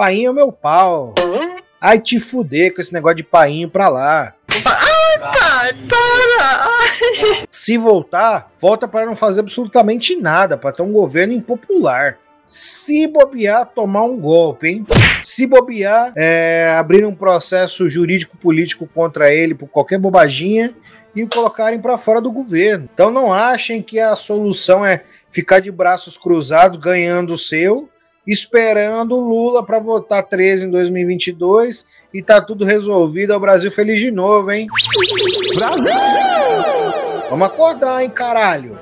Painho 0.02 0.30
é 0.30 0.34
meu 0.34 0.50
pau. 0.50 1.14
Ai, 1.80 1.96
te 2.00 2.18
fuder 2.18 2.74
com 2.74 2.80
esse 2.80 2.92
negócio 2.92 3.18
de 3.18 3.22
painho 3.22 3.70
pra 3.70 3.88
lá. 3.88 4.34
Ai, 4.66 5.18
pai, 5.20 5.76
para! 5.88 7.46
Se 7.48 7.78
voltar, 7.78 8.50
volta 8.60 8.88
para 8.88 9.06
não 9.06 9.14
fazer 9.14 9.42
absolutamente 9.42 10.16
nada, 10.16 10.56
para 10.56 10.72
ter 10.72 10.82
um 10.82 10.90
governo 10.90 11.34
impopular. 11.34 12.18
Se 12.44 13.06
bobear, 13.06 13.70
tomar 13.72 14.02
um 14.02 14.18
golpe, 14.18 14.66
hein? 14.66 14.84
Se 15.22 15.46
bobear, 15.46 16.12
é, 16.16 16.74
abrir 16.76 17.06
um 17.06 17.14
processo 17.14 17.88
jurídico-político 17.88 18.88
contra 18.92 19.32
ele 19.32 19.54
por 19.54 19.68
qualquer 19.68 20.00
bobaginha 20.00 20.74
e 21.14 21.22
o 21.22 21.28
colocarem 21.28 21.80
para 21.80 21.96
fora 21.96 22.20
do 22.20 22.32
governo. 22.32 22.88
Então 22.92 23.08
não 23.08 23.32
achem 23.32 23.80
que 23.80 24.00
a 24.00 24.16
solução 24.16 24.84
é 24.84 25.04
ficar 25.30 25.60
de 25.60 25.70
braços 25.70 26.18
cruzados 26.18 26.80
ganhando 26.80 27.34
o 27.34 27.38
seu, 27.38 27.88
esperando 28.26 29.16
o 29.16 29.20
Lula 29.20 29.64
para 29.64 29.78
votar 29.78 30.26
13 30.26 30.66
em 30.66 30.70
2022 30.70 31.86
e 32.12 32.22
tá 32.22 32.40
tudo 32.40 32.64
resolvido, 32.64 33.32
é 33.32 33.36
o 33.36 33.40
Brasil 33.40 33.70
feliz 33.70 34.00
de 34.00 34.10
novo, 34.10 34.50
hein? 34.50 34.66
Brasil! 35.54 35.92
Vamos 37.30 37.46
acordar, 37.46 38.02
hein, 38.02 38.10
caralho? 38.10 38.78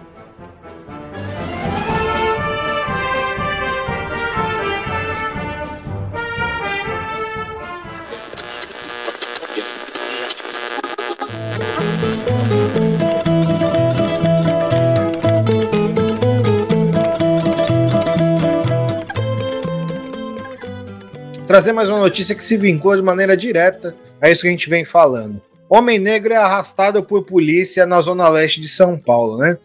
Trazer 21.51 21.72
mais 21.72 21.90
uma 21.90 21.98
notícia 21.98 22.32
que 22.32 22.44
se 22.44 22.57
vincula 22.57 22.96
de 22.96 23.03
maneira 23.03 23.36
direta 23.36 23.92
a 24.22 24.30
isso 24.30 24.42
que 24.42 24.46
a 24.46 24.53
gente 24.53 24.70
vem 24.70 24.84
falando. 24.84 25.42
Homem 25.68 25.98
negro 25.98 26.32
é 26.32 26.36
arrastado 26.36 27.03
por 27.03 27.24
polícia 27.24 27.84
na 27.84 28.01
zona 28.01 28.28
leste 28.28 28.61
de 28.61 28.68
São 28.68 28.96
Paulo, 28.96 29.36
né? 29.36 29.59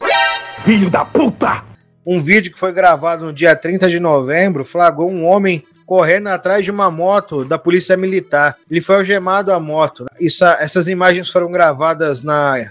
Filho 0.64 0.90
da 0.90 1.06
puta! 1.06 1.64
Um 2.04 2.20
vídeo 2.20 2.52
que 2.52 2.58
foi 2.58 2.74
gravado 2.74 3.26
no 3.26 3.32
dia 3.32 3.56
30 3.56 3.88
de 3.88 4.00
novembro 4.00 4.66
flagrou 4.66 5.12
um 5.12 5.26
homem 5.26 5.64
correndo 5.86 6.30
atrás 6.30 6.66
de 6.66 6.72
uma 6.72 6.90
moto 6.90 7.46
da 7.46 7.60
polícia 7.60 7.96
militar. 7.96 8.58
Ele 8.68 8.82
foi 8.82 8.96
algemado 8.96 9.54
à 9.54 9.60
moto. 9.60 10.08
Isso, 10.20 10.44
essas 10.44 10.88
imagens 10.88 11.30
foram 11.30 11.52
gravadas 11.52 12.24
na 12.24 12.66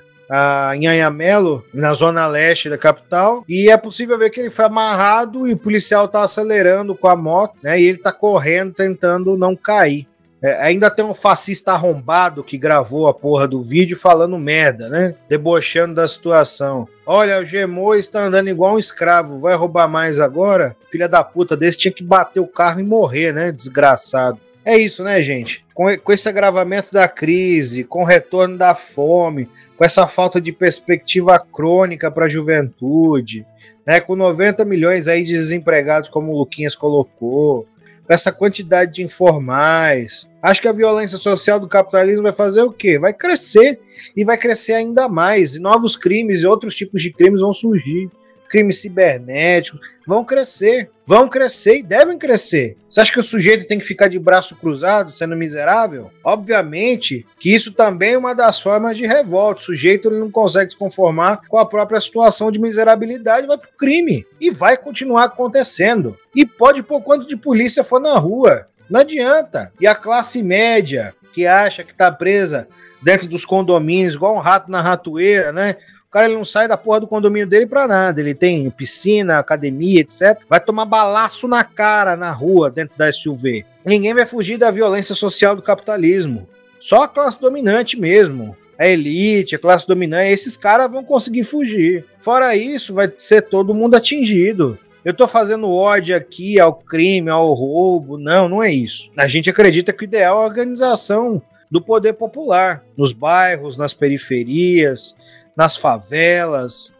em 0.75 0.87
Anhamelo, 0.87 1.65
na 1.73 1.93
zona 1.95 2.27
leste 2.27 2.69
da 2.69 2.79
capital, 2.79 3.45
e 3.49 3.71
é 3.71 3.77
possível 3.77 4.19
ver 4.19 4.31
que 4.31 4.41
ele 4.41 4.51
foi 4.51 4.65
amarrado 4.65 5.47
e 5.47 5.53
o 5.53 5.59
policial 5.59 6.09
tá 6.09 6.23
acelerando 6.23 6.95
com 6.95 7.09
a 7.09 7.17
moto, 7.17 7.55
né? 7.63 7.81
E 7.81 7.85
ele 7.85 7.99
tá 7.99 8.13
correndo, 8.13 8.73
tentando 8.73 9.37
não 9.37 9.55
cair. 9.55 10.07
É, 10.45 10.61
ainda 10.61 10.91
tem 10.91 11.03
um 11.03 11.15
fascista 11.15 11.73
arrombado 11.73 12.45
que 12.45 12.59
gravou 12.59 13.09
a 13.09 13.15
porra 13.15 13.49
do 13.49 13.63
vídeo 13.63 13.97
falando 13.97 14.39
merda, 14.39 14.91
né? 14.91 15.15
Debochando 15.27 15.95
da 15.95 16.07
situação. 16.07 16.87
Olha, 17.07 17.41
o 17.41 17.47
Gemô 17.47 17.95
está 17.95 18.25
andando 18.25 18.51
igual 18.51 18.75
um 18.75 18.79
escravo, 18.79 19.41
vai 19.41 19.55
roubar 19.55 19.89
mais 19.89 20.21
agora? 20.21 20.77
Filha 20.91 21.09
da 21.09 21.25
puta 21.25 21.57
desse 21.57 21.79
tinha 21.79 21.93
que 21.93 22.05
bater 22.05 22.41
o 22.41 22.47
carro 22.47 22.79
e 22.79 22.83
morrer, 22.83 23.33
né? 23.33 23.51
Desgraçado. 23.51 24.39
É 24.65 24.79
isso, 24.79 25.05
né, 25.05 25.21
gente? 25.21 25.63
Com, 25.75 25.97
com 25.99 26.13
esse 26.13 26.29
agravamento 26.29 26.93
da 26.93 27.07
crise, 27.07 27.85
com 27.85 28.01
o 28.01 28.07
retorno 28.07 28.57
da 28.57 28.75
fome, 28.75 29.49
com 29.77 29.85
essa 29.85 30.07
falta 30.07 30.41
de 30.41 30.53
perspectiva 30.53 31.39
crônica 31.39 32.11
para 32.11 32.25
a 32.25 32.29
juventude, 32.29 33.47
né, 33.87 34.01
com 34.01 34.17
90 34.17 34.65
milhões 34.65 35.07
aí 35.07 35.23
de 35.23 35.35
desempregados, 35.35 36.09
como 36.09 36.33
o 36.33 36.39
Luquinhas 36.39 36.75
colocou, 36.75 37.67
com 38.07 38.13
essa 38.13 38.33
quantidade 38.33 38.95
de 38.95 39.03
informais. 39.03 40.27
Acho 40.43 40.63
que 40.63 40.69
a 40.69 40.73
violência 40.73 41.19
social 41.19 41.61
do 41.61 41.69
capitalismo 41.69 42.23
vai 42.23 42.33
fazer 42.33 42.63
o 42.63 42.73
quê? 42.73 42.99
Vai 42.99 43.13
crescer 43.13 43.81
e 44.17 44.25
vai 44.25 44.39
crescer 44.39 44.75
ainda 44.75 45.09
mais. 45.09 45.55
E 45.55 45.61
novos 45.61 45.97
crimes 45.97 46.41
e 46.41 46.47
outros 46.47 46.75
tipos 46.75 47.03
de 47.03 47.13
crimes 47.13 47.41
vão 47.41 47.53
surgir 47.53 48.11
crimes 48.49 48.81
cibernéticos, 48.81 49.81
vão 50.07 50.25
crescer, 50.25 50.91
vão 51.07 51.29
crescer 51.29 51.79
e 51.79 51.83
devem 51.83 52.19
crescer. 52.19 52.77
Você 52.89 53.01
acha 53.01 53.13
que 53.13 53.21
o 53.21 53.25
sujeito 53.25 53.67
tem 53.67 53.79
que 53.79 53.85
ficar 53.85 54.09
de 54.09 54.19
braço 54.19 54.57
cruzado, 54.57 55.11
sendo 55.11 55.37
miserável? 55.37 56.11
Obviamente 56.23 57.27
que 57.39 57.55
isso 57.55 57.73
também 57.73 58.15
é 58.15 58.19
uma 58.19 58.35
das 58.35 58.61
formas 58.61 58.97
de 58.97 59.07
revolta. 59.07 59.61
O 59.61 59.65
sujeito 59.65 60.09
ele 60.09 60.21
não 60.21 60.31
consegue 60.31 60.71
se 60.71 60.77
conformar 60.77 61.41
com 61.49 61.59
a 61.59 61.67
própria 61.67 62.01
situação 62.01 62.51
de 62.51 62.61
miserabilidade, 62.61 63.47
vai 63.47 63.59
pro 63.59 63.69
crime. 63.77 64.25
E 64.41 64.51
vai 64.51 64.77
continuar 64.77 65.25
acontecendo. 65.25 66.17
E 66.35 66.45
pode 66.45 66.83
pôr 66.83 67.01
quanto 67.01 67.27
de 67.27 67.37
polícia 67.37 67.83
for 67.83 68.01
na 68.01 68.19
rua. 68.19 68.69
Não 68.89 69.01
adianta. 69.01 69.73
E 69.81 69.87
a 69.87 69.95
classe 69.95 70.43
média, 70.43 71.15
que 71.33 71.47
acha 71.47 71.83
que 71.83 71.95
tá 71.95 72.13
presa 72.13 72.69
dentro 73.03 73.29
dos 73.29 73.45
condomínios, 73.45 74.15
igual 74.15 74.35
um 74.35 74.41
rato 74.41 74.71
na 74.71 74.81
ratoeira, 74.81 75.53
né? 75.53 75.77
Cara 76.15 76.27
ele 76.27 76.37
não 76.37 76.45
sai 76.45 76.69
da 76.69 76.77
porra 76.77 77.01
do 77.01 77.09
condomínio 77.09 77.49
dele 77.49 77.67
pra 77.67 77.89
nada. 77.89 78.21
Ele 78.21 78.37
tem 78.37 78.71
piscina, 78.71 79.41
academia, 79.41 80.01
etc. 80.01 80.39
Vai 80.49 80.61
tomar 80.61 80.85
balaço 80.85 81.49
na 81.49 81.65
cara 81.65 82.15
na 82.15 82.31
rua 82.31 82.71
dentro 82.71 82.97
da 82.97 83.11
SUV. 83.11 83.67
Ninguém 83.85 84.15
vai 84.15 84.25
fugir 84.25 84.57
da 84.57 84.71
violência 84.71 85.13
social 85.13 85.57
do 85.57 85.63
capitalismo. 85.63 86.49
Só 86.79 87.03
a 87.03 87.09
classe 87.09 87.41
dominante 87.41 87.99
mesmo. 87.99 88.57
A 88.79 88.87
elite, 88.87 89.57
a 89.57 89.59
classe 89.59 89.89
dominante, 89.89 90.31
esses 90.31 90.57
caras 90.57 90.89
vão 90.89 91.03
conseguir 91.03 91.43
fugir. 91.43 92.05
Fora 92.21 92.55
isso, 92.55 92.95
vai 92.95 93.13
ser 93.19 93.43
todo 93.43 93.75
mundo 93.75 93.97
atingido. 93.97 94.79
Eu 95.05 95.15
tô 95.15 95.27
fazendo 95.27 95.69
ódio 95.69 96.17
aqui 96.17 96.61
ao 96.61 96.75
crime, 96.75 97.29
ao 97.29 97.53
roubo. 97.55 98.17
Não, 98.17 98.49
não 98.49 98.63
é 98.63 98.71
isso. 98.71 99.11
A 99.17 99.27
gente 99.27 99.51
acredita 99.51 99.93
que 99.93 100.05
o 100.05 100.07
ideal 100.07 100.41
é 100.41 100.45
a 100.45 100.47
organização 100.47 101.43
do 101.69 101.83
poder 101.83 102.13
popular, 102.13 102.85
nos 102.97 103.13
bairros, 103.13 103.77
nas 103.77 103.93
periferias, 103.93 105.17
nas 105.57 105.77
favelas, 105.77 106.93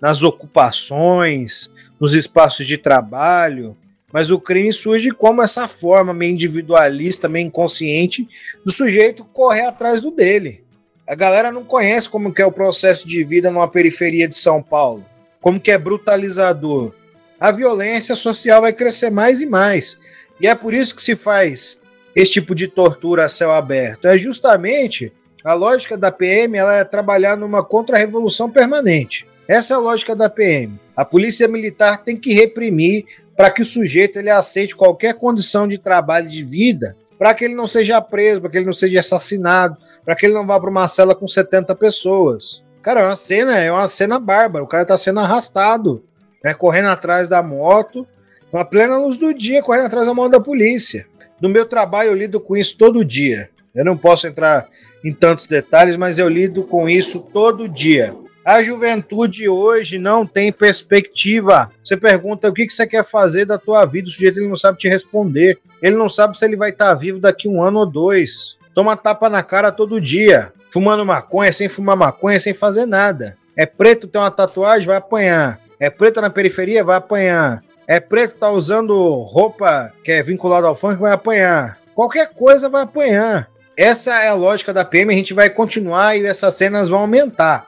nas 0.00 0.22
ocupações, 0.22 1.70
nos 1.98 2.12
espaços 2.12 2.66
de 2.66 2.78
trabalho, 2.78 3.76
mas 4.12 4.30
o 4.30 4.38
crime 4.38 4.72
surge 4.72 5.10
como 5.10 5.42
essa 5.42 5.66
forma 5.66 6.14
meio 6.14 6.32
individualista, 6.32 7.28
meio 7.28 7.46
inconsciente 7.46 8.28
do 8.64 8.70
sujeito 8.70 9.24
correr 9.24 9.66
atrás 9.66 10.00
do 10.00 10.10
dele. 10.10 10.64
A 11.06 11.14
galera 11.14 11.52
não 11.52 11.64
conhece 11.64 12.08
como 12.08 12.32
que 12.32 12.42
é 12.42 12.46
o 12.46 12.52
processo 12.52 13.06
de 13.06 13.22
vida 13.22 13.50
numa 13.50 13.68
periferia 13.68 14.26
de 14.26 14.36
São 14.36 14.62
Paulo, 14.62 15.04
como 15.40 15.60
que 15.60 15.70
é 15.70 15.78
brutalizador. 15.78 16.94
A 17.38 17.50
violência 17.50 18.16
social 18.16 18.62
vai 18.62 18.72
crescer 18.72 19.10
mais 19.10 19.40
e 19.40 19.46
mais. 19.46 19.98
E 20.40 20.46
é 20.46 20.54
por 20.54 20.72
isso 20.72 20.96
que 20.96 21.02
se 21.02 21.14
faz 21.14 21.80
esse 22.14 22.32
tipo 22.32 22.54
de 22.54 22.66
tortura 22.68 23.24
a 23.24 23.28
céu 23.28 23.52
aberto. 23.52 24.08
É 24.08 24.16
justamente 24.16 25.12
a 25.46 25.54
lógica 25.54 25.96
da 25.96 26.10
PM 26.10 26.58
é 26.58 26.82
trabalhar 26.82 27.36
numa 27.36 27.62
contra-revolução 27.62 28.50
permanente. 28.50 29.24
Essa 29.46 29.74
é 29.74 29.76
a 29.76 29.78
lógica 29.80 30.16
da 30.16 30.28
PM. 30.28 30.76
A 30.96 31.04
polícia 31.04 31.46
militar 31.46 32.02
tem 32.02 32.16
que 32.16 32.34
reprimir 32.34 33.04
para 33.36 33.48
que 33.48 33.62
o 33.62 33.64
sujeito 33.64 34.18
ele 34.18 34.28
aceite 34.28 34.74
qualquer 34.74 35.14
condição 35.14 35.68
de 35.68 35.78
trabalho 35.78 36.28
de 36.28 36.42
vida, 36.42 36.96
para 37.16 37.32
que 37.32 37.44
ele 37.44 37.54
não 37.54 37.68
seja 37.68 38.00
preso, 38.00 38.40
para 38.40 38.50
que 38.50 38.56
ele 38.56 38.66
não 38.66 38.72
seja 38.72 38.98
assassinado, 38.98 39.76
para 40.04 40.16
que 40.16 40.26
ele 40.26 40.34
não 40.34 40.44
vá 40.44 40.58
para 40.58 40.68
uma 40.68 40.88
cela 40.88 41.14
com 41.14 41.28
70 41.28 41.76
pessoas. 41.76 42.64
Cara, 42.82 43.02
é 43.02 43.04
uma 43.04 43.14
cena, 43.14 43.56
é 43.56 43.70
uma 43.70 43.86
cena 43.86 44.18
bárbara. 44.18 44.64
O 44.64 44.68
cara 44.68 44.82
está 44.82 44.96
sendo 44.96 45.20
arrastado, 45.20 46.02
né, 46.42 46.54
correndo 46.54 46.88
atrás 46.88 47.28
da 47.28 47.40
moto, 47.40 48.04
com 48.50 48.58
a 48.58 48.64
plena 48.64 48.98
luz 48.98 49.16
do 49.16 49.32
dia, 49.32 49.62
correndo 49.62 49.86
atrás 49.86 50.08
da 50.08 50.14
mão 50.14 50.28
da 50.28 50.40
polícia. 50.40 51.06
No 51.40 51.48
meu 51.48 51.66
trabalho 51.66 52.08
eu 52.08 52.14
lido 52.14 52.40
com 52.40 52.56
isso 52.56 52.76
todo 52.76 53.04
dia. 53.04 53.48
Eu 53.72 53.84
não 53.84 53.96
posso 53.96 54.26
entrar 54.26 54.66
em 55.06 55.12
tantos 55.12 55.46
detalhes, 55.46 55.96
mas 55.96 56.18
eu 56.18 56.28
lido 56.28 56.64
com 56.64 56.88
isso 56.88 57.20
todo 57.20 57.68
dia. 57.68 58.12
A 58.44 58.60
juventude 58.60 59.48
hoje 59.48 59.98
não 59.98 60.26
tem 60.26 60.52
perspectiva. 60.52 61.70
Você 61.82 61.96
pergunta 61.96 62.48
o 62.48 62.52
que, 62.52 62.68
você 62.68 62.86
quer 62.86 63.04
fazer 63.04 63.44
da 63.44 63.56
tua 63.56 63.84
vida, 63.84 64.08
o 64.08 64.10
sujeito 64.10 64.40
ele 64.40 64.48
não 64.48 64.56
sabe 64.56 64.78
te 64.78 64.88
responder. 64.88 65.58
Ele 65.80 65.94
não 65.94 66.08
sabe 66.08 66.36
se 66.36 66.44
ele 66.44 66.56
vai 66.56 66.70
estar 66.70 66.92
vivo 66.94 67.20
daqui 67.20 67.48
um 67.48 67.62
ano 67.62 67.80
ou 67.80 67.86
dois. 67.86 68.56
Toma 68.74 68.96
tapa 68.96 69.28
na 69.28 69.44
cara 69.44 69.70
todo 69.70 70.00
dia. 70.00 70.52
Fumando 70.70 71.06
maconha, 71.06 71.52
sem 71.52 71.68
fumar 71.68 71.96
maconha, 71.96 72.40
sem 72.40 72.52
fazer 72.52 72.84
nada. 72.84 73.36
É 73.56 73.64
preto, 73.64 74.08
tem 74.08 74.20
uma 74.20 74.30
tatuagem, 74.30 74.86
vai 74.86 74.96
apanhar. 74.96 75.60
É 75.78 75.88
preto 75.88 76.20
na 76.20 76.30
periferia, 76.30 76.82
vai 76.82 76.96
apanhar. 76.96 77.62
É 77.86 78.00
preto, 78.00 78.38
tá 78.38 78.50
usando 78.50 78.94
roupa 79.22 79.92
que 80.02 80.10
é 80.10 80.22
vinculada 80.22 80.66
ao 80.66 80.74
funk, 80.74 81.00
vai 81.00 81.12
apanhar. 81.12 81.78
qualquer 81.94 82.32
coisa 82.34 82.68
vai 82.68 82.82
apanhar. 82.82 83.48
Essa 83.76 84.22
é 84.22 84.28
a 84.28 84.34
lógica 84.34 84.72
da 84.72 84.84
PM, 84.84 85.12
a 85.12 85.16
gente 85.16 85.34
vai 85.34 85.50
continuar 85.50 86.16
e 86.16 86.24
essas 86.24 86.54
cenas 86.54 86.88
vão 86.88 87.00
aumentar. 87.00 87.66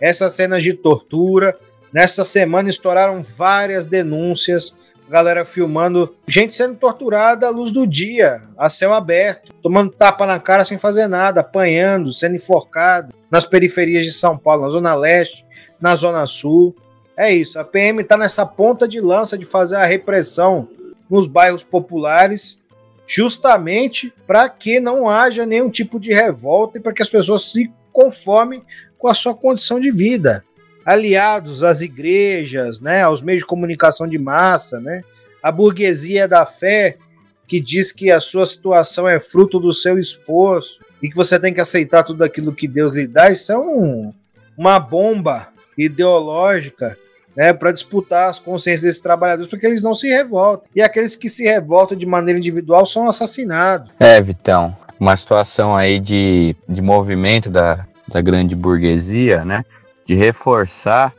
Essas 0.00 0.34
cenas 0.34 0.62
de 0.62 0.74
tortura. 0.74 1.56
Nessa 1.92 2.24
semana 2.24 2.68
estouraram 2.68 3.22
várias 3.22 3.86
denúncias 3.86 4.74
galera 5.08 5.44
filmando 5.44 6.14
gente 6.26 6.54
sendo 6.54 6.76
torturada 6.76 7.46
à 7.46 7.50
luz 7.50 7.72
do 7.72 7.86
dia, 7.86 8.42
a 8.56 8.68
céu 8.68 8.92
aberto, 8.92 9.52
tomando 9.62 9.90
tapa 9.90 10.26
na 10.26 10.38
cara 10.38 10.64
sem 10.64 10.78
fazer 10.78 11.08
nada, 11.08 11.40
apanhando, 11.40 12.12
sendo 12.12 12.36
enforcado 12.36 13.14
nas 13.30 13.46
periferias 13.46 14.04
de 14.04 14.12
São 14.12 14.36
Paulo, 14.36 14.62
na 14.62 14.68
Zona 14.68 14.94
Leste, 14.94 15.44
na 15.80 15.96
Zona 15.96 16.26
Sul. 16.26 16.74
É 17.16 17.32
isso, 17.32 17.58
a 17.58 17.64
PM 17.64 18.02
está 18.02 18.16
nessa 18.16 18.44
ponta 18.44 18.86
de 18.86 19.00
lança 19.00 19.36
de 19.36 19.44
fazer 19.44 19.76
a 19.76 19.84
repressão 19.84 20.68
nos 21.10 21.26
bairros 21.26 21.64
populares, 21.64 22.62
justamente 23.08 24.12
para 24.26 24.46
que 24.50 24.78
não 24.78 25.08
haja 25.08 25.46
nenhum 25.46 25.70
tipo 25.70 25.98
de 25.98 26.12
revolta 26.12 26.78
e 26.78 26.80
para 26.80 26.92
que 26.92 27.02
as 27.02 27.08
pessoas 27.08 27.50
se 27.50 27.72
conformem 27.90 28.62
com 28.98 29.08
a 29.08 29.14
sua 29.14 29.34
condição 29.34 29.80
de 29.80 29.90
vida. 29.90 30.44
Aliados 30.84 31.64
às 31.64 31.80
igrejas, 31.80 32.80
né, 32.80 33.02
aos 33.02 33.22
meios 33.22 33.40
de 33.40 33.46
comunicação 33.46 34.06
de 34.06 34.18
massa, 34.18 34.78
né, 34.78 35.02
a 35.42 35.50
burguesia 35.50 36.28
da 36.28 36.44
fé 36.44 36.98
que 37.46 37.58
diz 37.60 37.90
que 37.90 38.10
a 38.10 38.20
sua 38.20 38.46
situação 38.46 39.08
é 39.08 39.18
fruto 39.18 39.58
do 39.58 39.72
seu 39.72 39.98
esforço 39.98 40.80
e 41.02 41.08
que 41.08 41.16
você 41.16 41.40
tem 41.40 41.54
que 41.54 41.60
aceitar 41.60 42.02
tudo 42.02 42.22
aquilo 42.22 42.54
que 42.54 42.68
Deus 42.68 42.94
lhe 42.94 43.06
dá, 43.06 43.30
isso 43.30 43.50
é 43.50 43.58
um, 43.58 44.12
uma 44.56 44.78
bomba 44.78 45.48
ideológica 45.76 46.98
né, 47.38 47.52
para 47.52 47.70
disputar 47.70 48.28
as 48.28 48.40
consciências 48.40 48.82
desses 48.82 49.00
trabalhadores, 49.00 49.48
porque 49.48 49.64
eles 49.64 49.80
não 49.80 49.94
se 49.94 50.08
revoltam. 50.08 50.66
E 50.74 50.82
aqueles 50.82 51.14
que 51.14 51.28
se 51.28 51.44
revoltam 51.44 51.96
de 51.96 52.04
maneira 52.04 52.36
individual 52.36 52.84
são 52.84 53.08
assassinados. 53.08 53.88
É, 54.00 54.20
Vitão, 54.20 54.76
uma 54.98 55.16
situação 55.16 55.76
aí 55.76 56.00
de, 56.00 56.56
de 56.68 56.82
movimento 56.82 57.48
da, 57.48 57.86
da 58.08 58.20
grande 58.20 58.56
burguesia, 58.56 59.44
né? 59.44 59.64
de 60.04 60.14
reforçar 60.14 61.12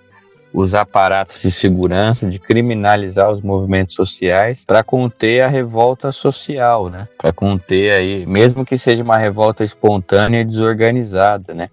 os 0.51 0.73
aparatos 0.73 1.41
de 1.41 1.51
segurança, 1.51 2.27
de 2.27 2.37
criminalizar 2.37 3.31
os 3.31 3.39
movimentos 3.41 3.95
sociais 3.95 4.59
para 4.67 4.83
conter 4.83 5.43
a 5.43 5.47
revolta 5.47 6.11
social, 6.11 6.89
né? 6.89 7.07
Para 7.17 7.31
conter 7.31 7.93
aí, 7.93 8.25
mesmo 8.25 8.65
que 8.65 8.75
seja 8.75 9.03
uma 9.03 9.17
revolta 9.17 9.63
espontânea 9.63 10.41
e 10.41 10.45
desorganizada, 10.45 11.53
né? 11.53 11.69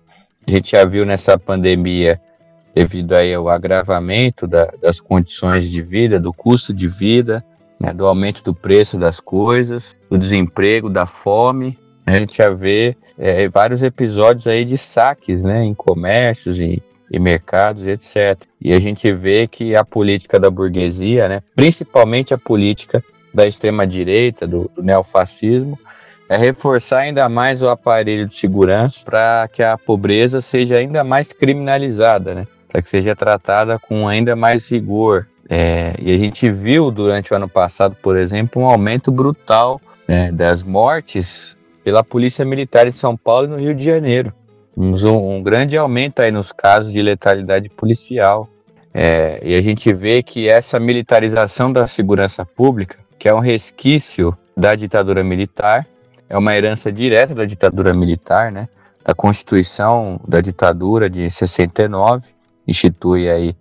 A 0.47 0.51
gente 0.51 0.73
já 0.73 0.85
viu 0.85 1.07
nessa 1.07 1.39
pandemia, 1.39 2.21
devido 2.77 3.15
aí 3.15 3.33
ao 3.33 3.49
agravamento 3.49 4.47
da, 4.47 4.67
das 4.81 5.01
condições 5.01 5.69
de 5.69 5.81
vida, 5.81 6.21
do 6.21 6.33
custo 6.33 6.75
de 6.75 6.87
vida, 6.87 7.43
né? 7.81 7.93
do 7.93 8.07
aumento 8.07 8.45
do 8.45 8.55
preço 8.55 8.99
das 8.99 9.19
coisas, 9.19 9.97
do 10.11 10.19
desemprego, 10.19 10.91
da 10.91 11.07
fome, 11.07 11.79
né? 12.07 12.13
a 12.13 12.21
gente 12.21 12.37
já 12.37 12.51
vê 12.51 12.95
é, 13.19 13.49
vários 13.49 13.83
episódios 13.83 14.47
aí 14.47 14.65
de 14.65 14.77
saques, 14.77 15.43
né? 15.43 15.65
Em 15.65 15.75
comércios 15.75 16.59
e 16.61 16.83
e 17.11 17.19
mercados, 17.19 17.87
etc. 17.87 18.41
E 18.61 18.73
a 18.73 18.81
gente 18.81 19.13
vê 19.13 19.47
que 19.47 19.77
a 19.77 19.85
política 19.85 20.39
da 20.39 20.51
burguesia, 20.51 21.29
né, 21.29 21.43
principalmente 21.55 22.35
a 22.35 22.39
política 22.39 23.03
da 23.33 23.47
extrema-direita, 23.47 24.47
do, 24.47 24.71
do 24.75 24.83
neofascismo, 24.83 25.79
é 26.29 26.37
reforçar 26.37 26.99
ainda 26.99 27.29
mais 27.29 27.63
o 27.63 27.69
aparelho 27.69 28.27
de 28.27 28.35
segurança 28.35 29.01
para 29.05 29.49
que 29.53 29.63
a 29.63 29.79
pobreza 29.79 30.41
seja 30.41 30.77
ainda 30.77 31.05
mais 31.05 31.33
criminalizada, 31.33 32.35
né? 32.35 32.47
Para 32.69 32.83
que 32.83 32.91
seja 32.91 33.15
tratada 33.15 33.79
com 33.79 34.09
ainda 34.09 34.35
mais 34.35 34.69
rigor. 34.69 35.27
É, 35.49 35.95
e 36.01 36.15
a 36.15 36.19
gente 36.19 36.51
viu 36.51 36.91
durante 36.91 37.33
o 37.33 37.37
ano 37.37 37.49
passado, 37.49 37.97
por 38.03 38.17
exemplo, 38.17 38.63
um 38.63 38.67
aumento 38.67 39.11
brutal 39.11 39.81
né, 40.09 40.33
das 40.33 40.63
mortes 40.63 41.57
pela 41.85 42.03
Polícia 42.03 42.45
Militar 42.45 42.87
em 42.87 42.93
São 42.93 43.17
Paulo 43.17 43.47
e 43.47 43.51
no 43.51 43.57
Rio 43.59 43.75
de 43.75 43.85
Janeiro 43.85 44.33
um, 44.77 45.37
um 45.37 45.43
grande 45.43 45.77
aumento 45.77 46.21
aí 46.21 46.31
nos 46.31 46.53
casos 46.53 46.93
de 46.93 47.01
letalidade 47.01 47.69
policial. 47.71 48.49
É, 48.93 49.41
e 49.43 49.55
a 49.55 49.63
gente 49.63 49.93
vê 49.93 50.23
que 50.23 50.49
essa 50.49 50.79
militarização 50.79 51.73
da 51.73 51.89
segurança 51.89 52.45
pública, 52.45 52.99
que 53.19 53.29
é 53.29 53.35
um 53.35 53.41
resquício 53.41 54.37
da 54.57 54.75
ditadura 54.75 55.25
militar, 55.25 55.87
é 56.29 56.37
uma 56.37 56.55
herança 56.55 56.93
direta 56.93 57.35
da 57.35 57.45
ditadura 57.45 57.93
militar, 57.95 58.51
né? 58.51 58.69
A 59.05 59.15
Constituição 59.15 60.21
da 60.27 60.41
ditadura 60.41 61.09
de 61.09 61.31
69 61.31 62.27
institui 62.67 63.31
aí 63.31 63.57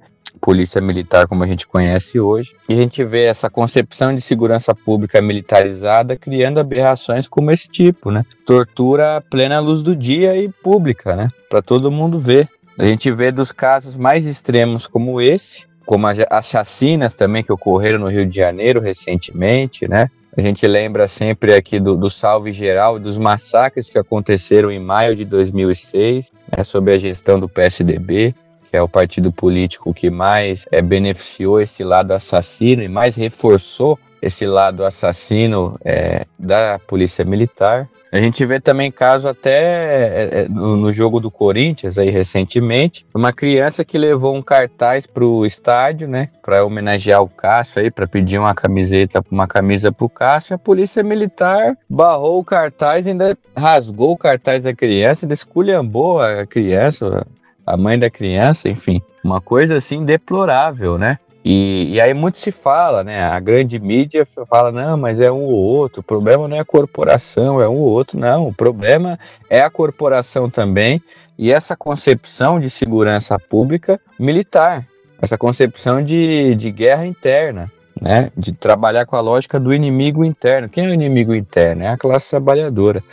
polícia 0.46 0.80
militar 0.80 1.28
como 1.28 1.44
a 1.44 1.48
gente 1.48 1.66
conhece 1.66 2.20
hoje. 2.20 2.52
E 2.70 2.74
a 2.76 2.78
gente 2.78 3.04
vê 3.04 3.24
essa 3.24 3.50
concepção 3.50 4.14
de 4.14 4.22
segurança 4.22 4.76
pública 4.76 5.20
militarizada 5.20 6.16
criando 6.16 6.60
aberrações 6.60 7.28
como 7.28 7.50
esse 7.50 7.68
tipo, 7.68 8.12
né? 8.12 8.24
Tortura 8.46 9.18
à 9.18 9.22
plena 9.22 9.60
luz 9.60 9.82
do 9.82 9.96
dia 9.96 10.38
e 10.38 10.48
pública, 10.48 11.16
né? 11.16 11.30
Para 11.50 11.64
todo 11.64 11.92
mundo 11.92 12.20
ver. 12.20 12.48
A 12.78 12.86
gente 12.86 13.12
vê 13.12 13.32
dos 13.32 13.52
casos 13.52 13.96
mais 13.96 14.26
extremos 14.28 14.86
como 14.86 15.20
esse, 15.20 15.64
como 15.84 16.06
as 16.06 16.46
chacinas 16.46 17.16
também 17.16 17.42
que 17.42 17.52
ocorreram 17.52 18.00
no 18.00 18.10
Rio 18.10 18.28
de 18.28 18.36
Janeiro 18.36 18.80
recentemente, 18.80 19.88
né? 19.88 20.12
A 20.38 20.42
gente 20.42 20.68
lembra 20.68 21.08
sempre 21.08 21.54
aqui 21.54 21.80
do, 21.80 21.96
do 21.96 22.10
salve 22.10 22.52
geral 22.52 23.00
dos 23.00 23.18
massacres 23.18 23.90
que 23.90 23.98
aconteceram 23.98 24.70
em 24.70 24.80
maio 24.80 25.16
de 25.16 25.24
2006, 25.24 26.26
né, 26.52 26.64
sob 26.66 26.92
a 26.92 26.98
gestão 27.00 27.40
do 27.40 27.48
PSDB 27.48 28.36
que 28.76 28.78
é 28.78 28.82
o 28.82 28.90
partido 28.90 29.32
político 29.32 29.94
que 29.94 30.10
mais 30.10 30.66
é, 30.70 30.82
beneficiou 30.82 31.62
esse 31.62 31.82
lado 31.82 32.12
assassino 32.12 32.84
e 32.84 32.90
mais 32.90 33.16
reforçou 33.16 33.98
esse 34.22 34.46
lado 34.46 34.84
assassino 34.84 35.78
é, 35.86 36.26
da 36.38 36.78
polícia 36.80 37.24
militar. 37.24 37.88
A 38.12 38.18
gente 38.18 38.46
vê 38.46 38.60
também 38.60 38.92
caso 38.92 39.30
até 39.30 40.42
é, 40.42 40.48
no, 40.50 40.76
no, 40.76 40.92
jogo 40.92 41.22
do 41.22 41.32
Corinthians 41.32 41.98
aí 41.98 42.10
recentemente, 42.10 43.06
uma 43.14 43.32
criança 43.32 43.86
que 43.86 43.98
levou 43.98 44.36
um 44.36 44.42
cartaz 44.42 45.06
para 45.06 45.24
o 45.24 45.46
estádio, 45.46 46.08
né, 46.08 46.30
para 46.42 46.66
homenagear 46.66 47.22
o 47.22 47.30
Cássio 47.30 47.82
aí, 47.82 47.90
para 47.90 48.08
pedir 48.08 48.40
uma 48.40 48.54
camiseta, 48.54 49.24
uma 49.32 49.48
camisa 49.48 49.90
para 49.90 50.06
o 50.06 50.10
Cássio, 50.10 50.56
a 50.56 50.60
polícia 50.60 51.02
militar 51.02 51.78
barrou 51.90 52.40
o 52.40 52.44
cartaz, 52.44 53.08
ainda 53.08 53.38
rasgou 53.56 54.12
o 54.12 54.18
cartaz 54.18 54.64
da 54.64 54.74
criança, 54.74 55.28
desculhambou 55.28 56.22
a 56.22 56.46
criança, 56.46 57.26
a 57.66 57.76
mãe 57.76 57.98
da 57.98 58.10
criança, 58.10 58.70
enfim, 58.70 59.02
uma 59.24 59.42
coisa 59.42 59.76
assim 59.76 60.06
deplorável, 60.06 60.98
né? 60.98 61.18
E, 61.48 61.94
e, 61.94 62.02
aí 62.02 62.12
muito 62.12 62.40
se 62.40 62.52
fala, 62.52 63.04
né? 63.04 63.24
A 63.24 63.40
grande 63.40 63.78
mídia 63.78 64.26
fala, 64.50 64.72
não, 64.72 64.98
mas 64.98 65.20
é 65.20 65.32
um 65.32 65.44
ou 65.44 65.54
outro, 65.54 66.00
o 66.00 66.04
problema 66.04 66.48
não 66.48 66.58
é 66.58 66.60
a 66.60 66.66
corporação, 66.66 67.62
é 67.62 67.70
um 67.70 67.76
ou 67.76 67.88
outro, 67.88 68.20
não. 68.20 68.48
O 68.48 68.54
problema 68.54 69.20
é 69.48 69.62
a 69.62 69.70
corporação 69.70 70.50
também 70.50 71.00
e 71.38 71.52
essa 71.52 71.76
concepção 71.76 72.60
de 72.60 72.68
segurança 72.68 73.38
pública 73.38 74.02
militar, 74.20 74.88
essa 75.22 75.38
concepção 75.38 76.04
de, 76.04 76.56
de 76.56 76.72
guerra 76.72 77.06
interna, 77.06 77.72
né? 78.02 78.32
De 78.36 78.52
trabalhar 78.52 79.06
com 79.06 79.16
a 79.16 79.22
lógica 79.22 79.60
do 79.60 79.72
inimigo 79.72 80.26
interno. 80.26 80.68
Quem 80.68 80.86
é 80.86 80.90
o 80.90 80.94
inimigo 80.94 81.36
interno? 81.36 81.84
É 81.84 81.90
a 81.90 81.98
classe 81.98 82.28
trabalhadora, 82.28 83.04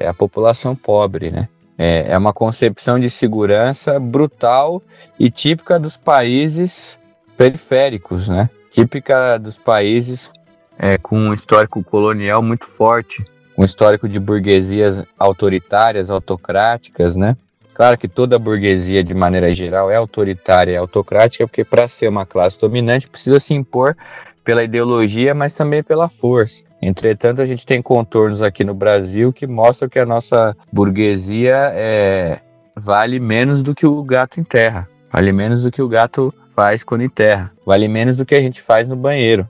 é 0.00 0.08
a 0.08 0.14
população 0.14 0.74
pobre, 0.74 1.30
né? 1.30 1.46
É, 1.78 2.12
é 2.12 2.18
uma 2.18 2.32
concepção 2.32 2.98
de 3.00 3.08
segurança 3.08 3.98
brutal 3.98 4.82
e 5.18 5.30
típica 5.30 5.78
dos 5.78 5.96
países 5.96 6.98
periféricos, 7.36 8.28
né? 8.28 8.50
Típica 8.72 9.38
dos 9.38 9.58
países 9.58 10.30
é, 10.78 10.98
com 10.98 11.16
um 11.16 11.34
histórico 11.34 11.82
colonial 11.82 12.42
muito 12.42 12.66
forte, 12.66 13.24
um 13.56 13.64
histórico 13.64 14.08
de 14.08 14.18
burguesias 14.18 15.04
autoritárias, 15.18 16.10
autocráticas, 16.10 17.16
né? 17.16 17.36
Claro 17.74 17.96
que 17.96 18.06
toda 18.06 18.38
burguesia, 18.38 19.02
de 19.02 19.14
maneira 19.14 19.54
geral, 19.54 19.90
é 19.90 19.96
autoritária 19.96 20.72
e 20.72 20.76
autocrática, 20.76 21.46
porque 21.46 21.64
para 21.64 21.88
ser 21.88 22.08
uma 22.08 22.26
classe 22.26 22.58
dominante 22.60 23.08
precisa 23.08 23.40
se 23.40 23.54
impor 23.54 23.96
pela 24.44 24.62
ideologia, 24.62 25.34
mas 25.34 25.54
também 25.54 25.82
pela 25.82 26.08
força. 26.08 26.62
Entretanto, 26.82 27.40
a 27.40 27.46
gente 27.46 27.64
tem 27.64 27.80
contornos 27.80 28.42
aqui 28.42 28.64
no 28.64 28.74
Brasil 28.74 29.32
que 29.32 29.46
mostram 29.46 29.88
que 29.88 30.00
a 30.00 30.04
nossa 30.04 30.56
burguesia 30.72 31.70
é, 31.74 32.40
vale 32.76 33.20
menos 33.20 33.62
do 33.62 33.72
que 33.72 33.86
o 33.86 34.02
gato 34.02 34.40
em 34.40 34.44
terra, 34.44 34.88
vale 35.12 35.32
menos 35.32 35.62
do 35.62 35.70
que 35.70 35.80
o 35.80 35.86
gato 35.86 36.34
faz 36.56 36.82
quando 36.82 37.04
enterra, 37.04 37.52
vale 37.64 37.86
menos 37.86 38.16
do 38.16 38.26
que 38.26 38.34
a 38.34 38.40
gente 38.40 38.60
faz 38.60 38.88
no 38.88 38.96
banheiro. 38.96 39.46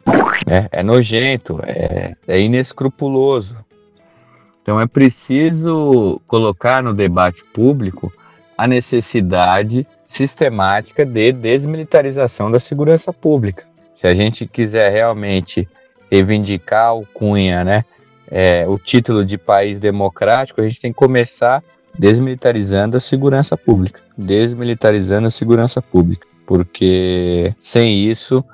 É, 0.46 0.80
é 0.80 0.82
nojento, 0.82 1.58
é, 1.62 2.14
é 2.28 2.38
inescrupuloso. 2.38 3.56
Então 4.62 4.78
é 4.78 4.86
preciso 4.86 6.20
colocar 6.26 6.82
no 6.82 6.92
debate 6.92 7.42
público 7.54 8.12
a 8.58 8.66
necessidade 8.66 9.86
sistemática 10.06 11.06
de 11.06 11.32
desmilitarização 11.32 12.50
da 12.50 12.60
segurança 12.60 13.10
pública. 13.10 13.64
Se 13.98 14.06
a 14.06 14.14
gente 14.14 14.46
quiser 14.46 14.92
realmente 14.92 15.66
reivindicar 16.12 16.94
o 16.94 17.06
Cunha, 17.06 17.64
né, 17.64 17.86
é, 18.30 18.68
o 18.68 18.78
título 18.78 19.24
de 19.24 19.38
país 19.38 19.78
democrático, 19.78 20.60
a 20.60 20.64
gente 20.64 20.78
tem 20.78 20.92
que 20.92 20.98
começar 20.98 21.64
desmilitarizando 21.98 22.98
a 22.98 23.00
segurança 23.00 23.56
pública, 23.56 23.98
desmilitarizando 24.16 25.28
a 25.28 25.30
segurança 25.30 25.80
pública, 25.80 26.26
porque 26.46 27.54
sem 27.62 28.10
isso 28.10 28.44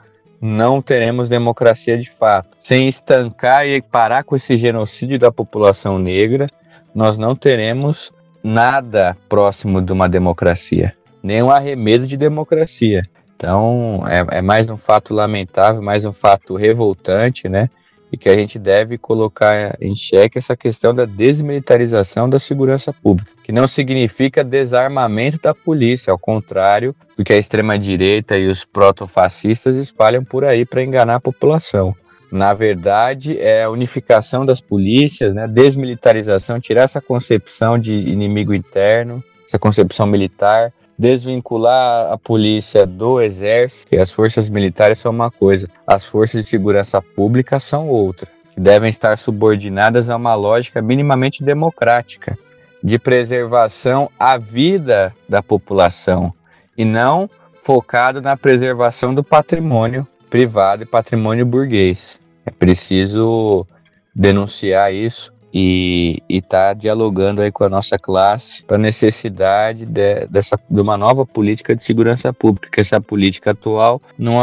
não 0.40 0.80
teremos 0.80 1.28
democracia 1.28 1.98
de 1.98 2.09
fato. 2.09 2.56
Sem 2.61 2.88
estancar 2.88 3.66
e 3.66 3.82
parar 3.82 4.22
com 4.22 4.36
esse 4.36 4.56
genocídio 4.56 5.18
da 5.18 5.32
população 5.32 5.98
negra, 5.98 6.46
nós 6.94 7.18
não 7.18 7.34
teremos 7.34 8.12
nada 8.42 9.16
próximo 9.28 9.82
de 9.82 9.92
uma 9.92 10.09
democracia, 10.09 10.94
nem 11.20 11.42
um 11.42 11.50
arremedo 11.50 12.06
de 12.06 12.16
democracia. 12.16 13.02
Então, 13.39 14.03
é, 14.09 14.39
é 14.39 14.43
mais 14.43 14.68
um 14.68 14.76
fato 14.76 15.14
lamentável, 15.14 15.80
mais 15.80 16.05
um 16.05 16.12
fato 16.12 16.57
revoltante, 16.57 17.49
né? 17.49 17.70
E 18.11 18.16
que 18.16 18.28
a 18.28 18.34
gente 18.34 18.59
deve 18.59 18.99
colocar 18.99 19.76
em 19.80 19.95
xeque 19.95 20.39
essa 20.39 20.57
questão 20.57 20.93
da 20.93 21.05
desmilitarização 21.05 22.28
da 22.28 22.41
segurança 22.41 22.93
pública, 22.93 23.30
que 23.45 23.53
não 23.53 23.68
significa 23.68 24.43
desarmamento 24.43 25.39
da 25.41 25.55
polícia, 25.55 26.11
ao 26.11 26.18
contrário 26.18 26.97
do 27.16 27.22
que 27.22 27.32
a 27.32 27.39
extrema-direita 27.39 28.36
e 28.36 28.49
os 28.49 28.64
protofascistas 28.64 29.76
espalham 29.76 30.24
por 30.24 30.45
aí 30.45 30.66
para 30.66 30.82
enganar 30.82 31.14
a 31.14 31.20
população. 31.20 31.95
Na 32.32 32.53
verdade, 32.53 33.39
é 33.39 33.62
a 33.62 33.70
unificação 33.70 34.45
das 34.45 34.61
polícias, 34.61 35.32
né, 35.32 35.47
desmilitarização, 35.47 36.59
tirar 36.59 36.82
essa 36.82 37.01
concepção 37.01 37.78
de 37.78 37.93
inimigo 37.93 38.53
interno, 38.53 39.22
essa 39.47 39.61
concepção 39.61 40.09
militar, 40.09 40.72
desvincular 40.99 42.12
a 42.12 42.18
polícia 42.18 42.84
do 42.84 43.20
exército, 43.20 43.86
que 43.86 43.96
as 43.96 44.11
forças 44.11 44.49
militares 44.49 44.99
são 44.99 45.12
uma 45.12 45.30
coisa, 45.30 45.68
as 45.86 46.05
forças 46.05 46.44
de 46.44 46.51
segurança 46.51 47.01
pública 47.01 47.61
são 47.61 47.88
outra, 47.88 48.26
que 48.53 48.61
devem 48.61 48.90
estar 48.90 49.16
subordinadas 49.16 50.11
a 50.11 50.16
uma 50.16 50.34
lógica 50.34 50.82
minimamente 50.82 51.44
democrática, 51.44 52.36
de 52.82 52.99
preservação 52.99 54.11
à 54.18 54.36
vida 54.36 55.14
da 55.28 55.42
população 55.42 56.32
e 56.76 56.84
não 56.84 57.28
focado 57.62 58.20
na 58.20 58.36
preservação 58.36 59.14
do 59.14 59.24
patrimônio 59.24 60.07
privado 60.30 60.82
e 60.82 60.86
patrimônio 60.86 61.44
burguês. 61.44 62.18
É 62.46 62.51
preciso 62.51 63.66
denunciar 64.14 64.92
isso 64.92 65.32
e 65.53 66.22
estar 66.28 66.68
tá 66.68 66.74
dialogando 66.74 67.40
aí 67.40 67.51
com 67.51 67.64
a 67.64 67.68
nossa 67.68 67.99
classe 67.99 68.62
para 68.62 68.76
a 68.76 68.80
necessidade 68.80 69.86
de, 69.86 70.26
dessa, 70.26 70.59
de 70.68 70.80
uma 70.80 70.96
nova 70.96 71.24
política 71.24 71.74
de 71.74 71.84
segurança 71.84 72.32
pública, 72.32 72.80
essa 72.80 73.01
política 73.01 73.53
atual 73.53 74.01
não, 74.18 74.36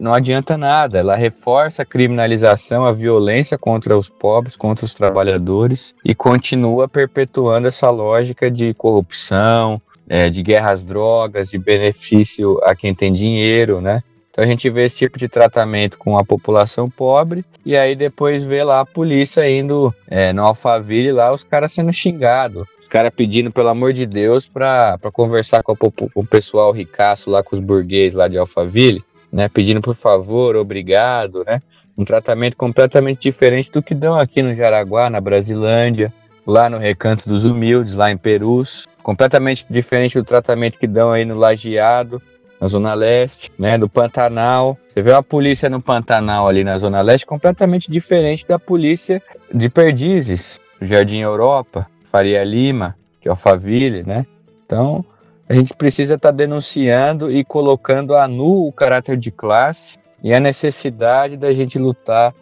não 0.00 0.12
adianta 0.12 0.56
nada, 0.56 0.98
ela 0.98 1.16
reforça 1.16 1.82
a 1.82 1.86
criminalização, 1.86 2.84
a 2.84 2.92
violência 2.92 3.58
contra 3.58 3.96
os 3.96 4.08
pobres, 4.08 4.56
contra 4.56 4.84
os 4.84 4.94
trabalhadores 4.94 5.94
e 6.04 6.14
continua 6.14 6.88
perpetuando 6.88 7.68
essa 7.68 7.90
lógica 7.90 8.50
de 8.50 8.74
corrupção, 8.74 9.80
é, 10.08 10.28
de 10.28 10.42
guerra 10.42 10.72
às 10.72 10.84
drogas, 10.84 11.48
de 11.48 11.58
benefício 11.58 12.58
a 12.64 12.74
quem 12.74 12.94
tem 12.94 13.12
dinheiro, 13.12 13.80
né? 13.80 14.02
Então 14.32 14.42
a 14.42 14.46
gente 14.46 14.68
vê 14.70 14.86
esse 14.86 14.96
tipo 14.96 15.18
de 15.18 15.28
tratamento 15.28 15.98
com 15.98 16.16
a 16.16 16.24
população 16.24 16.88
pobre 16.88 17.44
e 17.66 17.76
aí 17.76 17.94
depois 17.94 18.42
vê 18.42 18.64
lá 18.64 18.80
a 18.80 18.86
polícia 18.86 19.48
indo 19.48 19.94
é, 20.08 20.32
no 20.32 20.42
Alphaville 20.42 21.12
lá, 21.12 21.30
os 21.32 21.44
caras 21.44 21.72
sendo 21.72 21.92
xingados. 21.92 22.66
Os 22.80 22.88
caras 22.88 23.14
pedindo, 23.14 23.52
pelo 23.52 23.68
amor 23.68 23.92
de 23.92 24.06
Deus, 24.06 24.46
para 24.46 24.98
conversar 25.12 25.62
com, 25.62 25.72
a, 25.72 25.76
com, 25.76 25.92
o 26.14 26.26
pessoal 26.26 26.72
ricaço 26.72 27.30
lá, 27.30 27.42
com 27.42 27.56
os 27.56 27.62
burguês 27.62 28.14
lá 28.14 28.26
de 28.26 28.38
Alphaville, 28.38 29.04
né? 29.30 29.48
Pedindo 29.48 29.82
por 29.82 29.94
favor, 29.94 30.56
obrigado, 30.56 31.44
né? 31.44 31.60
Um 31.96 32.04
tratamento 32.04 32.56
completamente 32.56 33.20
diferente 33.20 33.70
do 33.70 33.82
que 33.82 33.94
dão 33.94 34.18
aqui 34.18 34.42
no 34.42 34.54
Jaraguá, 34.54 35.10
na 35.10 35.20
Brasilândia, 35.20 36.12
lá 36.46 36.70
no 36.70 36.78
Recanto 36.78 37.28
dos 37.28 37.44
Humildes, 37.44 37.94
lá 37.94 38.10
em 38.10 38.16
Perus. 38.16 38.86
Completamente 39.02 39.66
diferente 39.68 40.18
do 40.18 40.24
tratamento 40.24 40.78
que 40.78 40.86
dão 40.86 41.12
aí 41.12 41.24
no 41.24 41.36
Lajeado, 41.36 42.20
na 42.62 42.68
Zona 42.68 42.94
Leste, 42.94 43.50
né, 43.58 43.76
do 43.76 43.88
Pantanal. 43.88 44.78
Você 44.94 45.02
vê 45.02 45.10
uma 45.10 45.22
polícia 45.22 45.68
no 45.68 45.82
Pantanal 45.82 46.46
ali 46.46 46.62
na 46.62 46.78
Zona 46.78 47.00
Leste 47.00 47.26
completamente 47.26 47.90
diferente 47.90 48.46
da 48.46 48.56
polícia 48.56 49.20
de 49.52 49.68
Perdizes, 49.68 50.60
Jardim 50.80 51.18
Europa, 51.18 51.88
Faria 52.12 52.44
Lima, 52.44 52.94
é 53.24 53.28
Alphaville, 53.28 54.04
né? 54.04 54.24
Então, 54.64 55.04
a 55.48 55.54
gente 55.54 55.74
precisa 55.74 56.14
estar 56.14 56.28
tá 56.30 56.36
denunciando 56.36 57.32
e 57.32 57.44
colocando 57.44 58.14
a 58.14 58.28
nu 58.28 58.68
o 58.68 58.72
caráter 58.72 59.16
de 59.16 59.32
classe 59.32 59.98
e 60.22 60.32
a 60.32 60.38
necessidade 60.38 61.36
da 61.36 61.52
gente 61.52 61.80
lutar 61.80 62.32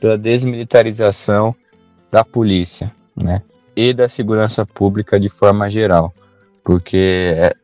pela 0.00 0.18
desmilitarização 0.18 1.54
da 2.10 2.24
polícia, 2.24 2.90
né? 3.16 3.42
E 3.76 3.94
da 3.94 4.08
segurança 4.08 4.66
pública 4.66 5.20
de 5.20 5.28
forma 5.28 5.70
geral. 5.70 6.12
Porque 6.64 7.34
é, 7.36 7.54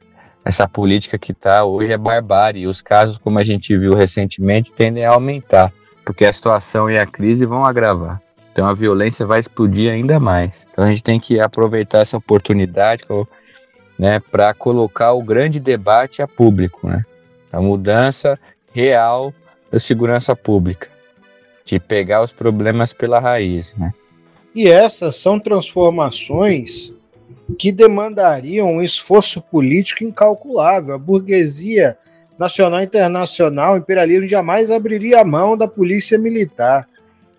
essa 0.45 0.69
política 0.69 1.19
que 1.19 1.33
está 1.33 1.65
hoje 1.65 1.93
é 1.93 1.97
barbárie. 1.97 2.67
Os 2.67 2.83
casos, 2.83 3.17
como 3.17 3.39
a 3.39 3.45
gente 3.45 3.77
viu 3.77 3.95
recentemente, 3.95 4.71
tendem 4.71 5.05
a 5.05 5.13
aumentar, 5.13 5.73
porque 6.05 6.27
a 6.27 6.33
situação 6.33 6.91
e 6.91 6.99
a 6.99 7.07
crise 7.07 7.47
vão 7.47 7.65
agravar. 7.65 8.21
Então 8.53 8.67
a 8.67 8.75
violência 8.75 9.27
vai 9.27 9.41
explodir 9.41 9.91
ainda 9.91 10.21
mais. 10.21 10.67
Então 10.71 10.85
a 10.85 10.89
gente 10.89 11.03
tem 11.03 11.19
que 11.19 11.41
aproveitar 11.41 12.03
essa 12.03 12.17
oportunidade 12.17 13.03
né, 13.99 14.21
para 14.21 14.53
colocar 14.53 15.13
o 15.13 15.23
grande 15.23 15.59
debate 15.59 16.21
a 16.21 16.29
público, 16.29 16.87
né? 16.87 17.05
A 17.53 17.61
mudança 17.61 18.39
real 18.73 19.33
da 19.71 19.79
segurança 19.79 20.37
pública, 20.37 20.89
de 21.65 21.79
pegar 21.81 22.23
os 22.23 22.33
problemas 22.33 22.93
pela 22.93 23.19
raiz, 23.19 23.73
né? 23.77 23.93
E 24.55 24.69
essas 24.69 25.17
são 25.17 25.39
transformações 25.41 26.93
que 27.59 27.71
demandariam 27.71 28.75
um 28.75 28.83
esforço 28.83 29.41
político 29.41 30.05
incalculável. 30.05 30.95
A 30.95 30.99
burguesia 30.99 31.99
nacional 32.39 32.81
e 32.81 32.85
internacional, 32.85 33.75
o 33.75 33.79
imperialismo 33.79 34.27
jamais 34.27 34.71
abriria 34.71 35.21
a 35.21 35.25
mão 35.25 35.57
da 35.57 35.69
polícia 35.69 36.19
militar. 36.19 36.89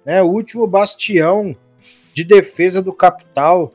Né? 0.05 0.21
O 0.21 0.27
último 0.27 0.67
bastião 0.67 1.55
de 2.13 2.23
defesa 2.23 2.81
do 2.81 2.93
capital 2.93 3.73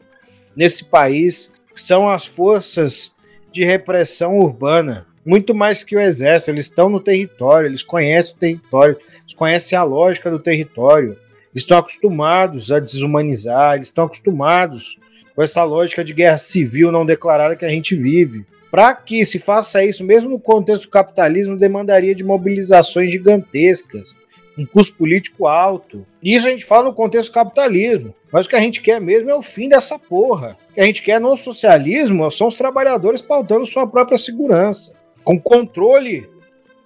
nesse 0.56 0.84
país 0.84 1.52
são 1.74 2.08
as 2.08 2.24
forças 2.24 3.12
de 3.52 3.64
repressão 3.64 4.38
urbana. 4.38 5.06
Muito 5.24 5.54
mais 5.54 5.84
que 5.84 5.96
o 5.96 6.00
exército, 6.00 6.50
eles 6.50 6.64
estão 6.64 6.88
no 6.88 7.00
território, 7.00 7.68
eles 7.68 7.82
conhecem 7.82 8.34
o 8.34 8.38
território, 8.38 8.96
eles 9.20 9.34
conhecem 9.34 9.76
a 9.76 9.82
lógica 9.82 10.30
do 10.30 10.38
território, 10.38 11.16
estão 11.54 11.78
acostumados 11.78 12.72
a 12.72 12.78
desumanizar, 12.78 13.74
eles 13.74 13.88
estão 13.88 14.04
acostumados 14.04 14.98
com 15.40 15.44
essa 15.44 15.64
lógica 15.64 16.04
de 16.04 16.12
guerra 16.12 16.36
civil 16.36 16.92
não 16.92 17.06
declarada 17.06 17.56
que 17.56 17.64
a 17.64 17.68
gente 17.70 17.96
vive. 17.96 18.44
Para 18.70 18.92
que 18.92 19.24
se 19.24 19.38
faça 19.38 19.82
isso, 19.82 20.04
mesmo 20.04 20.28
no 20.28 20.38
contexto 20.38 20.82
do 20.82 20.90
capitalismo, 20.90 21.56
demandaria 21.56 22.14
de 22.14 22.22
mobilizações 22.22 23.10
gigantescas, 23.10 24.14
um 24.58 24.66
custo 24.66 24.98
político 24.98 25.46
alto. 25.46 26.06
Isso 26.22 26.46
a 26.46 26.50
gente 26.50 26.66
fala 26.66 26.84
no 26.84 26.92
contexto 26.92 27.30
do 27.30 27.34
capitalismo. 27.34 28.14
Mas 28.30 28.44
o 28.44 28.50
que 28.50 28.56
a 28.56 28.60
gente 28.60 28.82
quer 28.82 29.00
mesmo 29.00 29.30
é 29.30 29.34
o 29.34 29.40
fim 29.40 29.66
dessa 29.66 29.98
porra. 29.98 30.58
O 30.72 30.74
que 30.74 30.80
a 30.82 30.84
gente 30.84 31.02
quer 31.02 31.18
no 31.18 31.34
socialismo 31.38 32.30
são 32.30 32.48
os 32.48 32.54
trabalhadores 32.54 33.22
pautando 33.22 33.64
sua 33.64 33.86
própria 33.86 34.18
segurança, 34.18 34.92
com 35.24 35.40
controle 35.40 36.28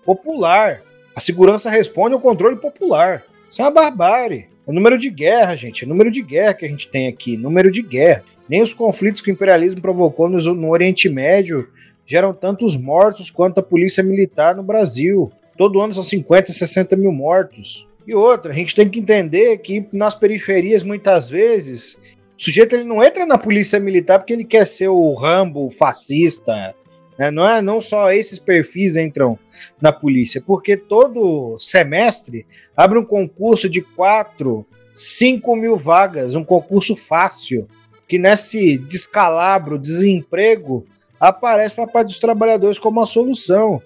popular. 0.04 0.80
A 1.12 1.18
segurança 1.20 1.68
responde 1.68 2.14
ao 2.14 2.20
controle 2.20 2.54
popular. 2.54 3.24
Isso 3.50 3.60
é 3.60 3.64
uma 3.64 3.72
barbárie. 3.72 4.46
É 4.64 4.70
número 4.70 4.96
de 4.96 5.10
guerra, 5.10 5.56
gente. 5.56 5.84
É 5.84 5.88
número 5.88 6.08
de 6.08 6.22
guerra 6.22 6.54
que 6.54 6.64
a 6.64 6.68
gente 6.68 6.86
tem 6.86 7.08
aqui. 7.08 7.36
Número 7.36 7.68
de 7.68 7.82
guerra. 7.82 8.22
Nem 8.48 8.62
os 8.62 8.74
conflitos 8.74 9.22
que 9.22 9.30
o 9.30 9.32
imperialismo 9.32 9.80
provocou 9.80 10.28
no, 10.28 10.70
Oriente 10.70 11.08
Médio 11.08 11.68
geram 12.06 12.34
tantos 12.34 12.76
mortos 12.76 13.30
quanto 13.30 13.58
a 13.58 13.62
polícia 13.62 14.02
militar 14.02 14.54
no 14.54 14.62
Brasil. 14.62 15.32
Todo 15.56 15.80
ano 15.80 15.94
são 15.94 16.02
50, 16.02 16.52
60 16.52 16.96
mil 16.96 17.12
mortos. 17.12 17.88
E 18.06 18.14
outra, 18.14 18.52
a 18.52 18.54
gente 18.54 18.74
tem 18.74 18.88
que 18.88 18.98
entender 18.98 19.56
que 19.58 19.86
nas 19.90 20.14
periferias, 20.14 20.82
muitas 20.82 21.30
vezes, 21.30 21.98
o 22.38 22.42
sujeito 22.42 22.76
ele 22.76 22.84
não 22.84 23.02
entra 23.02 23.24
na 23.24 23.38
polícia 23.38 23.80
militar 23.80 24.18
porque 24.18 24.34
ele 24.34 24.44
quer 24.44 24.66
ser 24.66 24.88
o 24.88 25.14
Rambo, 25.14 25.66
o 25.66 25.70
fascista. 25.70 26.74
Né? 27.18 27.30
Não, 27.30 27.48
é, 27.48 27.62
não 27.62 27.80
só 27.80 28.12
esses 28.12 28.38
perfis 28.38 28.98
entram 28.98 29.38
na 29.80 29.92
polícia, 29.92 30.42
porque 30.44 30.76
todo 30.76 31.56
semestre 31.58 32.46
abre 32.76 32.98
um 32.98 33.04
concurso 33.04 33.70
de 33.70 33.80
4, 33.80 34.66
5 34.94 35.56
mil 35.56 35.76
vagas, 35.76 36.34
um 36.34 36.44
concurso 36.44 36.94
fácil 36.94 37.66
que 38.08 38.18
nesse 38.18 38.78
descalabro, 38.78 39.78
desemprego, 39.78 40.84
aparece 41.18 41.74
para 41.74 41.84
a 41.84 41.88
parte 41.88 42.08
dos 42.08 42.18
trabalhadores 42.18 42.78
como 42.78 43.00
uma 43.00 43.06
solução. 43.06 43.80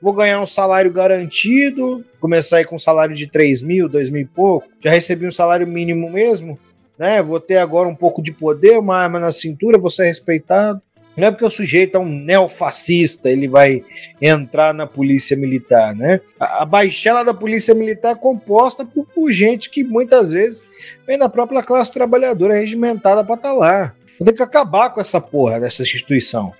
Vou 0.00 0.12
ganhar 0.12 0.40
um 0.40 0.46
salário 0.46 0.92
garantido, 0.92 2.04
começar 2.20 2.58
aí 2.58 2.64
com 2.64 2.76
um 2.76 2.78
salário 2.78 3.14
de 3.14 3.26
3 3.26 3.62
mil, 3.62 3.88
2 3.88 4.10
mil 4.10 4.22
e 4.22 4.26
pouco, 4.26 4.68
já 4.80 4.90
recebi 4.90 5.26
um 5.26 5.32
salário 5.32 5.66
mínimo 5.66 6.10
mesmo, 6.10 6.58
né? 6.98 7.22
Vou 7.22 7.40
ter 7.40 7.56
agora 7.56 7.88
um 7.88 7.94
pouco 7.94 8.22
de 8.22 8.32
poder, 8.32 8.78
uma 8.78 8.96
arma 8.98 9.18
na 9.18 9.30
cintura, 9.30 9.78
vou 9.78 9.90
ser 9.90 10.04
respeitado. 10.04 10.80
Não 11.16 11.28
é 11.28 11.30
porque 11.30 11.44
o 11.44 11.50
sujeito 11.50 11.96
é 11.96 12.00
um 12.00 12.08
neofascista, 12.08 13.30
ele 13.30 13.46
vai 13.46 13.84
entrar 14.20 14.74
na 14.74 14.86
polícia 14.86 15.36
militar, 15.36 15.94
né? 15.94 16.20
A, 16.38 16.64
baixela 16.64 17.24
da 17.24 17.32
polícia 17.32 17.74
militar 17.74 18.12
é 18.12 18.14
composta 18.14 18.84
por, 18.84 19.06
por, 19.06 19.30
gente 19.30 19.70
que 19.70 19.84
muitas 19.84 20.32
vezes 20.32 20.64
vem 21.06 21.18
da 21.18 21.28
própria 21.28 21.62
classe 21.62 21.92
trabalhadora 21.92 22.54
regimentada 22.54 23.22
para 23.24 23.36
estar 23.36 23.50
tá 23.50 23.54
lá. 23.54 23.94
Tem 24.24 24.34
que 24.34 24.42
acabar 24.42 24.90
com 24.90 25.00
essa 25.00 25.20
porra 25.20 25.60
dessa 25.60 25.82
instituição. 25.82 26.52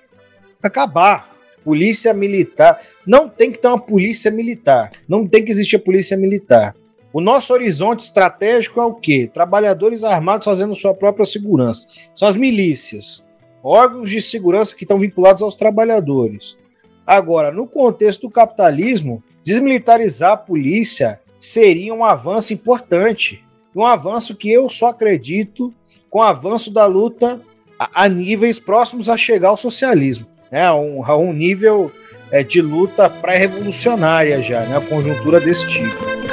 Acabar. 0.61 1.33
polícia 1.63 2.13
militar. 2.13 2.79
Não 3.05 3.27
tem 3.27 3.51
que 3.51 3.57
ter 3.57 3.67
uma 3.67 3.79
polícia 3.79 4.29
militar. 4.31 4.91
Não 5.07 5.27
tem 5.27 5.43
que 5.43 5.51
existir 5.51 5.77
a 5.77 5.79
polícia 5.79 6.15
militar. 6.15 6.75
O 7.11 7.21
nosso 7.21 7.53
horizonte 7.53 8.01
estratégico 8.01 8.79
é 8.79 8.85
o 8.85 8.93
quê? 8.93 9.29
Trabalhadores 9.33 10.03
armados 10.03 10.45
fazendo 10.45 10.75
sua 10.75 10.93
própria 10.93 11.25
segurança. 11.25 11.87
São 12.13 12.27
as 12.27 12.35
milícias. 12.35 13.24
Órgãos 13.67 14.11
de 14.11 14.21
segurança 14.21 14.75
que 14.75 14.83
estão 14.83 14.99
vinculados 14.99 15.41
aos 15.41 15.55
trabalhadores. 15.55 16.55
Agora, 17.03 17.51
no 17.51 17.65
contexto 17.65 18.27
do 18.27 18.29
capitalismo, 18.29 19.23
desmilitarizar 19.43 20.33
a 20.33 20.37
polícia 20.37 21.19
seria 21.39 21.91
um 21.91 22.05
avanço 22.05 22.53
importante. 22.53 23.43
Um 23.75 23.83
avanço 23.83 24.35
que 24.35 24.51
eu 24.51 24.69
só 24.69 24.89
acredito 24.89 25.73
com 26.11 26.19
o 26.19 26.21
avanço 26.21 26.69
da 26.69 26.85
luta 26.85 27.41
a, 27.79 28.03
a 28.03 28.07
níveis 28.07 28.59
próximos 28.59 29.09
a 29.09 29.17
chegar 29.17 29.49
ao 29.49 29.57
socialismo. 29.57 30.27
Né? 30.51 30.71
Um, 30.71 31.03
a 31.03 31.17
um 31.17 31.33
nível 31.33 31.91
é, 32.29 32.43
de 32.43 32.61
luta 32.61 33.09
pré-revolucionária 33.09 34.43
já, 34.43 34.63
né? 34.67 34.77
a 34.77 34.81
conjuntura 34.81 35.39
desse 35.39 35.67
tipo. 35.67 36.24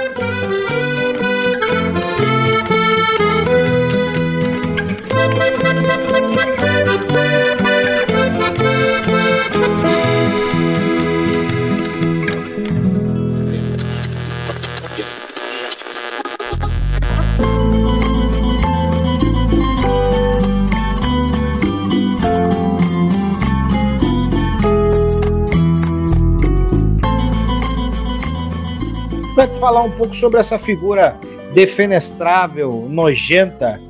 Para 29.43 29.55
falar 29.57 29.83
um 29.83 29.91
pouco 29.91 30.15
sobre 30.15 30.39
essa 30.39 30.57
figura 30.57 31.17
defenestrável, 31.53 32.87
nojenta 32.89 33.83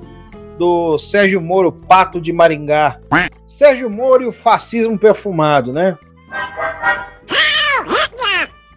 do 0.57 0.97
Sérgio 0.97 1.43
Moro, 1.43 1.71
pato 1.71 2.19
de 2.19 2.33
Maringá. 2.33 2.99
Sérgio 3.47 3.91
Moro 3.91 4.23
e 4.23 4.27
o 4.27 4.33
fascismo 4.33 4.99
perfumado, 4.99 5.71
né? 5.71 5.99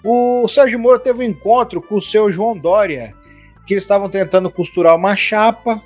O 0.04 0.46
Sérgio 0.50 0.78
Moro 0.78 1.00
teve 1.00 1.20
um 1.20 1.30
encontro 1.30 1.82
com 1.82 1.96
o 1.96 2.02
seu 2.02 2.30
João 2.30 2.58
Dória, 2.58 3.14
que 3.66 3.74
eles 3.74 3.86
estavam 3.86 4.10
tentando 4.10 4.52
costurar 4.52 4.98
uma 4.98 5.16
chapa, 5.16 5.82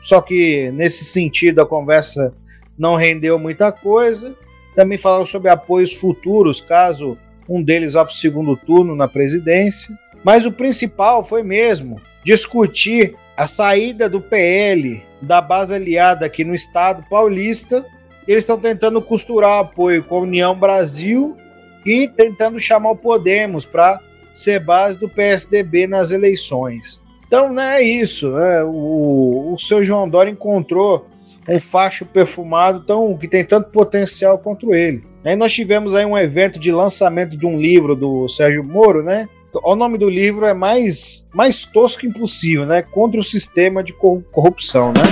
só 0.00 0.20
que 0.20 0.72
nesse 0.72 1.04
sentido 1.04 1.62
a 1.62 1.66
conversa 1.66 2.34
não 2.76 2.96
rendeu 2.96 3.38
muita 3.38 3.70
coisa. 3.70 4.34
Também 4.74 4.98
falaram 4.98 5.24
sobre 5.24 5.50
apoios 5.50 5.92
futuros, 5.92 6.60
caso 6.60 7.16
um 7.48 7.62
deles 7.62 7.92
vá 7.92 8.04
para 8.04 8.12
o 8.12 8.16
segundo 8.16 8.56
turno 8.56 8.96
na 8.96 9.06
presidência. 9.06 10.01
Mas 10.24 10.46
o 10.46 10.52
principal 10.52 11.24
foi 11.24 11.42
mesmo 11.42 11.96
discutir 12.24 13.14
a 13.36 13.46
saída 13.46 14.08
do 14.08 14.20
PL 14.20 15.02
da 15.20 15.40
base 15.40 15.74
aliada 15.74 16.26
aqui 16.26 16.44
no 16.44 16.54
estado 16.54 17.04
paulista. 17.08 17.84
Eles 18.26 18.44
estão 18.44 18.58
tentando 18.58 19.00
costurar 19.02 19.60
apoio 19.60 20.02
com 20.04 20.16
a 20.16 20.20
União 20.20 20.54
Brasil 20.54 21.36
e 21.84 22.06
tentando 22.06 22.60
chamar 22.60 22.90
o 22.90 22.96
Podemos 22.96 23.66
para 23.66 24.00
ser 24.32 24.60
base 24.60 24.98
do 24.98 25.08
PSDB 25.08 25.86
nas 25.86 26.12
eleições. 26.12 27.02
Então, 27.26 27.52
não 27.52 27.62
é 27.62 27.82
isso. 27.82 28.30
Né? 28.30 28.62
O, 28.62 29.54
o 29.54 29.58
seu 29.58 29.82
João 29.82 30.08
Dória 30.08 30.30
encontrou 30.30 31.06
um 31.48 31.58
facho 31.58 32.06
perfumado 32.06 32.80
tão, 32.80 33.16
que 33.16 33.26
tem 33.26 33.44
tanto 33.44 33.70
potencial 33.70 34.38
contra 34.38 34.76
ele. 34.76 35.02
Aí 35.24 35.36
nós 35.36 35.52
tivemos 35.52 35.94
aí 35.94 36.04
um 36.04 36.18
evento 36.18 36.58
de 36.58 36.70
lançamento 36.70 37.36
de 37.36 37.46
um 37.46 37.56
livro 37.56 37.94
do 37.94 38.28
Sérgio 38.28 38.64
Moro, 38.64 39.02
né? 39.02 39.28
O 39.54 39.76
nome 39.76 39.98
do 39.98 40.08
livro 40.08 40.46
é 40.46 40.54
mais, 40.54 41.28
mais 41.34 41.64
tosco 41.64 42.06
impossível, 42.06 42.64
né? 42.64 42.80
Contra 42.80 43.20
o 43.20 43.22
sistema 43.22 43.82
de 43.82 43.92
corrupção, 43.92 44.94
né? 44.94 45.02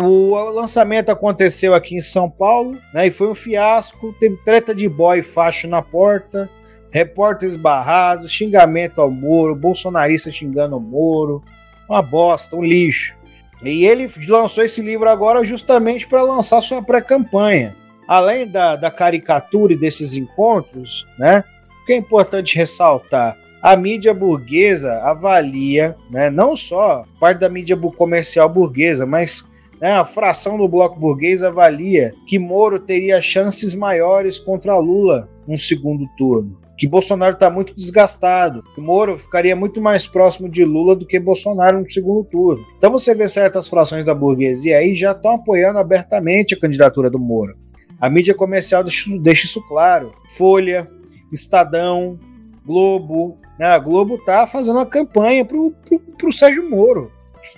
O 0.00 0.32
lançamento 0.50 1.10
aconteceu 1.10 1.74
aqui 1.74 1.96
em 1.96 2.00
São 2.00 2.30
Paulo, 2.30 2.78
né? 2.94 3.08
E 3.08 3.10
foi 3.10 3.28
um 3.28 3.34
fiasco. 3.34 4.14
Teve 4.20 4.36
treta 4.44 4.72
de 4.72 4.88
boy 4.88 5.22
facho 5.22 5.66
na 5.66 5.82
porta, 5.82 6.48
repórteres 6.88 7.56
barrados, 7.56 8.30
xingamento 8.30 9.00
ao 9.00 9.10
Moro, 9.10 9.56
bolsonarista 9.56 10.30
xingando 10.30 10.76
o 10.76 10.80
Moro. 10.80 11.42
Uma 11.88 12.00
bosta, 12.00 12.54
um 12.54 12.62
lixo. 12.62 13.16
E 13.60 13.84
ele 13.84 14.08
lançou 14.28 14.62
esse 14.62 14.80
livro 14.80 15.08
agora 15.10 15.44
justamente 15.44 16.06
para 16.06 16.22
lançar 16.22 16.62
sua 16.62 16.80
pré-campanha 16.80 17.81
além 18.06 18.46
da, 18.46 18.76
da 18.76 18.90
caricatura 18.90 19.72
e 19.72 19.78
desses 19.78 20.14
encontros, 20.14 21.06
né? 21.18 21.44
O 21.82 21.86
que 21.86 21.92
é 21.92 21.96
importante 21.96 22.56
ressaltar? 22.56 23.36
A 23.62 23.76
mídia 23.76 24.12
burguesa 24.12 24.94
avalia, 25.02 25.96
né, 26.10 26.28
não 26.30 26.56
só 26.56 27.04
parte 27.20 27.38
da 27.38 27.48
mídia 27.48 27.76
comercial 27.76 28.48
burguesa, 28.48 29.06
mas 29.06 29.44
né, 29.80 29.92
a 29.92 30.04
fração 30.04 30.56
do 30.56 30.68
bloco 30.68 30.98
burguês 30.98 31.42
avalia 31.42 32.12
que 32.26 32.38
Moro 32.38 32.78
teria 32.78 33.20
chances 33.20 33.74
maiores 33.74 34.38
contra 34.38 34.78
Lula 34.78 35.28
num 35.46 35.58
segundo 35.58 36.08
turno. 36.16 36.62
Que 36.78 36.88
Bolsonaro 36.88 37.34
está 37.34 37.48
muito 37.48 37.76
desgastado. 37.76 38.64
Que 38.74 38.80
Moro 38.80 39.16
ficaria 39.16 39.54
muito 39.54 39.80
mais 39.80 40.06
próximo 40.06 40.48
de 40.48 40.64
Lula 40.64 40.96
do 40.96 41.06
que 41.06 41.20
Bolsonaro 41.20 41.80
no 41.80 41.90
segundo 41.90 42.24
turno. 42.24 42.64
Então 42.76 42.90
você 42.90 43.14
vê 43.14 43.28
certas 43.28 43.68
frações 43.68 44.04
da 44.04 44.14
burguesia 44.14 44.78
aí 44.78 44.94
já 44.94 45.12
estão 45.12 45.34
apoiando 45.34 45.78
abertamente 45.78 46.54
a 46.54 46.58
candidatura 46.58 47.08
do 47.08 47.20
Moro. 47.20 47.56
A 48.02 48.10
mídia 48.10 48.34
comercial 48.34 48.82
deixa 48.82 49.46
isso 49.46 49.62
claro. 49.68 50.10
Folha, 50.30 50.90
Estadão, 51.32 52.18
Globo. 52.66 53.38
Né? 53.56 53.66
A 53.66 53.78
Globo 53.78 54.18
tá 54.18 54.44
fazendo 54.44 54.74
uma 54.74 54.86
campanha 54.86 55.44
pro, 55.44 55.70
pro, 55.70 56.00
pro 56.00 56.32
Sérgio 56.32 56.68
Moro. 56.68 57.12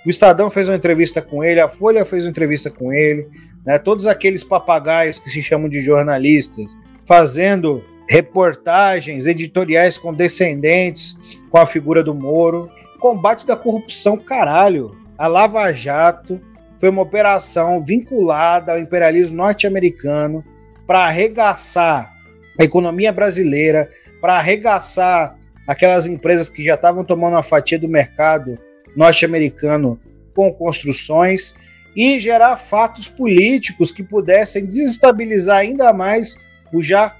O 0.05 0.11
Estadão 0.11 0.51
fez 0.51 0.69
uma 0.69 0.77
entrevista 0.77 1.23
com 1.23 1.43
ele, 1.43 1.61
a 1.61 1.69
Folha 1.69 2.05
fez 2.05 2.25
uma 2.25 2.31
entrevista 2.31 2.71
com 2.71 2.93
ele, 2.93 3.27
né? 3.65 3.79
Todos 3.79 4.07
aqueles 4.07 4.45
papagaios 4.45 5.19
que 5.19 5.31
se 5.31 5.43
chamam 5.43 5.67
de 5.67 5.81
jornalistas 5.81 6.67
fazendo 7.07 7.83
reportagens 8.07 9.27
editoriais 9.27 9.97
condescendentes 9.97 11.17
com 11.51 11.57
a 11.57 11.65
figura 11.65 12.05
do 12.05 12.15
Moro. 12.15 12.71
Combate 12.99 13.47
da 13.47 13.57
corrupção, 13.57 14.19
caralho. 14.19 14.95
A 15.17 15.27
Lava 15.27 15.73
Jato 15.73 16.39
foi 16.85 16.91
uma 16.91 17.01
operação 17.01 17.81
vinculada 17.81 18.73
ao 18.73 18.79
imperialismo 18.79 19.35
norte-americano 19.35 20.45
para 20.87 21.07
arregaçar 21.07 22.13
a 22.61 22.63
economia 22.63 23.11
brasileira, 23.11 23.89
para 24.21 24.35
arregaçar 24.35 25.35
aquelas 25.67 26.05
empresas 26.05 26.51
que 26.51 26.63
já 26.63 26.75
estavam 26.75 27.03
tomando 27.03 27.33
uma 27.33 27.43
fatia 27.43 27.79
do 27.79 27.89
mercado 27.89 28.59
norte-americano 28.95 29.99
com 30.37 30.53
construções 30.53 31.55
e 31.97 32.21
gerar 32.21 32.59
fatos 32.59 33.09
políticos 33.09 33.91
que 33.91 34.03
pudessem 34.03 34.67
desestabilizar 34.67 35.61
ainda 35.61 35.91
mais 35.91 36.37
o 36.71 36.83
já 36.83 37.17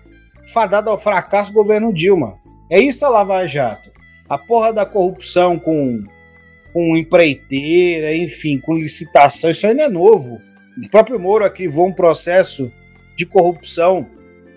fadado 0.53 0.91
ao 0.91 0.99
fracasso 0.99 1.51
governo 1.55 1.91
Dilma. 1.91 2.35
É 2.71 2.79
isso 2.79 3.07
a 3.07 3.09
Lava 3.09 3.47
Jato. 3.47 3.91
A 4.29 4.37
porra 4.37 4.75
da 4.75 4.85
corrupção 4.85 5.59
com 5.59 6.05
com 6.75 6.97
empreiteira, 6.97 8.13
enfim, 8.13 8.59
com 8.59 8.77
licitação, 8.77 9.49
isso 9.49 9.65
ainda 9.65 9.85
é 9.85 9.89
novo. 9.89 10.41
O 10.77 10.91
próprio 10.91 11.21
Moro 11.21 11.45
arquivou 11.45 11.87
um 11.87 11.93
processo 11.93 12.71
de 13.17 13.25
corrupção 13.25 14.09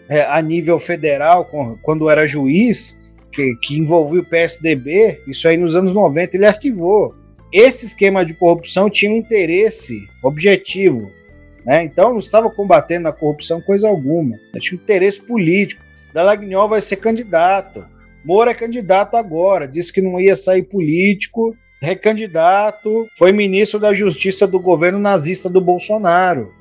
é, 0.10 0.22
a 0.22 0.42
nível 0.42 0.80
federal, 0.80 1.46
com, 1.46 1.78
quando 1.78 2.10
era 2.10 2.26
juiz, 2.26 2.98
que, 3.32 3.56
que 3.62 3.78
envolvia 3.78 4.22
o 4.22 4.26
PSDB, 4.26 5.22
isso 5.28 5.48
aí 5.48 5.58
nos 5.58 5.76
anos 5.76 5.94
90 5.94 6.36
ele 6.36 6.48
arquivou. 6.48 7.14
Esse 7.54 7.86
esquema 7.86 8.26
de 8.26 8.34
corrupção 8.34 8.90
tinha 8.90 9.12
um 9.12 9.18
interesse 9.18 10.02
objetivo, 10.24 11.12
né? 11.64 11.84
então 11.84 12.10
não 12.10 12.18
estava 12.18 12.50
combatendo 12.50 13.08
a 13.08 13.14
corrupção 13.14 13.62
coisa 13.62 13.88
alguma, 13.88 14.36
tinha 14.60 14.80
um 14.80 14.82
interesse 14.82 15.22
político. 15.22 15.84
Dalagnol 16.16 16.68
vai 16.68 16.82
ser 16.82 16.96
candidato, 16.96 17.86
Moro 18.26 18.50
é 18.50 18.56
candidato 18.56 19.16
agora, 19.16 19.68
disse 19.68 19.94
que 19.94 20.02
não 20.02 20.20
ia 20.20 20.36
sair 20.36 20.64
político, 20.64 21.56
recandidato, 21.82 23.08
foi 23.18 23.32
ministro 23.32 23.80
da 23.80 23.94
Justiça 23.94 24.48
do 24.48 24.60
governo 24.60 25.00
nazista 25.00 25.50
do 25.50 25.62
Bolsonaro. 25.62 26.52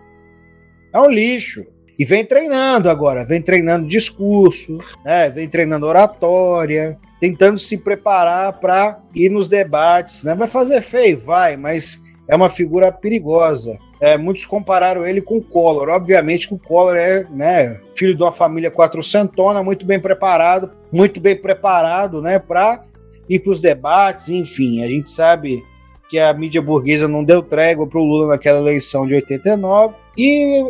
É 0.93 1.01
um 1.01 1.11
lixo. 1.11 1.67
E 1.99 2.05
vem 2.05 2.27
treinando 2.27 2.91
agora, 2.91 3.25
vem 3.25 3.41
treinando 3.41 3.87
discurso, 3.87 4.77
né? 5.03 5.31
vem 5.31 5.49
treinando 5.49 5.87
oratória, 5.87 6.99
tentando 7.19 7.59
se 7.59 7.79
preparar 7.79 8.53
para 8.61 8.99
ir 9.15 9.31
nos 9.31 9.49
debates. 9.49 10.23
Né? 10.23 10.35
Vai 10.35 10.47
fazer 10.47 10.83
feio, 10.83 11.19
vai, 11.19 11.57
mas 11.57 12.03
é 12.29 12.37
uma 12.37 12.51
figura 12.51 12.93
perigosa. 12.93 13.79
É, 13.99 14.19
muitos 14.19 14.45
compararam 14.45 15.07
ele 15.07 15.23
com 15.23 15.39
o 15.39 15.43
Collor. 15.43 15.89
Obviamente 15.89 16.49
que 16.49 16.55
o 16.55 16.59
Collor 16.59 16.97
é 16.97 17.25
né, 17.31 17.81
filho 17.97 18.15
de 18.15 18.23
uma 18.23 18.33
família 18.33 18.71
quatrocentona, 18.71 19.63
muito 19.63 19.87
bem 19.87 19.99
preparado, 19.99 20.71
muito 20.93 21.19
bem 21.19 21.35
preparado 21.35 22.21
né, 22.21 22.39
para 22.39 22.83
ir 23.29 23.41
para 23.41 23.53
os 23.53 23.61
debates, 23.61 24.29
enfim, 24.29 24.83
a 24.83 24.87
gente 24.87 25.11
sabe 25.11 25.65
que 26.09 26.19
a 26.19 26.33
mídia 26.33 26.63
burguesa 26.63 27.09
não 27.09 27.25
deu 27.25 27.43
trégua 27.43 27.87
para 27.87 27.99
o 27.99 28.05
Lula 28.05 28.29
naquela 28.29 28.59
eleição 28.59 29.07
de 29.07 29.15
89 29.15 29.95
e 30.17 30.65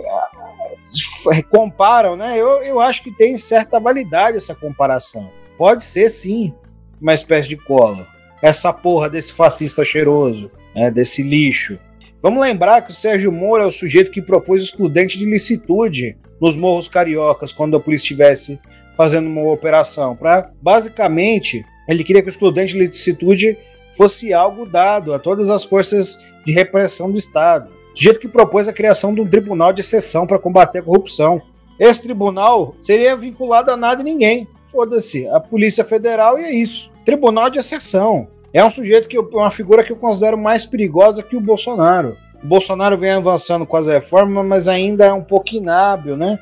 comparam, 1.50 2.16
né? 2.16 2.38
Eu, 2.38 2.62
eu 2.62 2.80
acho 2.80 3.02
que 3.02 3.10
tem 3.10 3.36
certa 3.36 3.78
validade 3.78 4.36
essa 4.36 4.54
comparação. 4.54 5.30
Pode 5.58 5.84
ser, 5.84 6.10
sim, 6.10 6.54
uma 7.00 7.14
espécie 7.14 7.48
de 7.48 7.56
cola. 7.56 8.06
Essa 8.42 8.72
porra 8.72 9.08
desse 9.08 9.32
fascista 9.32 9.84
cheiroso, 9.84 10.50
né, 10.74 10.90
desse 10.90 11.22
lixo. 11.22 11.78
Vamos 12.22 12.40
lembrar 12.40 12.82
que 12.82 12.90
o 12.90 12.94
Sérgio 12.94 13.30
Moro 13.30 13.62
é 13.62 13.66
o 13.66 13.70
sujeito 13.70 14.10
que 14.10 14.22
propôs 14.22 14.62
excludente 14.62 15.18
de 15.18 15.24
licitude 15.24 16.16
nos 16.40 16.56
morros 16.56 16.88
cariocas 16.88 17.52
quando 17.52 17.76
a 17.76 17.80
polícia 17.80 18.04
estivesse 18.04 18.58
fazendo 18.96 19.28
uma 19.28 19.52
operação. 19.52 20.16
Para 20.16 20.50
basicamente, 20.60 21.64
ele 21.88 22.04
queria 22.04 22.22
que 22.22 22.28
o 22.28 22.30
excludente 22.30 22.72
de 22.72 22.78
licitude 22.78 23.56
fosse 23.96 24.32
algo 24.32 24.66
dado 24.66 25.14
a 25.14 25.18
todas 25.18 25.50
as 25.50 25.64
forças 25.64 26.18
de 26.44 26.52
repressão 26.52 27.10
do 27.10 27.18
Estado. 27.18 27.68
Do 27.94 28.00
jeito 28.00 28.20
que 28.20 28.28
propôs 28.28 28.68
a 28.68 28.72
criação 28.72 29.14
de 29.14 29.20
um 29.20 29.28
tribunal 29.28 29.72
de 29.72 29.80
exceção 29.80 30.26
para 30.26 30.38
combater 30.38 30.80
a 30.80 30.82
corrupção. 30.82 31.40
Esse 31.78 32.02
tribunal 32.02 32.74
seria 32.80 33.16
vinculado 33.16 33.70
a 33.70 33.76
nada 33.76 34.02
e 34.02 34.04
ninguém. 34.04 34.46
Foda-se, 34.60 35.26
a 35.28 35.40
Polícia 35.40 35.84
Federal 35.84 36.38
e 36.38 36.44
é 36.44 36.52
isso. 36.52 36.90
Tribunal 37.04 37.48
de 37.48 37.58
exceção. 37.58 38.28
É 38.52 38.64
um 38.64 38.70
sujeito 38.70 39.08
que 39.08 39.16
eu, 39.16 39.28
uma 39.32 39.50
figura 39.50 39.84
que 39.84 39.92
eu 39.92 39.96
considero 39.96 40.36
mais 40.36 40.66
perigosa 40.66 41.22
que 41.22 41.36
o 41.36 41.40
Bolsonaro. 41.40 42.16
O 42.42 42.46
Bolsonaro 42.46 42.96
vem 42.96 43.10
avançando 43.10 43.66
com 43.66 43.76
as 43.76 43.86
reformas, 43.86 44.44
mas 44.46 44.68
ainda 44.68 45.04
é 45.04 45.12
um 45.12 45.22
pouco 45.22 45.54
inábil, 45.54 46.16
né? 46.16 46.38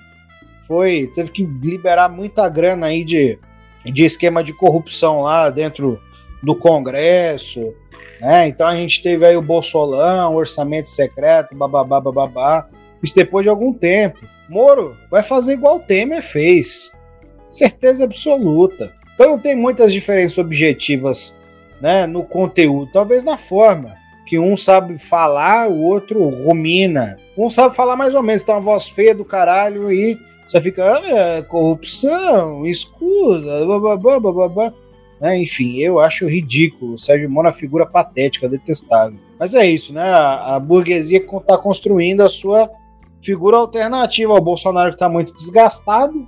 Foi, 0.66 1.10
teve 1.14 1.30
que 1.30 1.44
liberar 1.44 2.08
muita 2.08 2.48
grana 2.48 2.86
aí 2.86 3.04
de, 3.04 3.38
de 3.84 4.04
esquema 4.04 4.42
de 4.42 4.52
corrupção 4.52 5.20
lá 5.20 5.50
dentro 5.50 6.00
do 6.42 6.54
Congresso, 6.54 7.74
né? 8.20 8.48
Então 8.48 8.66
a 8.66 8.74
gente 8.74 9.02
teve 9.02 9.26
aí 9.26 9.36
o 9.36 9.42
Bolsolão, 9.42 10.34
orçamento 10.34 10.88
secreto, 10.88 11.56
bababá, 11.56 12.00
bababá. 12.00 12.66
Isso 13.02 13.14
depois 13.14 13.44
de 13.44 13.50
algum 13.50 13.72
tempo. 13.72 14.20
Moro 14.48 14.96
vai 15.10 15.22
fazer 15.22 15.54
igual 15.54 15.76
o 15.76 15.80
Temer 15.80 16.22
fez. 16.22 16.90
Certeza 17.48 18.04
absoluta. 18.04 18.94
Então 19.14 19.30
não 19.30 19.38
tem 19.38 19.54
muitas 19.54 19.92
diferenças 19.92 20.38
objetivas 20.38 21.38
né, 21.80 22.06
no 22.06 22.24
conteúdo, 22.24 22.90
talvez 22.92 23.24
na 23.24 23.36
forma. 23.36 23.94
Que 24.26 24.38
um 24.38 24.56
sabe 24.56 24.96
falar, 24.96 25.68
o 25.68 25.82
outro 25.82 26.26
rumina. 26.28 27.18
Um 27.36 27.50
sabe 27.50 27.76
falar 27.76 27.94
mais 27.94 28.14
ou 28.14 28.22
menos, 28.22 28.42
tem 28.42 28.54
uma 28.54 28.60
voz 28.60 28.88
feia 28.88 29.14
do 29.14 29.24
caralho 29.24 29.92
e 29.92 30.18
você 30.54 30.60
fica, 30.60 30.88
ah, 30.88 31.42
corrupção, 31.42 32.64
escusa, 32.64 33.66
bababá, 33.66 34.20
bababá. 34.20 34.72
Né? 35.20 35.42
Enfim, 35.42 35.78
eu 35.78 35.98
acho 35.98 36.28
ridículo. 36.28 36.94
O 36.94 36.98
Sérgio 36.98 37.28
Moro 37.28 37.48
é 37.48 37.50
uma 37.50 37.56
figura 37.56 37.84
patética, 37.84 38.48
detestável. 38.48 39.18
Mas 39.36 39.52
é 39.56 39.66
isso, 39.66 39.92
né? 39.92 40.08
A, 40.08 40.60
burguesia 40.60 41.18
está 41.18 41.58
construindo 41.58 42.20
a 42.20 42.28
sua 42.28 42.70
figura 43.20 43.56
alternativa 43.56 44.32
ao 44.32 44.40
Bolsonaro 44.40 44.90
que 44.90 44.94
está 44.94 45.08
muito 45.08 45.34
desgastado 45.34 46.24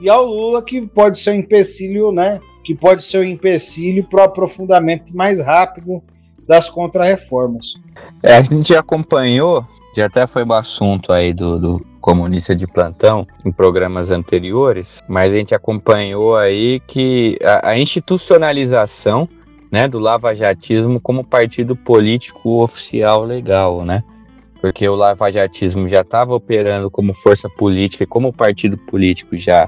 e 0.00 0.08
ao 0.08 0.26
Lula 0.26 0.62
que 0.64 0.84
pode 0.84 1.16
ser 1.20 1.30
um 1.30 1.34
empecilho, 1.34 2.10
né? 2.10 2.40
Que 2.64 2.74
pode 2.74 3.04
ser 3.04 3.18
um 3.18 3.24
empecilho 3.24 4.02
para 4.02 4.22
o 4.22 4.24
aprofundamento 4.24 5.16
mais 5.16 5.38
rápido 5.38 6.02
das 6.48 6.68
contrarreformas. 6.68 7.74
É, 8.20 8.34
a 8.34 8.42
gente 8.42 8.74
acompanhou, 8.74 9.64
já 9.96 10.06
até 10.06 10.26
foi 10.26 10.42
um 10.42 10.52
assunto 10.52 11.12
aí 11.12 11.32
do, 11.32 11.56
do 11.56 11.89
comunista 12.00 12.56
de 12.56 12.66
plantão 12.66 13.26
em 13.44 13.52
programas 13.52 14.10
anteriores, 14.10 15.02
mas 15.06 15.32
a 15.32 15.36
gente 15.36 15.54
acompanhou 15.54 16.36
aí 16.36 16.80
que 16.86 17.38
a, 17.42 17.70
a 17.70 17.78
institucionalização 17.78 19.28
né, 19.70 19.86
do 19.86 19.98
lavajatismo 19.98 21.00
como 21.00 21.22
partido 21.22 21.76
político 21.76 22.62
oficial 22.62 23.22
legal, 23.24 23.84
né? 23.84 24.02
Porque 24.60 24.86
o 24.88 24.94
lavajatismo 24.94 25.88
já 25.88 26.00
estava 26.00 26.34
operando 26.34 26.90
como 26.90 27.14
força 27.14 27.48
política 27.48 28.04
e 28.04 28.06
como 28.06 28.32
partido 28.32 28.76
político 28.76 29.36
já 29.36 29.66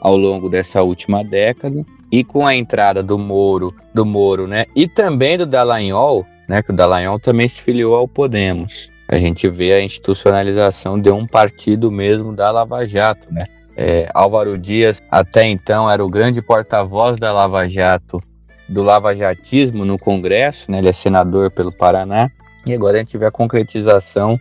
ao 0.00 0.16
longo 0.16 0.48
dessa 0.48 0.82
última 0.82 1.22
década 1.22 1.84
e 2.10 2.24
com 2.24 2.46
a 2.46 2.54
entrada 2.54 3.02
do 3.02 3.18
Moro, 3.18 3.74
do 3.92 4.04
Moro, 4.06 4.46
né, 4.46 4.64
e 4.74 4.88
também 4.88 5.36
do 5.36 5.46
Dallagnol, 5.46 6.26
né, 6.48 6.62
que 6.62 6.72
o 6.72 6.74
Dallagnol 6.74 7.20
também 7.20 7.46
se 7.46 7.60
filiou 7.62 7.94
ao 7.94 8.08
Podemos 8.08 8.88
a 9.10 9.18
gente 9.18 9.48
vê 9.48 9.72
a 9.72 9.82
institucionalização 9.82 10.96
de 10.96 11.10
um 11.10 11.26
partido 11.26 11.90
mesmo 11.90 12.32
da 12.32 12.48
Lava 12.52 12.86
Jato, 12.86 13.26
né? 13.32 13.46
É, 13.76 14.08
Álvaro 14.14 14.56
Dias, 14.56 15.02
até 15.10 15.44
então, 15.44 15.90
era 15.90 16.04
o 16.04 16.08
grande 16.08 16.40
porta-voz 16.40 17.18
da 17.18 17.32
Lava 17.32 17.68
Jato, 17.68 18.22
do 18.68 18.82
lavajatismo 18.82 19.84
no 19.84 19.98
Congresso, 19.98 20.70
né? 20.70 20.78
Ele 20.78 20.88
é 20.88 20.92
senador 20.92 21.50
pelo 21.50 21.72
Paraná. 21.72 22.30
E 22.64 22.72
agora 22.72 22.98
a 22.98 23.00
gente 23.00 23.18
vê 23.18 23.26
a 23.26 23.32
concretização 23.32 24.38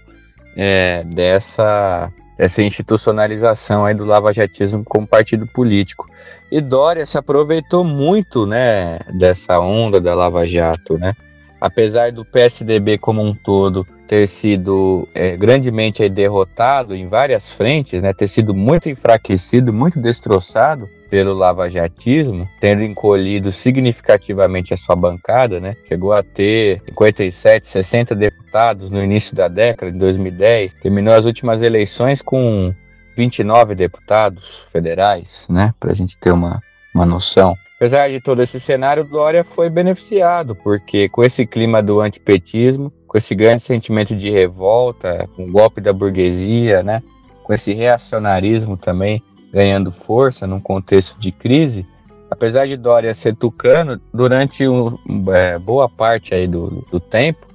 é, 0.56 1.04
dessa, 1.04 2.12
dessa 2.38 2.62
institucionalização 2.62 3.86
aí 3.86 3.96
do 3.96 4.06
lavajatismo 4.06 4.84
como 4.86 5.08
partido 5.08 5.48
político. 5.48 6.06
E 6.52 6.62
Dória 6.62 7.08
se 7.08 7.18
aproveitou 7.18 7.84
muito, 7.84 8.46
né, 8.46 9.00
dessa 9.12 9.60
onda 9.60 10.00
da 10.00 10.14
Lava 10.14 10.46
Jato, 10.46 10.96
né? 11.00 11.14
Apesar 11.60 12.12
do 12.12 12.24
PSDB 12.24 12.98
como 12.98 13.22
um 13.22 13.34
todo 13.34 13.86
ter 14.08 14.28
sido 14.28 15.08
é, 15.14 15.38
grandemente 15.38 16.10
derrotado 16.10 16.96
em 16.96 17.08
várias 17.08 17.52
frentes, 17.52 18.02
né, 18.02 18.12
ter 18.12 18.28
sido 18.28 18.56
muito 18.56 18.90
enfraquecido, 18.90 19.72
muito 19.72 20.00
destroçado 20.00 20.90
pelo 21.12 21.34
lavajatismo, 21.34 22.48
tendo 22.60 22.84
encolhido 22.84 23.52
significativamente 23.52 24.74
a 24.74 24.78
sua 24.78 24.96
bancada, 24.96 25.60
né, 25.60 25.76
chegou 25.88 26.12
a 26.12 26.24
ter 26.24 26.82
57, 26.88 27.68
60 27.68 28.16
deputados 28.16 28.90
no 28.90 29.04
início 29.04 29.36
da 29.36 29.48
década 29.48 29.92
de 29.92 30.00
2010, 30.00 30.74
terminou 30.82 31.14
as 31.14 31.26
últimas 31.26 31.62
eleições 31.62 32.20
com 32.22 32.74
29 33.16 33.76
deputados 33.76 34.66
federais, 34.72 35.46
né, 35.48 35.72
para 35.80 35.92
a 35.92 35.96
gente 35.96 36.18
ter 36.18 36.32
uma, 36.32 36.60
uma 36.96 37.06
noção. 37.06 37.56
Apesar 37.80 38.10
de 38.10 38.20
todo 38.20 38.44
esse 38.44 38.60
cenário, 38.60 39.06
Dória 39.06 39.42
foi 39.42 39.70
beneficiado, 39.70 40.54
porque 40.54 41.08
com 41.08 41.24
esse 41.24 41.48
clima 41.48 41.82
do 41.82 42.02
antipetismo, 42.02 42.92
com 43.08 43.18
esse 43.18 43.34
grande 43.34 43.64
sentimento 43.64 44.14
de 44.14 44.30
revolta, 44.30 45.30
com 45.34 45.46
o 45.46 45.50
golpe 45.50 45.80
da 45.80 45.94
burguesia, 45.94 46.84
né? 46.84 47.02
com 47.42 47.54
esse 47.54 47.74
reacionarismo 47.74 48.76
também 48.76 49.24
ganhando 49.54 49.94
força 49.94 50.46
num 50.46 50.60
contexto 50.60 51.18
de 51.22 51.32
crise, 51.32 51.86
apesar 52.30 52.68
de 52.68 52.76
Dória 52.76 53.14
ser 53.14 53.34
tucano, 53.34 53.98
durante 54.14 54.68
um, 54.68 54.98
é, 55.34 55.58
boa 55.58 55.88
parte 55.88 56.36
aí 56.36 56.50
do, 56.50 56.86
do 56.92 57.00
tempo, 57.00 57.48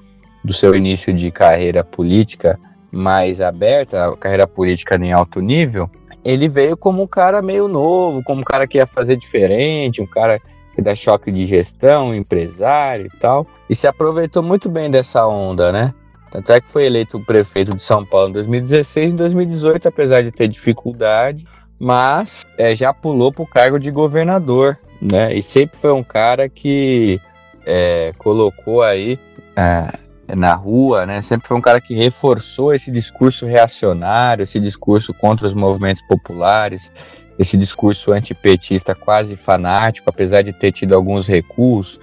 do 0.42 0.54
seu 0.54 0.74
início 0.74 1.12
de 1.12 1.30
carreira 1.30 1.84
política 1.84 2.58
mais 2.90 3.42
aberta, 3.42 4.16
carreira 4.16 4.46
política 4.46 4.96
em 4.96 5.12
alto 5.12 5.38
nível, 5.40 5.90
ele 6.24 6.48
veio 6.48 6.76
como 6.76 7.02
um 7.02 7.06
cara 7.06 7.42
meio 7.42 7.68
novo, 7.68 8.22
como 8.22 8.40
um 8.40 8.44
cara 8.44 8.66
que 8.66 8.78
ia 8.78 8.86
fazer 8.86 9.16
diferente, 9.16 10.00
um 10.00 10.06
cara 10.06 10.40
que 10.74 10.82
dá 10.82 10.94
choque 10.94 11.30
de 11.30 11.46
gestão, 11.46 12.14
empresário 12.14 13.06
e 13.06 13.18
tal, 13.18 13.46
e 13.68 13.74
se 13.74 13.86
aproveitou 13.86 14.42
muito 14.42 14.68
bem 14.68 14.90
dessa 14.90 15.26
onda, 15.26 15.70
né? 15.70 15.94
Tanto 16.32 16.52
é 16.52 16.60
que 16.60 16.68
foi 16.68 16.86
eleito 16.86 17.20
prefeito 17.20 17.76
de 17.76 17.84
São 17.84 18.04
Paulo 18.04 18.30
em 18.30 18.32
2016 18.32 19.12
e 19.12 19.16
2018, 19.16 19.86
apesar 19.86 20.22
de 20.22 20.32
ter 20.32 20.48
dificuldade, 20.48 21.46
mas 21.78 22.44
é, 22.58 22.74
já 22.74 22.92
pulou 22.92 23.30
para 23.30 23.42
o 23.42 23.46
cargo 23.46 23.78
de 23.78 23.90
governador, 23.90 24.76
né? 25.00 25.32
E 25.32 25.42
sempre 25.42 25.78
foi 25.78 25.92
um 25.92 26.02
cara 26.02 26.48
que 26.48 27.20
é, 27.64 28.12
colocou 28.18 28.82
aí 28.82 29.16
é, 29.56 29.96
na 30.28 30.54
rua, 30.54 31.04
né? 31.04 31.20
Sempre 31.22 31.48
foi 31.48 31.56
um 31.56 31.60
cara 31.60 31.80
que 31.80 31.94
reforçou 31.94 32.74
esse 32.74 32.90
discurso 32.90 33.46
reacionário, 33.46 34.44
esse 34.44 34.58
discurso 34.58 35.12
contra 35.12 35.46
os 35.46 35.54
movimentos 35.54 36.02
populares, 36.06 36.90
esse 37.38 37.56
discurso 37.56 38.12
antipetista 38.12 38.94
quase 38.94 39.36
fanático, 39.36 40.08
apesar 40.08 40.42
de 40.42 40.52
ter 40.52 40.72
tido 40.72 40.94
alguns 40.94 41.26
recuos 41.26 42.00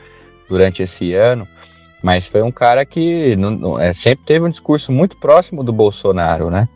durante 0.49 0.83
esse 0.83 1.13
ano, 1.13 1.47
mas 2.03 2.27
foi 2.27 2.41
um 2.41 2.51
cara 2.51 2.85
que 2.85 3.35
não, 3.35 3.51
não, 3.51 3.79
é, 3.79 3.93
sempre 3.93 4.25
teve 4.25 4.45
um 4.45 4.49
discurso 4.49 4.91
muito 4.91 5.15
próximo 5.17 5.63
do 5.63 5.71
Bolsonaro, 5.71 6.49
né? 6.49 6.67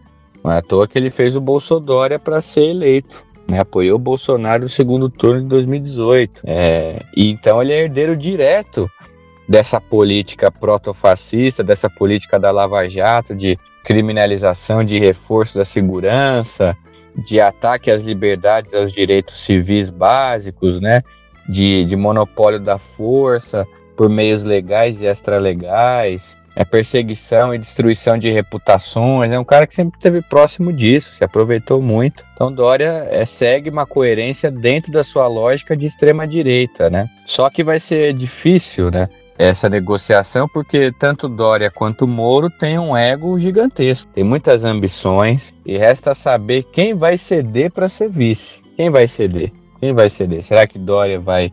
Não 0.43 0.51
é 0.51 0.59
à 0.59 0.61
toa 0.61 0.87
que 0.87 0.97
ele 0.97 1.09
fez 1.09 1.35
o 1.35 1.41
Bolsodória 1.41 2.19
para 2.19 2.39
ser 2.41 2.69
eleito, 2.69 3.23
né? 3.47 3.59
Apoiou 3.59 3.95
o 3.95 3.99
Bolsonaro 3.99 4.63
no 4.63 4.69
segundo 4.69 5.09
turno 5.09 5.41
de 5.41 5.47
2018. 5.47 6.41
É, 6.45 7.01
e 7.15 7.29
então 7.29 7.61
ele 7.61 7.73
é 7.73 7.83
herdeiro 7.83 8.15
direto 8.15 8.89
dessa 9.47 9.79
política 9.79 10.51
protofascista, 10.51 11.63
dessa 11.63 11.89
política 11.89 12.39
da 12.39 12.51
Lava 12.51 12.87
Jato, 12.89 13.35
de 13.35 13.57
criminalização, 13.83 14.83
de 14.83 14.97
reforço 14.97 15.57
da 15.57 15.65
segurança, 15.65 16.75
de 17.15 17.39
ataque 17.39 17.91
às 17.91 18.03
liberdades, 18.03 18.73
aos 18.73 18.91
direitos 18.91 19.45
civis 19.45 19.89
básicos, 19.89 20.81
né? 20.81 21.03
De, 21.47 21.85
de 21.85 21.95
monopólio 21.95 22.59
da 22.59 22.79
força 22.79 23.67
por 23.95 24.09
meios 24.09 24.43
legais 24.43 24.99
e 24.99 25.05
extralegais, 25.05 26.35
é 26.55 26.63
perseguição 26.63 27.53
e 27.53 27.59
destruição 27.59 28.17
de 28.17 28.29
reputações. 28.31 29.31
É 29.31 29.37
um 29.37 29.43
cara 29.43 29.67
que 29.67 29.75
sempre 29.75 29.97
esteve 29.97 30.21
próximo 30.21 30.71
disso, 30.71 31.13
se 31.13 31.23
aproveitou 31.23 31.81
muito. 31.81 32.23
Então 32.33 32.51
Dória 32.51 33.07
é, 33.11 33.25
segue 33.25 33.69
uma 33.69 33.85
coerência 33.85 34.49
dentro 34.49 34.91
da 34.91 35.03
sua 35.03 35.27
lógica 35.27 35.75
de 35.75 35.85
extrema 35.85 36.25
direita, 36.25 36.89
né? 36.89 37.09
Só 37.25 37.49
que 37.49 37.63
vai 37.63 37.79
ser 37.79 38.13
difícil, 38.13 38.89
né? 38.89 39.09
Essa 39.37 39.69
negociação, 39.69 40.47
porque 40.47 40.91
tanto 40.91 41.27
Dória 41.27 41.69
quanto 41.69 42.07
Moro 42.07 42.49
têm 42.49 42.79
um 42.79 42.95
ego 42.95 43.39
gigantesco, 43.39 44.09
tem 44.13 44.23
muitas 44.23 44.63
ambições 44.63 45.53
e 45.65 45.77
resta 45.77 46.15
saber 46.15 46.63
quem 46.71 46.93
vai 46.93 47.17
ceder 47.17 47.71
para 47.71 47.89
ser 47.89 48.09
vice. 48.09 48.59
Quem 48.75 48.89
vai 48.89 49.07
ceder? 49.07 49.51
Quem 49.79 49.93
vai 49.93 50.09
ceder? 50.09 50.43
Será 50.43 50.65
que 50.65 50.79
Dória 50.79 51.19
vai 51.19 51.51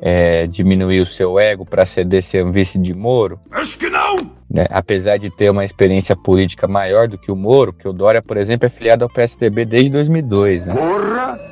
é, 0.00 0.46
diminuir 0.46 1.00
o 1.00 1.06
seu 1.06 1.38
ego 1.38 1.64
para 1.64 1.86
ceder 1.86 2.22
ser 2.22 2.44
um 2.44 2.52
vice 2.52 2.78
de 2.78 2.94
Moro? 2.94 3.38
Acho 3.50 3.78
que 3.78 3.88
não! 3.88 4.30
Né? 4.48 4.64
Apesar 4.70 5.16
de 5.18 5.30
ter 5.30 5.50
uma 5.50 5.64
experiência 5.64 6.14
política 6.14 6.68
maior 6.68 7.08
do 7.08 7.18
que 7.18 7.30
o 7.30 7.36
Moro, 7.36 7.72
que 7.72 7.88
o 7.88 7.92
Dória, 7.92 8.22
por 8.22 8.36
exemplo, 8.36 8.66
é 8.66 8.70
filiado 8.70 9.04
ao 9.04 9.10
PSDB 9.10 9.64
desde 9.64 9.90
2002. 9.90 10.66
Né? 10.66 10.74
Porra! 10.74 11.45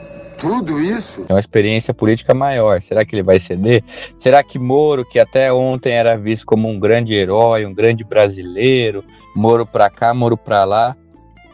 Tudo 0.45 0.79
isso? 0.79 1.25
É 1.27 1.33
uma 1.33 1.41
experiência 1.41 1.95
política 1.95 2.35
maior. 2.35 2.83
Será 2.83 3.03
que 3.03 3.15
ele 3.15 3.23
vai 3.23 3.41
ceder? 3.41 3.83
Será 4.19 4.43
que 4.43 4.59
Moro, 4.59 5.03
que 5.03 5.19
até 5.19 5.51
ontem 5.51 5.95
era 5.95 6.19
visto 6.19 6.45
como 6.45 6.69
um 6.69 6.79
grande 6.79 7.15
herói, 7.15 7.65
um 7.65 7.73
grande 7.73 8.05
brasileiro, 8.05 9.03
Moro 9.35 9.65
para 9.65 9.89
cá, 9.89 10.13
Moro 10.13 10.37
para 10.37 10.65
lá, 10.65 10.95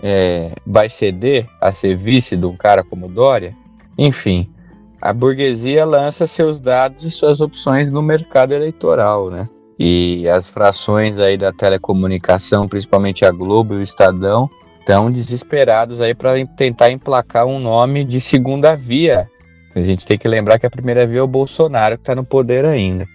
é, 0.03 0.51
vai 0.67 0.89
ceder 0.89 1.47
a 1.61 1.71
ser 1.71 1.95
vice 1.95 2.37
de 2.37 2.45
um 2.45 2.57
cara 2.57 2.83
como 2.83 3.07
Dória? 3.07 3.55
Enfim, 3.97 4.51
a 5.01 5.13
burguesia 5.13 5.85
lança 5.85 6.27
seus 6.27 6.59
dados 6.59 7.05
e 7.05 7.13
suas 7.13 7.41
opções 7.41 7.93
no 7.93 8.03
mercado 8.03 8.53
eleitoral, 8.53 9.31
né? 9.31 9.49
E 9.79 10.29
as 10.29 10.49
frações 10.49 11.17
aí 11.17 11.39
da 11.39 11.53
telecomunicação, 11.53 12.67
principalmente 12.67 13.25
a 13.25 13.31
Globo 13.31 13.75
e 13.75 13.77
o 13.79 13.83
Estadão, 13.83 14.51
estão 14.91 15.09
desesperados 15.09 16.01
aí 16.01 16.15
para 16.15 16.45
tentar 16.57 16.91
emplacar 16.91 17.47
um 17.47 17.61
nome 17.61 18.05
de 18.05 18.21
segunda 18.21 18.75
via. 18.75 19.29
A 19.73 19.81
gente 19.81 20.05
tem 20.05 20.19
que 20.19 20.27
lembrar 20.27 20.59
que 20.59 20.67
a 20.67 20.71
primeira 20.71 21.07
via 21.07 21.21
é 21.21 21.23
o 21.23 21.29
Bolsonaro, 21.29 21.97
que 21.97 22.03
está 22.03 22.13
no 22.13 22.25
poder 22.25 22.65
ainda. 22.65 23.07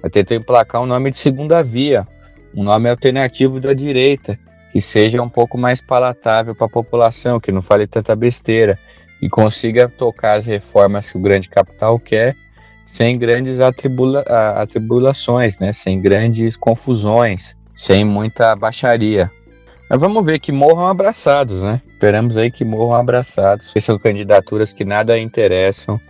Vai 0.00 0.08
tentar 0.08 0.36
emplacar 0.36 0.80
um 0.80 0.86
nome 0.86 1.10
de 1.10 1.18
segunda 1.18 1.62
via, 1.64 2.06
um 2.54 2.62
nome 2.62 2.88
alternativo 2.88 3.58
da 3.58 3.72
direita, 3.72 4.38
que 4.72 4.80
seja 4.80 5.20
um 5.20 5.28
pouco 5.28 5.58
mais 5.58 5.80
palatável 5.80 6.54
para 6.54 6.66
a 6.66 6.70
população, 6.70 7.40
que 7.40 7.50
não 7.50 7.60
fale 7.60 7.88
tanta 7.88 8.14
besteira 8.14 8.78
e 9.20 9.28
consiga 9.28 9.88
tocar 9.88 10.38
as 10.38 10.46
reformas 10.46 11.10
que 11.10 11.18
o 11.18 11.20
grande 11.20 11.48
capital 11.48 11.98
quer 11.98 12.36
sem 12.92 13.18
grandes 13.18 13.60
atribula 13.60 14.20
atribulações, 14.56 15.58
né? 15.58 15.72
sem 15.74 16.00
grandes 16.00 16.56
confusões, 16.56 17.54
sem 17.76 18.04
muita 18.04 18.56
baixaria. 18.56 19.30
Mas 19.88 20.00
vamos 20.00 20.24
ver 20.24 20.40
que 20.40 20.50
morram 20.50 20.86
abraçados, 20.86 21.62
né? 21.62 21.80
Esperamos 21.86 22.36
aí 22.36 22.50
que 22.50 22.64
morram 22.64 22.94
abraçados. 22.94 23.68
Essas 23.68 23.84
são 23.84 23.98
candidaturas 23.98 24.72
que 24.72 24.84
nada 24.84 25.16
interessam 25.16 26.00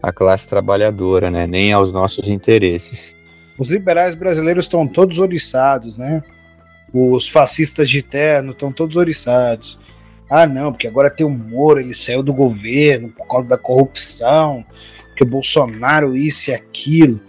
à 0.00 0.12
classe 0.12 0.46
trabalhadora, 0.46 1.30
né? 1.30 1.46
Nem 1.46 1.72
aos 1.72 1.92
nossos 1.92 2.28
interesses. 2.28 3.12
Os 3.58 3.68
liberais 3.68 4.14
brasileiros 4.14 4.66
estão 4.66 4.86
todos 4.86 5.18
oriçados, 5.18 5.96
né? 5.96 6.22
Os 6.94 7.28
fascistas 7.28 7.90
de 7.90 8.02
terno 8.02 8.52
estão 8.52 8.70
todos 8.70 8.96
oriçados. 8.96 9.78
Ah, 10.30 10.46
não, 10.46 10.72
porque 10.72 10.86
agora 10.86 11.10
tem 11.10 11.26
o 11.26 11.30
Moro, 11.30 11.80
ele 11.80 11.94
saiu 11.94 12.22
do 12.22 12.32
governo 12.32 13.08
por 13.08 13.26
causa 13.26 13.48
da 13.48 13.58
corrupção, 13.58 14.64
que 15.16 15.24
o 15.24 15.26
Bolsonaro 15.26 16.16
isso 16.16 16.50
e 16.50 16.54
aquilo. 16.54 17.20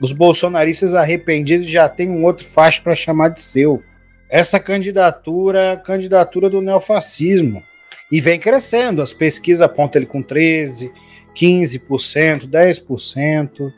Os 0.00 0.12
bolsonaristas 0.12 0.94
arrependidos 0.94 1.68
já 1.68 1.88
têm 1.88 2.08
um 2.08 2.24
outro 2.24 2.46
facho 2.46 2.82
para 2.82 2.94
chamar 2.94 3.30
de 3.30 3.40
seu 3.40 3.82
essa 4.28 4.58
candidatura 4.58 5.60
é 5.60 5.72
a 5.72 5.76
candidatura 5.76 6.50
do 6.50 6.60
neofascismo. 6.60 7.62
E 8.10 8.20
vem 8.20 8.38
crescendo. 8.38 9.02
As 9.02 9.12
pesquisas 9.12 9.62
apontam 9.62 10.00
ele 10.00 10.06
com 10.06 10.22
13%, 10.22 10.90
15%, 11.34 12.46
10%, 12.48 13.72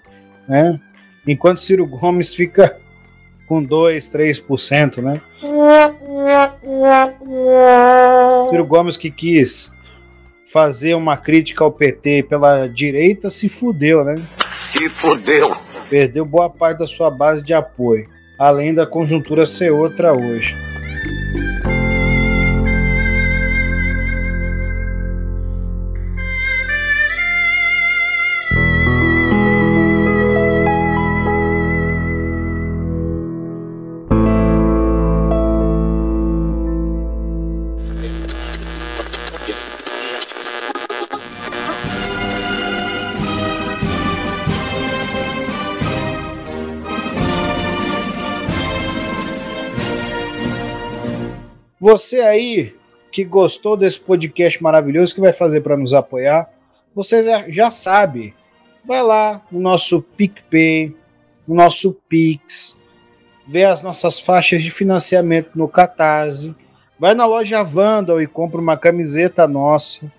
né? 0.49 0.79
Enquanto 1.27 1.61
Ciro 1.61 1.87
Gomes 1.87 2.35
fica 2.35 2.79
com 3.47 3.63
2, 3.63 4.09
3%, 4.11 5.03
né? 5.03 5.21
Ciro 8.51 8.67
Gomes 8.67 8.97
que 8.97 9.11
quis 9.11 9.73
fazer 10.47 10.95
uma 10.95 11.17
crítica 11.17 11.65
ao 11.65 11.73
PT 11.73 12.23
pela 12.23 12.67
direita 12.69 13.29
se 13.29 13.49
fudeu, 13.49 14.05
né? 14.05 14.23
Se 14.73 14.89
fudeu. 14.91 15.57
Perdeu 15.91 16.25
boa 16.25 16.49
parte 16.49 16.79
da 16.79 16.87
sua 16.87 17.11
base 17.11 17.43
de 17.43 17.53
apoio 17.53 18.09
além 18.39 18.73
da 18.73 18.87
conjuntura 18.87 19.45
ser 19.45 19.73
outra 19.73 20.13
hoje. 20.13 20.57
Você 51.89 52.21
aí 52.21 52.77
que 53.11 53.25
gostou 53.25 53.75
desse 53.75 53.99
podcast 53.99 54.63
maravilhoso, 54.63 55.15
que 55.15 55.23
vai 55.23 55.33
fazer 55.33 55.63
para 55.63 55.75
nos 55.75 55.95
apoiar, 55.95 56.47
você 56.95 57.25
já, 57.49 57.71
sabe. 57.71 58.35
Vai 58.85 59.03
lá 59.03 59.41
no 59.51 59.59
nosso 59.59 60.03
PicPay, 60.03 60.95
no 61.47 61.55
nosso 61.55 61.95
Pix, 62.07 62.79
vê 63.47 63.65
as 63.65 63.81
nossas 63.81 64.21
faixas 64.21 64.63
de 64.63 64.71
financiamento 64.71 65.53
no 65.55 65.67
Catarse, 65.67 66.55
vai 66.99 67.15
na 67.15 67.25
loja 67.25 67.63
Vandal 67.63 68.21
e 68.21 68.27
compra 68.27 68.61
uma 68.61 68.77
camiseta 68.77 69.49
nossa. 69.49 70.13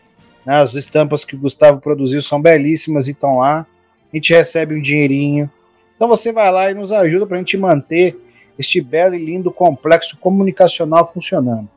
Né? 0.43 0.55
As 0.55 0.73
estampas 0.73 1.23
que 1.23 1.35
o 1.35 1.39
Gustavo 1.39 1.79
produziu 1.79 2.19
são 2.23 2.41
belíssimas 2.41 3.07
e 3.07 3.11
estão 3.11 3.37
lá. 3.37 3.67
A 4.11 4.15
gente 4.15 4.33
recebe 4.33 4.73
um 4.73 4.81
dinheirinho. 4.81 5.47
Então 5.95 6.07
você 6.07 6.33
vai 6.33 6.51
lá 6.51 6.71
e 6.71 6.73
nos 6.73 6.91
ajuda 6.91 7.27
para 7.27 7.35
a 7.35 7.39
gente 7.39 7.57
manter 7.57 8.19
este 8.59 8.81
belo 8.81 9.15
e 9.15 9.25
lindo 9.25 9.49
complexo 9.49 10.17
comunicacional 10.17 11.07
funcionando. 11.07 11.69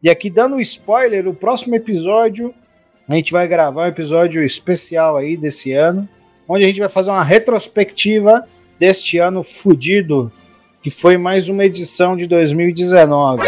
E 0.00 0.08
aqui 0.08 0.30
dando 0.30 0.54
um 0.54 0.60
spoiler, 0.60 1.26
o 1.26 1.34
próximo 1.34 1.74
episódio 1.74 2.54
a 3.08 3.14
gente 3.14 3.32
vai 3.32 3.48
gravar 3.48 3.84
um 3.84 3.88
episódio 3.88 4.44
especial 4.44 5.16
aí 5.16 5.36
desse 5.36 5.72
ano, 5.72 6.06
onde 6.46 6.62
a 6.62 6.66
gente 6.66 6.78
vai 6.78 6.90
fazer 6.90 7.10
uma 7.10 7.24
retrospectiva 7.24 8.46
deste 8.78 9.16
ano 9.16 9.42
fudido, 9.42 10.30
que 10.82 10.90
foi 10.90 11.16
mais 11.16 11.48
uma 11.48 11.64
edição 11.64 12.16
de 12.16 12.26
2019. 12.26 13.46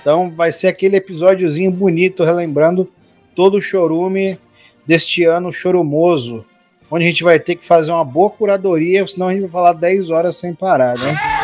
Então 0.00 0.30
vai 0.30 0.50
ser 0.50 0.66
aquele 0.66 0.96
episódiozinho 0.96 1.70
bonito, 1.70 2.24
relembrando 2.24 2.90
todo 3.36 3.56
o 3.56 3.60
chorume 3.60 4.38
deste 4.84 5.24
ano 5.24 5.52
chorumoso, 5.52 6.44
onde 6.90 7.04
a 7.04 7.08
gente 7.08 7.24
vai 7.24 7.38
ter 7.38 7.54
que 7.54 7.64
fazer 7.64 7.92
uma 7.92 8.04
boa 8.04 8.30
curadoria, 8.30 9.06
senão 9.06 9.28
a 9.28 9.32
gente 9.32 9.42
vai 9.42 9.50
falar 9.50 9.72
10 9.74 10.10
horas 10.10 10.36
sem 10.36 10.52
parar, 10.52 10.98
né? 10.98 11.35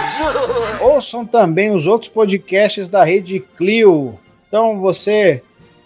Ouçam 0.80 1.24
também 1.24 1.70
os 1.70 1.86
outros 1.86 2.10
podcasts 2.10 2.88
da 2.88 3.04
Rede 3.04 3.40
Clio. 3.56 4.18
Então, 4.48 4.80
você 4.80 5.42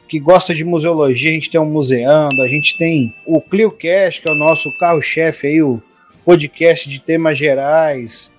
que 0.09 0.19
gosta 0.19 0.55
de 0.55 0.65
museologia, 0.65 1.31
a 1.31 1.35
gente 1.35 1.51
tem 1.51 1.61
um 1.61 1.67
Museando, 1.67 2.41
a 2.43 2.49
gente 2.49 2.79
tem 2.79 3.15
o 3.27 3.41
ClioCast, 3.41 4.23
que 4.23 4.29
é 4.29 4.33
o 4.33 4.37
nosso 4.37 4.73
carro-chefe 4.79 5.49
aí, 5.49 5.63
o 5.63 5.83
podcast 6.25 6.89
de 6.89 7.01
temas 7.01 7.37
gerais. 7.37 8.33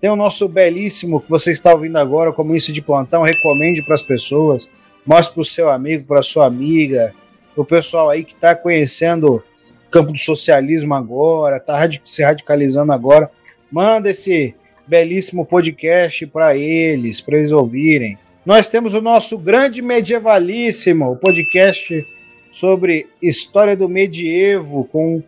Tem 0.00 0.10
o 0.10 0.16
nosso 0.16 0.48
belíssimo 0.48 1.20
que 1.20 1.28
você 1.28 1.50
está 1.50 1.72
ouvindo 1.72 1.96
agora, 1.96 2.32
como 2.32 2.54
isso 2.54 2.72
de 2.72 2.80
plantão, 2.80 3.22
recomende 3.22 3.82
para 3.82 3.94
as 3.94 4.02
pessoas, 4.02 4.68
mostre 5.04 5.34
para 5.34 5.40
o 5.40 5.44
seu 5.44 5.68
amigo, 5.70 6.04
para 6.06 6.22
sua 6.22 6.46
amiga, 6.46 7.12
o 7.56 7.64
pessoal 7.64 8.08
aí 8.08 8.24
que 8.24 8.34
está 8.34 8.54
conhecendo 8.54 9.36
o 9.36 9.90
campo 9.90 10.12
do 10.12 10.18
socialismo 10.18 10.94
agora, 10.94 11.56
está 11.56 11.76
se 12.04 12.22
radicalizando 12.22 12.92
agora, 12.92 13.30
manda 13.70 14.08
esse 14.10 14.54
belíssimo 14.88 15.44
podcast 15.44 16.26
para 16.26 16.56
eles, 16.56 17.20
para 17.20 17.36
eles 17.36 17.52
ouvirem. 17.52 18.16
Nós 18.44 18.68
temos 18.68 18.94
o 18.94 19.02
nosso 19.02 19.36
grande 19.36 19.82
medievalíssimo, 19.82 21.12
o 21.12 21.16
podcast 21.16 22.06
sobre 22.50 23.06
história 23.20 23.76
do 23.76 23.88
medievo, 23.88 24.84
com 24.90 25.22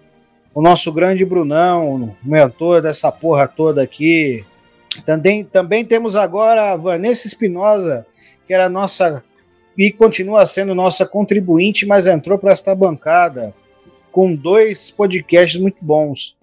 o 0.55 0.63
nosso 0.63 0.91
grande 0.91 1.25
Brunão, 1.25 2.17
mentor 2.25 2.81
dessa 2.81 3.13
porra 3.13 3.47
toda 3.47 3.83
aqui. 3.83 4.45
Também, 5.05 5.45
também 5.45 5.85
temos 5.85 6.17
agora 6.17 6.73
a 6.73 6.77
Vanessa 6.77 7.27
Espinosa, 7.27 8.07
que 8.47 8.55
era 8.55 8.69
nossa 8.69 9.23
e 9.77 9.91
continua 9.91 10.45
sendo 10.47 10.75
nossa 10.75 11.07
contribuinte, 11.07 11.87
mas 11.87 12.07
entrou 12.07 12.39
para 12.39 12.53
esta 12.53 12.75
bancada 12.75 13.55
com 14.11 14.35
dois 14.35 14.91
podcasts 14.91 15.61
muito 15.61 15.79
bons. 15.81 16.37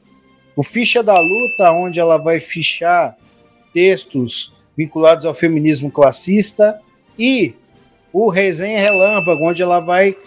O 0.58 0.64
Ficha 0.64 1.04
da 1.04 1.14
Luta, 1.14 1.72
onde 1.72 2.00
ela 2.00 2.18
vai 2.18 2.40
fichar 2.40 3.16
textos 3.72 4.52
vinculados 4.76 5.24
ao 5.28 5.34
feminismo 5.34 5.92
classista, 5.92 6.82
e 7.18 7.54
o 8.12 8.28
Resenha 8.28 8.80
Relâmpago, 8.80 9.48
onde 9.48 9.62
ela 9.62 9.80
vai 9.80 10.18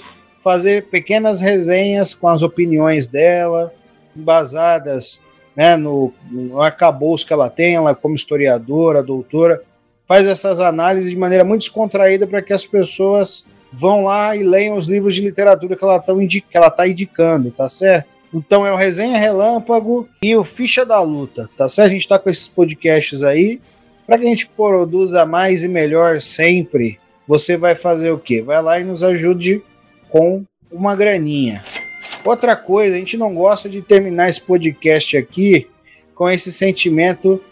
fazer 0.40 0.86
pequenas 0.86 1.40
resenhas 1.40 2.14
com 2.14 2.28
as 2.28 2.44
opiniões 2.44 3.08
dela, 3.08 3.74
embasadas 4.16 5.20
né, 5.56 5.76
no, 5.76 6.14
no 6.30 6.60
arcabouço 6.60 7.26
que 7.26 7.32
ela 7.32 7.50
tem, 7.50 7.74
ela 7.74 7.92
como 7.92 8.14
historiadora, 8.14 9.02
doutora, 9.02 9.60
faz 10.06 10.28
essas 10.28 10.60
análises 10.60 11.10
de 11.10 11.16
maneira 11.16 11.42
muito 11.42 11.62
descontraída 11.62 12.24
para 12.24 12.40
que 12.40 12.52
as 12.52 12.64
pessoas 12.64 13.44
vão 13.72 14.04
lá 14.04 14.36
e 14.36 14.44
leiam 14.44 14.76
os 14.76 14.86
livros 14.86 15.12
de 15.12 15.22
literatura 15.22 15.74
que 15.74 15.84
ela 15.84 15.96
está 15.96 16.86
indicando, 16.86 17.50
tá 17.50 17.68
certo? 17.68 18.19
Então 18.32 18.66
é 18.66 18.72
o 18.72 18.76
Resenha 18.76 19.18
Relâmpago 19.18 20.08
e 20.22 20.36
o 20.36 20.44
Ficha 20.44 20.86
da 20.86 21.00
Luta, 21.00 21.48
tá 21.56 21.68
certo? 21.68 21.88
A 21.88 21.92
gente 21.92 22.02
está 22.02 22.18
com 22.18 22.30
esses 22.30 22.48
podcasts 22.48 23.22
aí 23.22 23.60
para 24.06 24.18
que 24.18 24.24
a 24.24 24.28
gente 24.28 24.48
produza 24.48 25.26
mais 25.26 25.62
e 25.62 25.68
melhor 25.68 26.20
sempre. 26.20 26.98
Você 27.26 27.56
vai 27.56 27.74
fazer 27.74 28.10
o 28.10 28.18
quê? 28.18 28.42
Vai 28.42 28.60
lá 28.62 28.80
e 28.80 28.84
nos 28.84 29.04
ajude 29.04 29.62
com 30.08 30.44
uma 30.70 30.94
graninha. 30.94 31.62
Outra 32.24 32.54
coisa, 32.54 32.94
a 32.94 32.98
gente 32.98 33.16
não 33.16 33.34
gosta 33.34 33.68
de 33.68 33.80
terminar 33.80 34.28
esse 34.28 34.40
podcast 34.40 35.16
aqui 35.16 35.68
com 36.14 36.28
esse 36.28 36.52
sentimento 36.52 37.42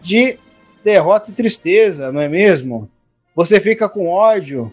de 0.00 0.38
derrota 0.84 1.30
e 1.30 1.34
tristeza, 1.34 2.12
não 2.12 2.20
é 2.20 2.28
mesmo? 2.28 2.88
Você 3.34 3.60
fica 3.60 3.88
com 3.88 4.08
ódio, 4.08 4.72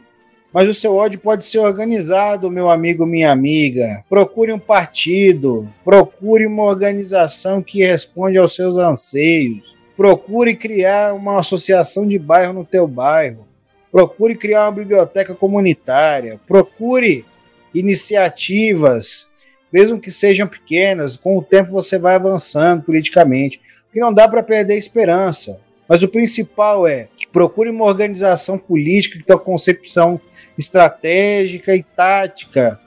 mas 0.53 0.67
o 0.67 0.73
seu 0.73 0.95
ódio 0.95 1.19
pode 1.19 1.45
ser 1.45 1.59
organizado, 1.59 2.49
meu 2.49 2.69
amigo, 2.69 3.05
minha 3.05 3.31
amiga. 3.31 4.03
Procure 4.09 4.51
um 4.51 4.59
partido, 4.59 5.67
procure 5.83 6.45
uma 6.45 6.63
organização 6.63 7.61
que 7.61 7.85
responde 7.85 8.37
aos 8.37 8.55
seus 8.55 8.77
anseios. 8.77 9.77
Procure 9.95 10.55
criar 10.55 11.13
uma 11.13 11.39
associação 11.39 12.07
de 12.07 12.17
bairro 12.17 12.53
no 12.53 12.65
teu 12.65 12.87
bairro. 12.87 13.47
Procure 13.91 14.35
criar 14.35 14.65
uma 14.65 14.71
biblioteca 14.71 15.35
comunitária. 15.35 16.39
Procure 16.47 17.25
iniciativas 17.73 19.29
mesmo 19.71 19.99
que 19.99 20.11
sejam 20.11 20.47
pequenas, 20.47 21.15
com 21.15 21.37
o 21.37 21.43
tempo 21.43 21.71
você 21.71 21.97
vai 21.97 22.15
avançando 22.15 22.83
politicamente. 22.83 23.61
Porque 23.85 23.99
não 23.99 24.13
dá 24.13 24.27
para 24.27 24.43
perder 24.43 24.73
a 24.73 24.77
esperança. 24.77 25.59
Mas 25.87 26.03
o 26.03 26.07
principal 26.07 26.87
é 26.87 27.07
procure 27.31 27.69
uma 27.69 27.85
organização 27.85 28.57
política 28.57 29.17
que 29.17 29.23
tenha 29.23 29.37
uma 29.37 29.43
concepção 29.43 30.19
estratégica 30.59 31.73
e 31.73 31.81
tática 31.81 32.77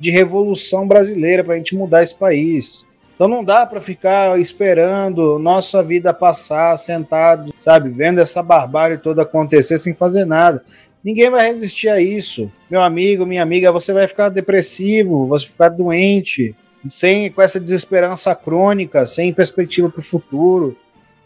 de 0.00 0.10
revolução 0.10 0.88
brasileira 0.88 1.44
para 1.44 1.54
a 1.54 1.56
gente 1.56 1.76
mudar 1.76 2.02
esse 2.02 2.18
país. 2.18 2.84
Então 3.14 3.28
não 3.28 3.44
dá 3.44 3.64
para 3.64 3.80
ficar 3.80 4.40
esperando 4.40 5.38
nossa 5.38 5.82
vida 5.82 6.12
passar 6.12 6.76
sentado, 6.76 7.54
sabe, 7.60 7.90
vendo 7.90 8.18
essa 8.18 8.42
barbárie 8.42 8.98
toda 8.98 9.22
acontecer 9.22 9.78
sem 9.78 9.94
fazer 9.94 10.24
nada. 10.24 10.64
Ninguém 11.04 11.30
vai 11.30 11.46
resistir 11.46 11.88
a 11.88 12.00
isso. 12.00 12.50
Meu 12.68 12.82
amigo, 12.82 13.24
minha 13.24 13.42
amiga, 13.42 13.70
você 13.70 13.92
vai 13.92 14.08
ficar 14.08 14.28
depressivo, 14.28 15.26
você 15.26 15.44
vai 15.44 15.52
ficar 15.52 15.68
doente, 15.68 16.54
sem 16.90 17.30
com 17.30 17.42
essa 17.42 17.60
desesperança 17.60 18.34
crônica, 18.34 19.06
sem 19.06 19.32
perspectiva 19.32 19.88
para 19.88 20.00
o 20.00 20.02
futuro. 20.02 20.76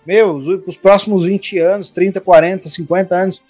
Meu, 0.07 0.35
os, 0.35 0.77
próximos 0.77 1.25
20 1.25 1.59
anos, 1.61 1.91
30, 1.91 2.21
40, 2.21 2.69
50 2.69 3.17
anos, 3.17 3.43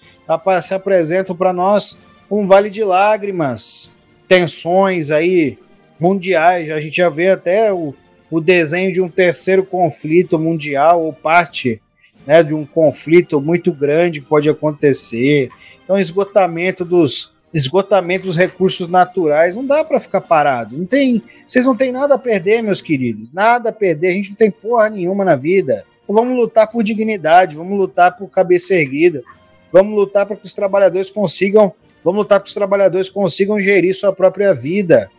se 0.63 0.73
apresentam 0.73 1.35
para 1.35 1.51
nós 1.51 1.97
um 2.29 2.47
vale 2.47 2.69
de 2.69 2.83
lágrimas, 2.83 3.91
tensões 4.27 5.11
aí 5.11 5.57
mundiais. 5.99 6.69
A 6.71 6.79
gente 6.79 6.97
já 6.97 7.09
vê 7.09 7.29
até 7.29 7.71
o, 7.71 7.93
o 8.29 8.41
desenho 8.41 8.91
de 8.91 9.01
um 9.01 9.09
terceiro 9.09 9.63
conflito 9.63 10.37
mundial 10.39 11.03
ou 11.03 11.13
parte 11.13 11.81
né, 12.25 12.41
de 12.41 12.53
um 12.53 12.65
conflito 12.65 13.39
muito 13.39 13.71
grande 13.71 14.21
que 14.21 14.27
pode 14.27 14.49
acontecer. 14.49 15.49
Então, 15.83 15.97
esgotamento 15.97 16.83
dos 16.83 17.33
esgotamento 17.53 18.25
dos 18.25 18.35
recursos 18.35 18.85
naturais, 18.85 19.55
não 19.55 19.65
dá 19.65 19.81
para 19.81 19.97
ficar 19.97 20.19
parado. 20.19 20.77
Não 20.77 20.85
tem, 20.85 21.23
vocês 21.47 21.65
não 21.65 21.73
têm 21.73 21.89
nada 21.89 22.15
a 22.15 22.19
perder, 22.19 22.61
meus 22.61 22.81
queridos. 22.81 23.31
Nada 23.31 23.69
a 23.69 23.71
perder, 23.71 24.09
a 24.09 24.11
gente 24.11 24.31
não 24.31 24.35
tem 24.35 24.51
porra 24.51 24.89
nenhuma 24.89 25.23
na 25.23 25.37
vida. 25.37 25.85
Então, 26.03 26.13
vamos 26.13 26.37
lutar 26.37 26.69
por 26.69 26.83
dignidade, 26.83 27.55
vamos 27.55 27.77
lutar 27.77 28.17
por 28.17 28.27
cabeça 28.27 28.75
erguida. 28.75 29.23
Vamos 29.71 29.95
lutar 29.95 30.25
para 30.25 30.35
que 30.35 30.45
os 30.45 30.51
trabalhadores 30.51 31.09
consigam, 31.09 31.73
vamos 32.05 32.19
lutar 32.19 32.39
que 32.39 32.47
os 32.47 32.53
trabalhadores 32.53 33.09
consigam 33.09 33.59
gerir 33.59 33.95
sua 33.95 34.13
própria 34.13 34.53
vida, 34.53 35.09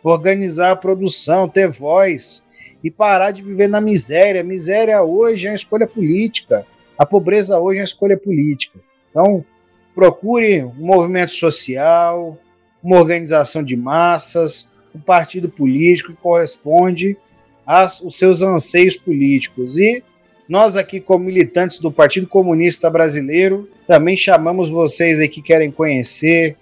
organizar 0.00 0.70
a 0.70 0.76
produção, 0.76 1.48
ter 1.48 1.68
voz 1.68 2.44
e 2.84 2.88
parar 2.88 3.32
de 3.32 3.42
viver 3.42 3.68
na 3.68 3.80
miséria. 3.80 4.44
Miséria 4.44 5.02
hoje 5.02 5.48
é 5.48 5.50
uma 5.50 5.56
escolha 5.56 5.88
política. 5.88 6.64
A 6.96 7.04
pobreza 7.04 7.58
hoje 7.58 7.80
é 7.80 7.82
uma 7.82 7.86
escolha 7.86 8.16
política. 8.16 8.78
Então, 9.10 9.44
procure 9.92 10.62
um 10.62 10.86
movimento 10.86 11.32
social, 11.32 12.38
uma 12.80 12.98
organização 12.98 13.64
de 13.64 13.76
massas, 13.76 14.68
um 14.94 15.00
partido 15.00 15.48
político 15.48 16.12
que 16.12 16.22
corresponde 16.22 17.16
aos 17.66 18.04
seus 18.16 18.40
anseios 18.42 18.96
políticos. 18.96 19.76
E 19.76 20.04
nós 20.48 20.76
aqui, 20.76 21.00
como 21.00 21.24
militantes 21.24 21.78
do 21.78 21.90
Partido 21.90 22.26
Comunista 22.26 22.88
Brasileiro, 22.88 23.68
também 23.86 24.16
chamamos 24.16 24.68
vocês 24.68 25.18
aí 25.18 25.28
que 25.28 25.42
querem 25.42 25.70
conhecer 25.70 26.56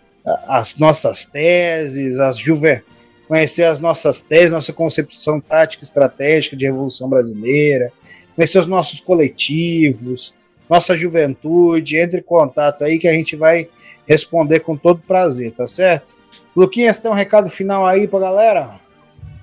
as 0.48 0.78
nossas 0.78 1.24
teses, 1.24 2.18
as 2.18 2.38
juve... 2.38 2.82
conhecer 3.28 3.64
as 3.64 3.78
nossas 3.78 4.20
teses, 4.22 4.50
nossa 4.50 4.72
concepção 4.72 5.40
tática 5.40 5.82
e 5.82 5.86
estratégica 5.86 6.56
de 6.56 6.66
Revolução 6.66 7.08
Brasileira, 7.08 7.92
conhecer 8.34 8.58
os 8.58 8.66
nossos 8.66 9.00
coletivos, 9.00 10.34
nossa 10.68 10.96
juventude, 10.96 11.96
entre 11.96 12.20
em 12.20 12.22
contato 12.22 12.84
aí 12.84 12.98
que 12.98 13.08
a 13.08 13.12
gente 13.12 13.36
vai 13.36 13.68
responder 14.06 14.60
com 14.60 14.76
todo 14.76 15.02
prazer, 15.06 15.52
tá 15.52 15.66
certo? 15.66 16.14
Luquinhas, 16.56 16.98
tem 16.98 17.10
um 17.10 17.14
recado 17.14 17.50
final 17.50 17.86
aí 17.86 18.06
pra 18.06 18.20
galera? 18.20 18.80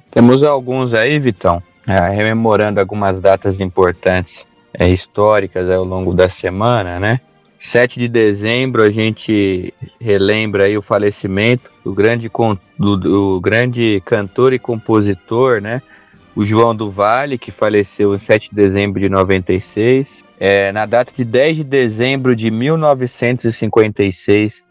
Temos 0.09 0.43
alguns 0.43 0.93
aí, 0.93 1.19
Vitão, 1.19 1.61
é, 1.91 2.09
rememorando 2.09 2.79
algumas 2.79 3.19
datas 3.19 3.59
importantes 3.59 4.47
é, 4.73 4.87
históricas 4.87 5.69
ao 5.69 5.83
longo 5.83 6.13
da 6.13 6.29
semana, 6.29 6.97
né? 6.99 7.19
7 7.59 7.99
de 7.99 8.07
dezembro 8.07 8.81
a 8.81 8.89
gente 8.89 9.73
relembra 9.99 10.63
aí 10.65 10.77
o 10.77 10.81
falecimento 10.81 11.69
do 11.83 11.93
grande, 11.93 12.31
do, 12.77 12.97
do 12.97 13.41
grande 13.41 14.01
cantor 14.05 14.53
e 14.53 14.59
compositor, 14.59 15.61
né? 15.61 15.81
O 16.33 16.45
João 16.45 16.73
do 16.73 16.89
Vale, 16.89 17.37
que 17.37 17.51
faleceu 17.51 18.15
em 18.15 18.17
7 18.17 18.49
de 18.49 18.55
dezembro 18.55 19.01
de 19.01 19.09
96. 19.09 20.23
É, 20.39 20.71
na 20.71 20.85
data 20.85 21.11
de 21.15 21.25
10 21.25 21.57
de 21.57 21.63
dezembro 21.63 22.35
de 22.35 22.49
1956, 22.49 24.63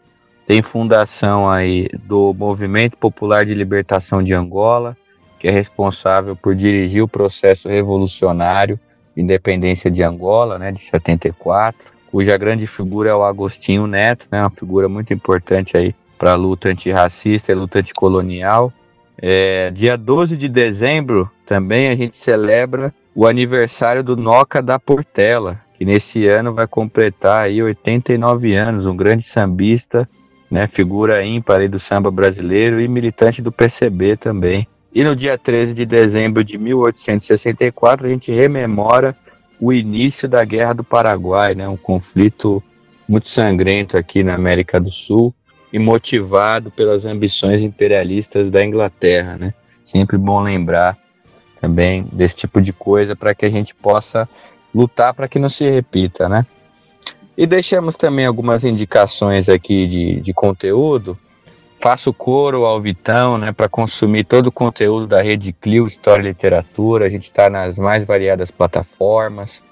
tem 0.45 0.61
fundação 0.61 1.49
aí 1.49 1.87
do 2.03 2.33
Movimento 2.33 2.97
Popular 2.97 3.45
de 3.45 3.53
Libertação 3.53 4.21
de 4.21 4.33
Angola, 4.33 4.97
que 5.41 5.47
é 5.47 5.51
responsável 5.51 6.35
por 6.35 6.53
dirigir 6.53 7.01
o 7.01 7.07
processo 7.07 7.67
revolucionário 7.67 8.79
de 9.15 9.23
independência 9.23 9.89
de 9.89 10.03
Angola, 10.03 10.59
né, 10.59 10.71
de 10.71 10.85
74, 10.85 11.81
cuja 12.11 12.37
grande 12.37 12.67
figura 12.67 13.09
é 13.09 13.13
o 13.13 13.23
Agostinho 13.23 13.87
Neto, 13.87 14.27
né, 14.31 14.39
uma 14.39 14.51
figura 14.51 14.87
muito 14.87 15.11
importante 15.11 15.75
aí 15.75 15.95
para 16.15 16.33
a 16.33 16.35
luta 16.35 16.69
antirracista 16.69 17.51
e 17.51 17.55
luta 17.55 17.79
anticolonial. 17.79 18.71
É, 19.19 19.71
dia 19.71 19.97
12 19.97 20.37
de 20.37 20.47
dezembro 20.47 21.27
também 21.43 21.89
a 21.89 21.95
gente 21.95 22.17
celebra 22.17 22.93
o 23.15 23.25
aniversário 23.25 24.03
do 24.03 24.15
Noca 24.15 24.61
da 24.61 24.77
Portela, 24.77 25.59
que 25.75 25.83
nesse 25.83 26.27
ano 26.27 26.53
vai 26.53 26.67
completar 26.67 27.45
aí 27.45 27.63
89 27.63 28.53
anos, 28.53 28.85
um 28.85 28.95
grande 28.95 29.23
sambista, 29.23 30.07
né, 30.51 30.67
figura 30.67 31.25
ímpar 31.25 31.67
do 31.67 31.79
samba 31.79 32.11
brasileiro 32.11 32.79
e 32.79 32.87
militante 32.87 33.41
do 33.41 33.51
PCB 33.51 34.17
também. 34.17 34.67
E 34.93 35.03
no 35.03 35.15
dia 35.15 35.37
13 35.37 35.73
de 35.73 35.85
dezembro 35.85 36.43
de 36.43 36.57
1864 36.57 38.05
a 38.05 38.09
gente 38.09 38.31
rememora 38.31 39.15
o 39.59 39.71
início 39.71 40.27
da 40.27 40.43
Guerra 40.43 40.73
do 40.73 40.83
Paraguai, 40.83 41.55
né, 41.55 41.67
um 41.67 41.77
conflito 41.77 42.61
muito 43.07 43.29
sangrento 43.29 43.97
aqui 43.97 44.23
na 44.23 44.35
América 44.35 44.79
do 44.79 44.91
Sul 44.91 45.33
e 45.71 45.79
motivado 45.79 46.71
pelas 46.71 47.05
ambições 47.05 47.61
imperialistas 47.61 48.49
da 48.49 48.63
Inglaterra, 48.65 49.37
né? 49.37 49.53
Sempre 49.85 50.17
bom 50.17 50.41
lembrar 50.41 50.97
também 51.59 52.07
desse 52.11 52.35
tipo 52.35 52.61
de 52.61 52.73
coisa 52.73 53.15
para 53.15 53.33
que 53.33 53.45
a 53.45 53.49
gente 53.49 53.73
possa 53.73 54.27
lutar 54.73 55.13
para 55.13 55.27
que 55.27 55.39
não 55.39 55.49
se 55.49 55.69
repita, 55.69 56.27
né? 56.27 56.45
E 57.37 57.45
deixamos 57.45 57.95
também 57.95 58.25
algumas 58.25 58.63
indicações 58.63 59.47
aqui 59.47 59.87
de, 59.87 60.21
de 60.21 60.33
conteúdo. 60.33 61.17
Faço 61.81 62.13
coro 62.13 62.63
ao 62.63 62.79
Vitão, 62.79 63.39
né, 63.39 63.51
para 63.51 63.67
consumir 63.67 64.23
todo 64.23 64.47
o 64.47 64.51
conteúdo 64.51 65.07
da 65.07 65.19
Rede 65.19 65.51
Clio 65.51 65.87
História 65.87 66.21
e 66.21 66.27
Literatura. 66.27 67.07
A 67.07 67.09
gente 67.09 67.23
está 67.23 67.49
nas 67.49 67.75
mais 67.75 68.05
variadas 68.05 68.51
plataformas, 68.51 69.63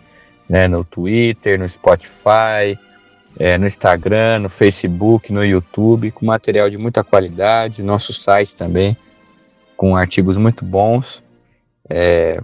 né, 0.49 0.68
no 0.68 0.84
Twitter, 0.84 1.60
no 1.60 1.69
Spotify, 1.69 2.80
é, 3.38 3.60
no 3.60 3.68
Instagram, 3.68 4.40
no 4.40 4.49
Facebook, 4.49 5.31
no 5.31 5.45
YouTube, 5.45 6.10
com 6.10 6.26
material 6.26 6.68
de 6.68 6.80
muita 6.80 7.03
qualidade. 7.03 7.84
Nosso 7.84 8.11
site 8.11 8.56
também, 8.56 8.98
com 9.77 9.95
artigos 9.95 10.36
muito 10.36 10.65
bons. 10.65 11.22
É, 11.88 12.41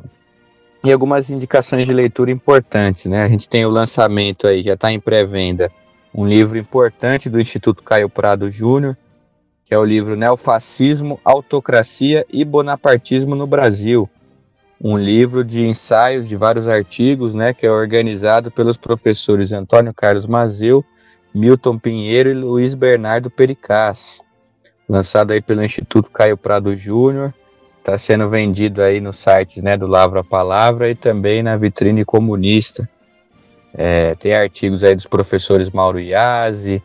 e 0.83 0.91
algumas 0.91 1.31
indicações 1.31 1.87
de 1.87 1.93
leitura 1.93 2.29
importantes, 2.29 3.05
né? 3.05 3.23
A 3.23 3.27
gente 3.27 3.49
tem 3.49 3.65
o 3.65 3.69
lançamento 3.69 4.45
aí, 4.45 4.61
já 4.61 4.75
está 4.75 4.91
em 4.91 4.99
pré-venda, 4.99 5.71
um 6.13 6.23
livro 6.27 6.55
importante 6.55 7.31
do 7.31 7.41
Instituto 7.41 7.81
Caio 7.81 8.07
Prado 8.07 8.51
Júnior, 8.51 8.95
que 9.65 9.73
é 9.73 9.77
o 9.77 9.83
livro 9.83 10.15
Neofascismo, 10.15 11.19
Autocracia 11.25 12.25
e 12.31 12.45
Bonapartismo 12.45 13.35
no 13.35 13.47
Brasil, 13.47 14.09
um 14.79 14.97
livro 14.97 15.43
de 15.43 15.65
ensaios 15.65 16.27
de 16.27 16.35
vários 16.35 16.67
artigos, 16.67 17.33
né, 17.33 17.53
que 17.53 17.65
é 17.65 17.71
organizado 17.71 18.51
pelos 18.51 18.77
professores 18.77 19.51
Antônio 19.51 19.93
Carlos 19.93 20.27
Mazeu, 20.27 20.85
Milton 21.33 21.79
Pinheiro 21.79 22.29
e 22.29 22.33
Luiz 22.33 22.75
Bernardo 22.75 23.29
Pericassi. 23.29 24.21
Lançado 24.87 25.31
aí 25.31 25.41
pelo 25.41 25.63
Instituto 25.63 26.11
Caio 26.11 26.37
Prado 26.37 26.75
Júnior, 26.75 27.33
está 27.79 27.97
sendo 27.97 28.29
vendido 28.29 28.81
aí 28.81 29.01
nos 29.01 29.17
sites 29.17 29.63
né, 29.63 29.75
do 29.75 29.87
Lavra 29.87 30.23
Palavra 30.23 30.89
e 30.89 30.95
também 30.95 31.41
na 31.41 31.57
vitrine 31.57 32.05
comunista. 32.05 32.87
É, 33.73 34.15
tem 34.15 34.33
artigos 34.33 34.83
aí 34.83 34.95
dos 34.95 35.07
professores 35.07 35.69
Mauro 35.71 35.99
Iazzi, 35.99 36.81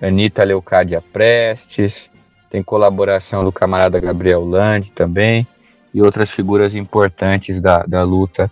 Anitta 0.00 0.44
Leucádia 0.44 1.02
Prestes, 1.12 2.10
tem 2.50 2.62
colaboração 2.62 3.44
do 3.44 3.50
camarada 3.50 3.98
Gabriel 3.98 4.44
Lande 4.44 4.92
também, 4.92 5.46
e 5.92 6.02
outras 6.02 6.30
figuras 6.30 6.74
importantes 6.74 7.60
da, 7.60 7.84
da 7.84 8.02
luta 8.02 8.50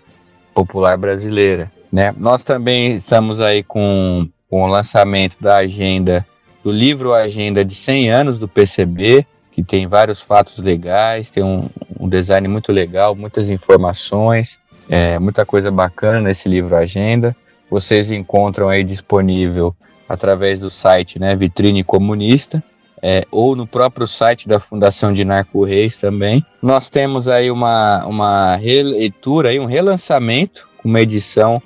popular 0.54 0.96
brasileira. 0.96 1.70
Né? 1.90 2.14
Nós 2.16 2.44
também 2.44 2.96
estamos 2.96 3.40
aí 3.40 3.62
com, 3.62 4.28
com 4.48 4.62
o 4.62 4.66
lançamento 4.66 5.36
da 5.40 5.56
agenda, 5.56 6.24
do 6.62 6.70
livro 6.70 7.12
Agenda 7.12 7.64
de 7.64 7.74
100 7.74 8.10
anos 8.10 8.38
do 8.38 8.46
PCB, 8.46 9.26
que 9.50 9.62
tem 9.62 9.86
vários 9.86 10.20
fatos 10.20 10.58
legais, 10.58 11.30
tem 11.30 11.42
um, 11.42 11.68
um 11.98 12.08
design 12.08 12.46
muito 12.48 12.72
legal, 12.72 13.14
muitas 13.14 13.50
informações, 13.50 14.58
é, 14.88 15.18
muita 15.18 15.44
coisa 15.44 15.70
bacana 15.70 16.20
nesse 16.20 16.48
livro 16.48 16.74
Agenda. 16.76 17.36
Vocês 17.68 18.10
encontram 18.10 18.68
aí 18.68 18.84
disponível 18.84 19.74
através 20.12 20.60
do 20.60 20.68
site 20.68 21.18
né, 21.18 21.34
Vitrine 21.34 21.82
Comunista, 21.82 22.62
é, 23.02 23.26
ou 23.30 23.56
no 23.56 23.66
próprio 23.66 24.06
site 24.06 24.46
da 24.46 24.60
Fundação 24.60 25.10
de 25.10 25.24
Narco 25.24 25.64
Reis 25.64 25.96
também. 25.96 26.44
Nós 26.60 26.90
temos 26.90 27.26
aí 27.28 27.50
uma, 27.50 28.04
uma 28.04 28.56
releitura, 28.56 29.48
aí, 29.48 29.58
um 29.58 29.64
relançamento, 29.64 30.68
uma 30.84 31.00
edição 31.00 31.62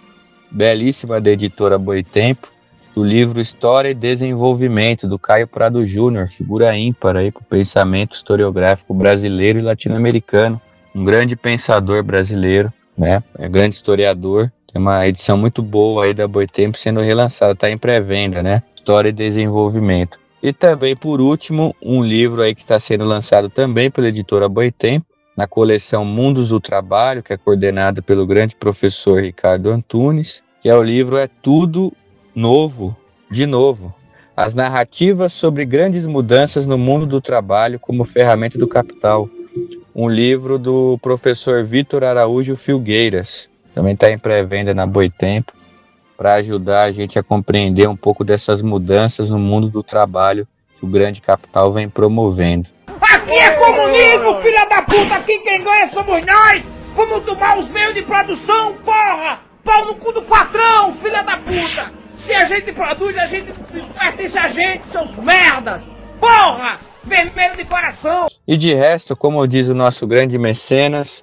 belíssima 0.48 1.20
da 1.20 1.30
editora 1.30 1.76
Boitempo, 1.76 2.48
do 2.94 3.02
livro 3.02 3.40
História 3.40 3.90
e 3.90 3.94
Desenvolvimento, 3.94 5.08
do 5.08 5.18
Caio 5.18 5.48
Prado 5.48 5.84
Júnior, 5.84 6.28
figura 6.28 6.78
ímpar 6.78 7.14
para 7.14 7.28
o 7.28 7.44
pensamento 7.44 8.14
historiográfico 8.14 8.94
brasileiro 8.94 9.58
e 9.58 9.62
latino-americano, 9.62 10.60
um 10.94 11.04
grande 11.04 11.34
pensador 11.34 12.02
brasileiro, 12.04 12.72
né? 12.96 13.22
É 13.38 13.48
grande 13.48 13.74
historiador. 13.74 14.50
Tem 14.76 14.82
uma 14.82 15.08
edição 15.08 15.38
muito 15.38 15.62
boa 15.62 16.04
aí 16.04 16.12
da 16.12 16.28
Boitempo 16.28 16.76
sendo 16.76 17.00
relançada, 17.00 17.54
está 17.54 17.70
em 17.70 17.78
pré-venda, 17.78 18.42
né? 18.42 18.62
História 18.74 19.08
e 19.08 19.12
Desenvolvimento. 19.12 20.18
E 20.42 20.52
também, 20.52 20.94
por 20.94 21.18
último, 21.18 21.74
um 21.82 22.04
livro 22.04 22.42
aí 22.42 22.54
que 22.54 22.60
está 22.60 22.78
sendo 22.78 23.02
lançado 23.02 23.48
também 23.48 23.90
pela 23.90 24.08
editora 24.08 24.50
Boitempo, 24.50 25.06
na 25.34 25.46
coleção 25.46 26.04
Mundos 26.04 26.50
do 26.50 26.60
Trabalho, 26.60 27.22
que 27.22 27.32
é 27.32 27.38
coordenado 27.38 28.02
pelo 28.02 28.26
grande 28.26 28.54
professor 28.54 29.22
Ricardo 29.22 29.70
Antunes, 29.70 30.42
que 30.60 30.68
é 30.68 30.76
o 30.76 30.82
livro 30.82 31.16
É 31.16 31.26
Tudo 31.26 31.90
Novo, 32.34 32.94
de 33.30 33.46
Novo. 33.46 33.94
As 34.36 34.54
narrativas 34.54 35.32
sobre 35.32 35.64
grandes 35.64 36.04
mudanças 36.04 36.66
no 36.66 36.76
mundo 36.76 37.06
do 37.06 37.18
trabalho 37.18 37.80
como 37.80 38.04
ferramenta 38.04 38.58
do 38.58 38.68
capital. 38.68 39.26
Um 39.94 40.06
livro 40.06 40.58
do 40.58 40.98
professor 41.00 41.64
Vitor 41.64 42.04
Araújo 42.04 42.54
Filgueiras. 42.56 43.48
Também 43.76 43.92
está 43.92 44.10
em 44.10 44.18
pré-venda 44.18 44.72
na 44.72 44.86
Boitempo 44.86 45.52
para 46.16 46.36
ajudar 46.36 46.84
a 46.84 46.92
gente 46.92 47.18
a 47.18 47.22
compreender 47.22 47.86
um 47.86 47.94
pouco 47.94 48.24
dessas 48.24 48.62
mudanças 48.62 49.28
no 49.28 49.38
mundo 49.38 49.68
do 49.68 49.82
trabalho 49.82 50.48
que 50.78 50.86
o 50.86 50.88
grande 50.88 51.20
capital 51.20 51.70
vem 51.70 51.86
promovendo. 51.86 52.70
Aqui 52.86 53.34
é 53.34 53.50
comunismo, 53.50 54.40
filha 54.40 54.66
da 54.70 54.80
puta! 54.80 55.16
Aqui 55.16 55.38
quem 55.40 55.62
ganha 55.62 55.90
somos 55.90 56.24
nós! 56.24 56.64
Vamos 56.96 57.22
tomar 57.26 57.58
os 57.58 57.68
meios 57.68 57.92
de 57.92 58.00
produção, 58.00 58.76
porra! 58.82 59.40
Pau 59.62 59.84
no 59.84 59.96
cu 59.96 60.10
do 60.10 60.22
patrão, 60.22 60.94
filha 60.94 61.22
da 61.22 61.36
puta! 61.36 61.92
Se 62.24 62.32
a 62.32 62.46
gente 62.46 62.72
produz, 62.72 63.14
a 63.18 63.26
gente 63.26 63.52
pertence 64.00 64.38
a 64.38 64.48
gente, 64.48 64.90
seus 64.90 65.14
merdas! 65.16 65.82
Porra! 66.18 66.80
Vermelho 67.04 67.58
de 67.58 67.66
coração! 67.66 68.26
E 68.48 68.56
de 68.56 68.72
resto, 68.72 69.14
como 69.14 69.46
diz 69.46 69.68
o 69.68 69.74
nosso 69.74 70.06
grande 70.06 70.38
mecenas, 70.38 71.22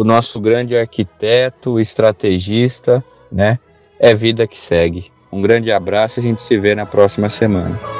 o 0.00 0.04
nosso 0.04 0.40
grande 0.40 0.74
arquiteto, 0.74 1.78
estrategista, 1.78 3.04
né? 3.30 3.58
é 3.98 4.14
vida 4.14 4.46
que 4.46 4.58
segue. 4.58 5.12
Um 5.30 5.42
grande 5.42 5.70
abraço 5.70 6.18
e 6.18 6.20
a 6.20 6.22
gente 6.22 6.42
se 6.42 6.56
vê 6.56 6.74
na 6.74 6.86
próxima 6.86 7.28
semana. 7.28 7.99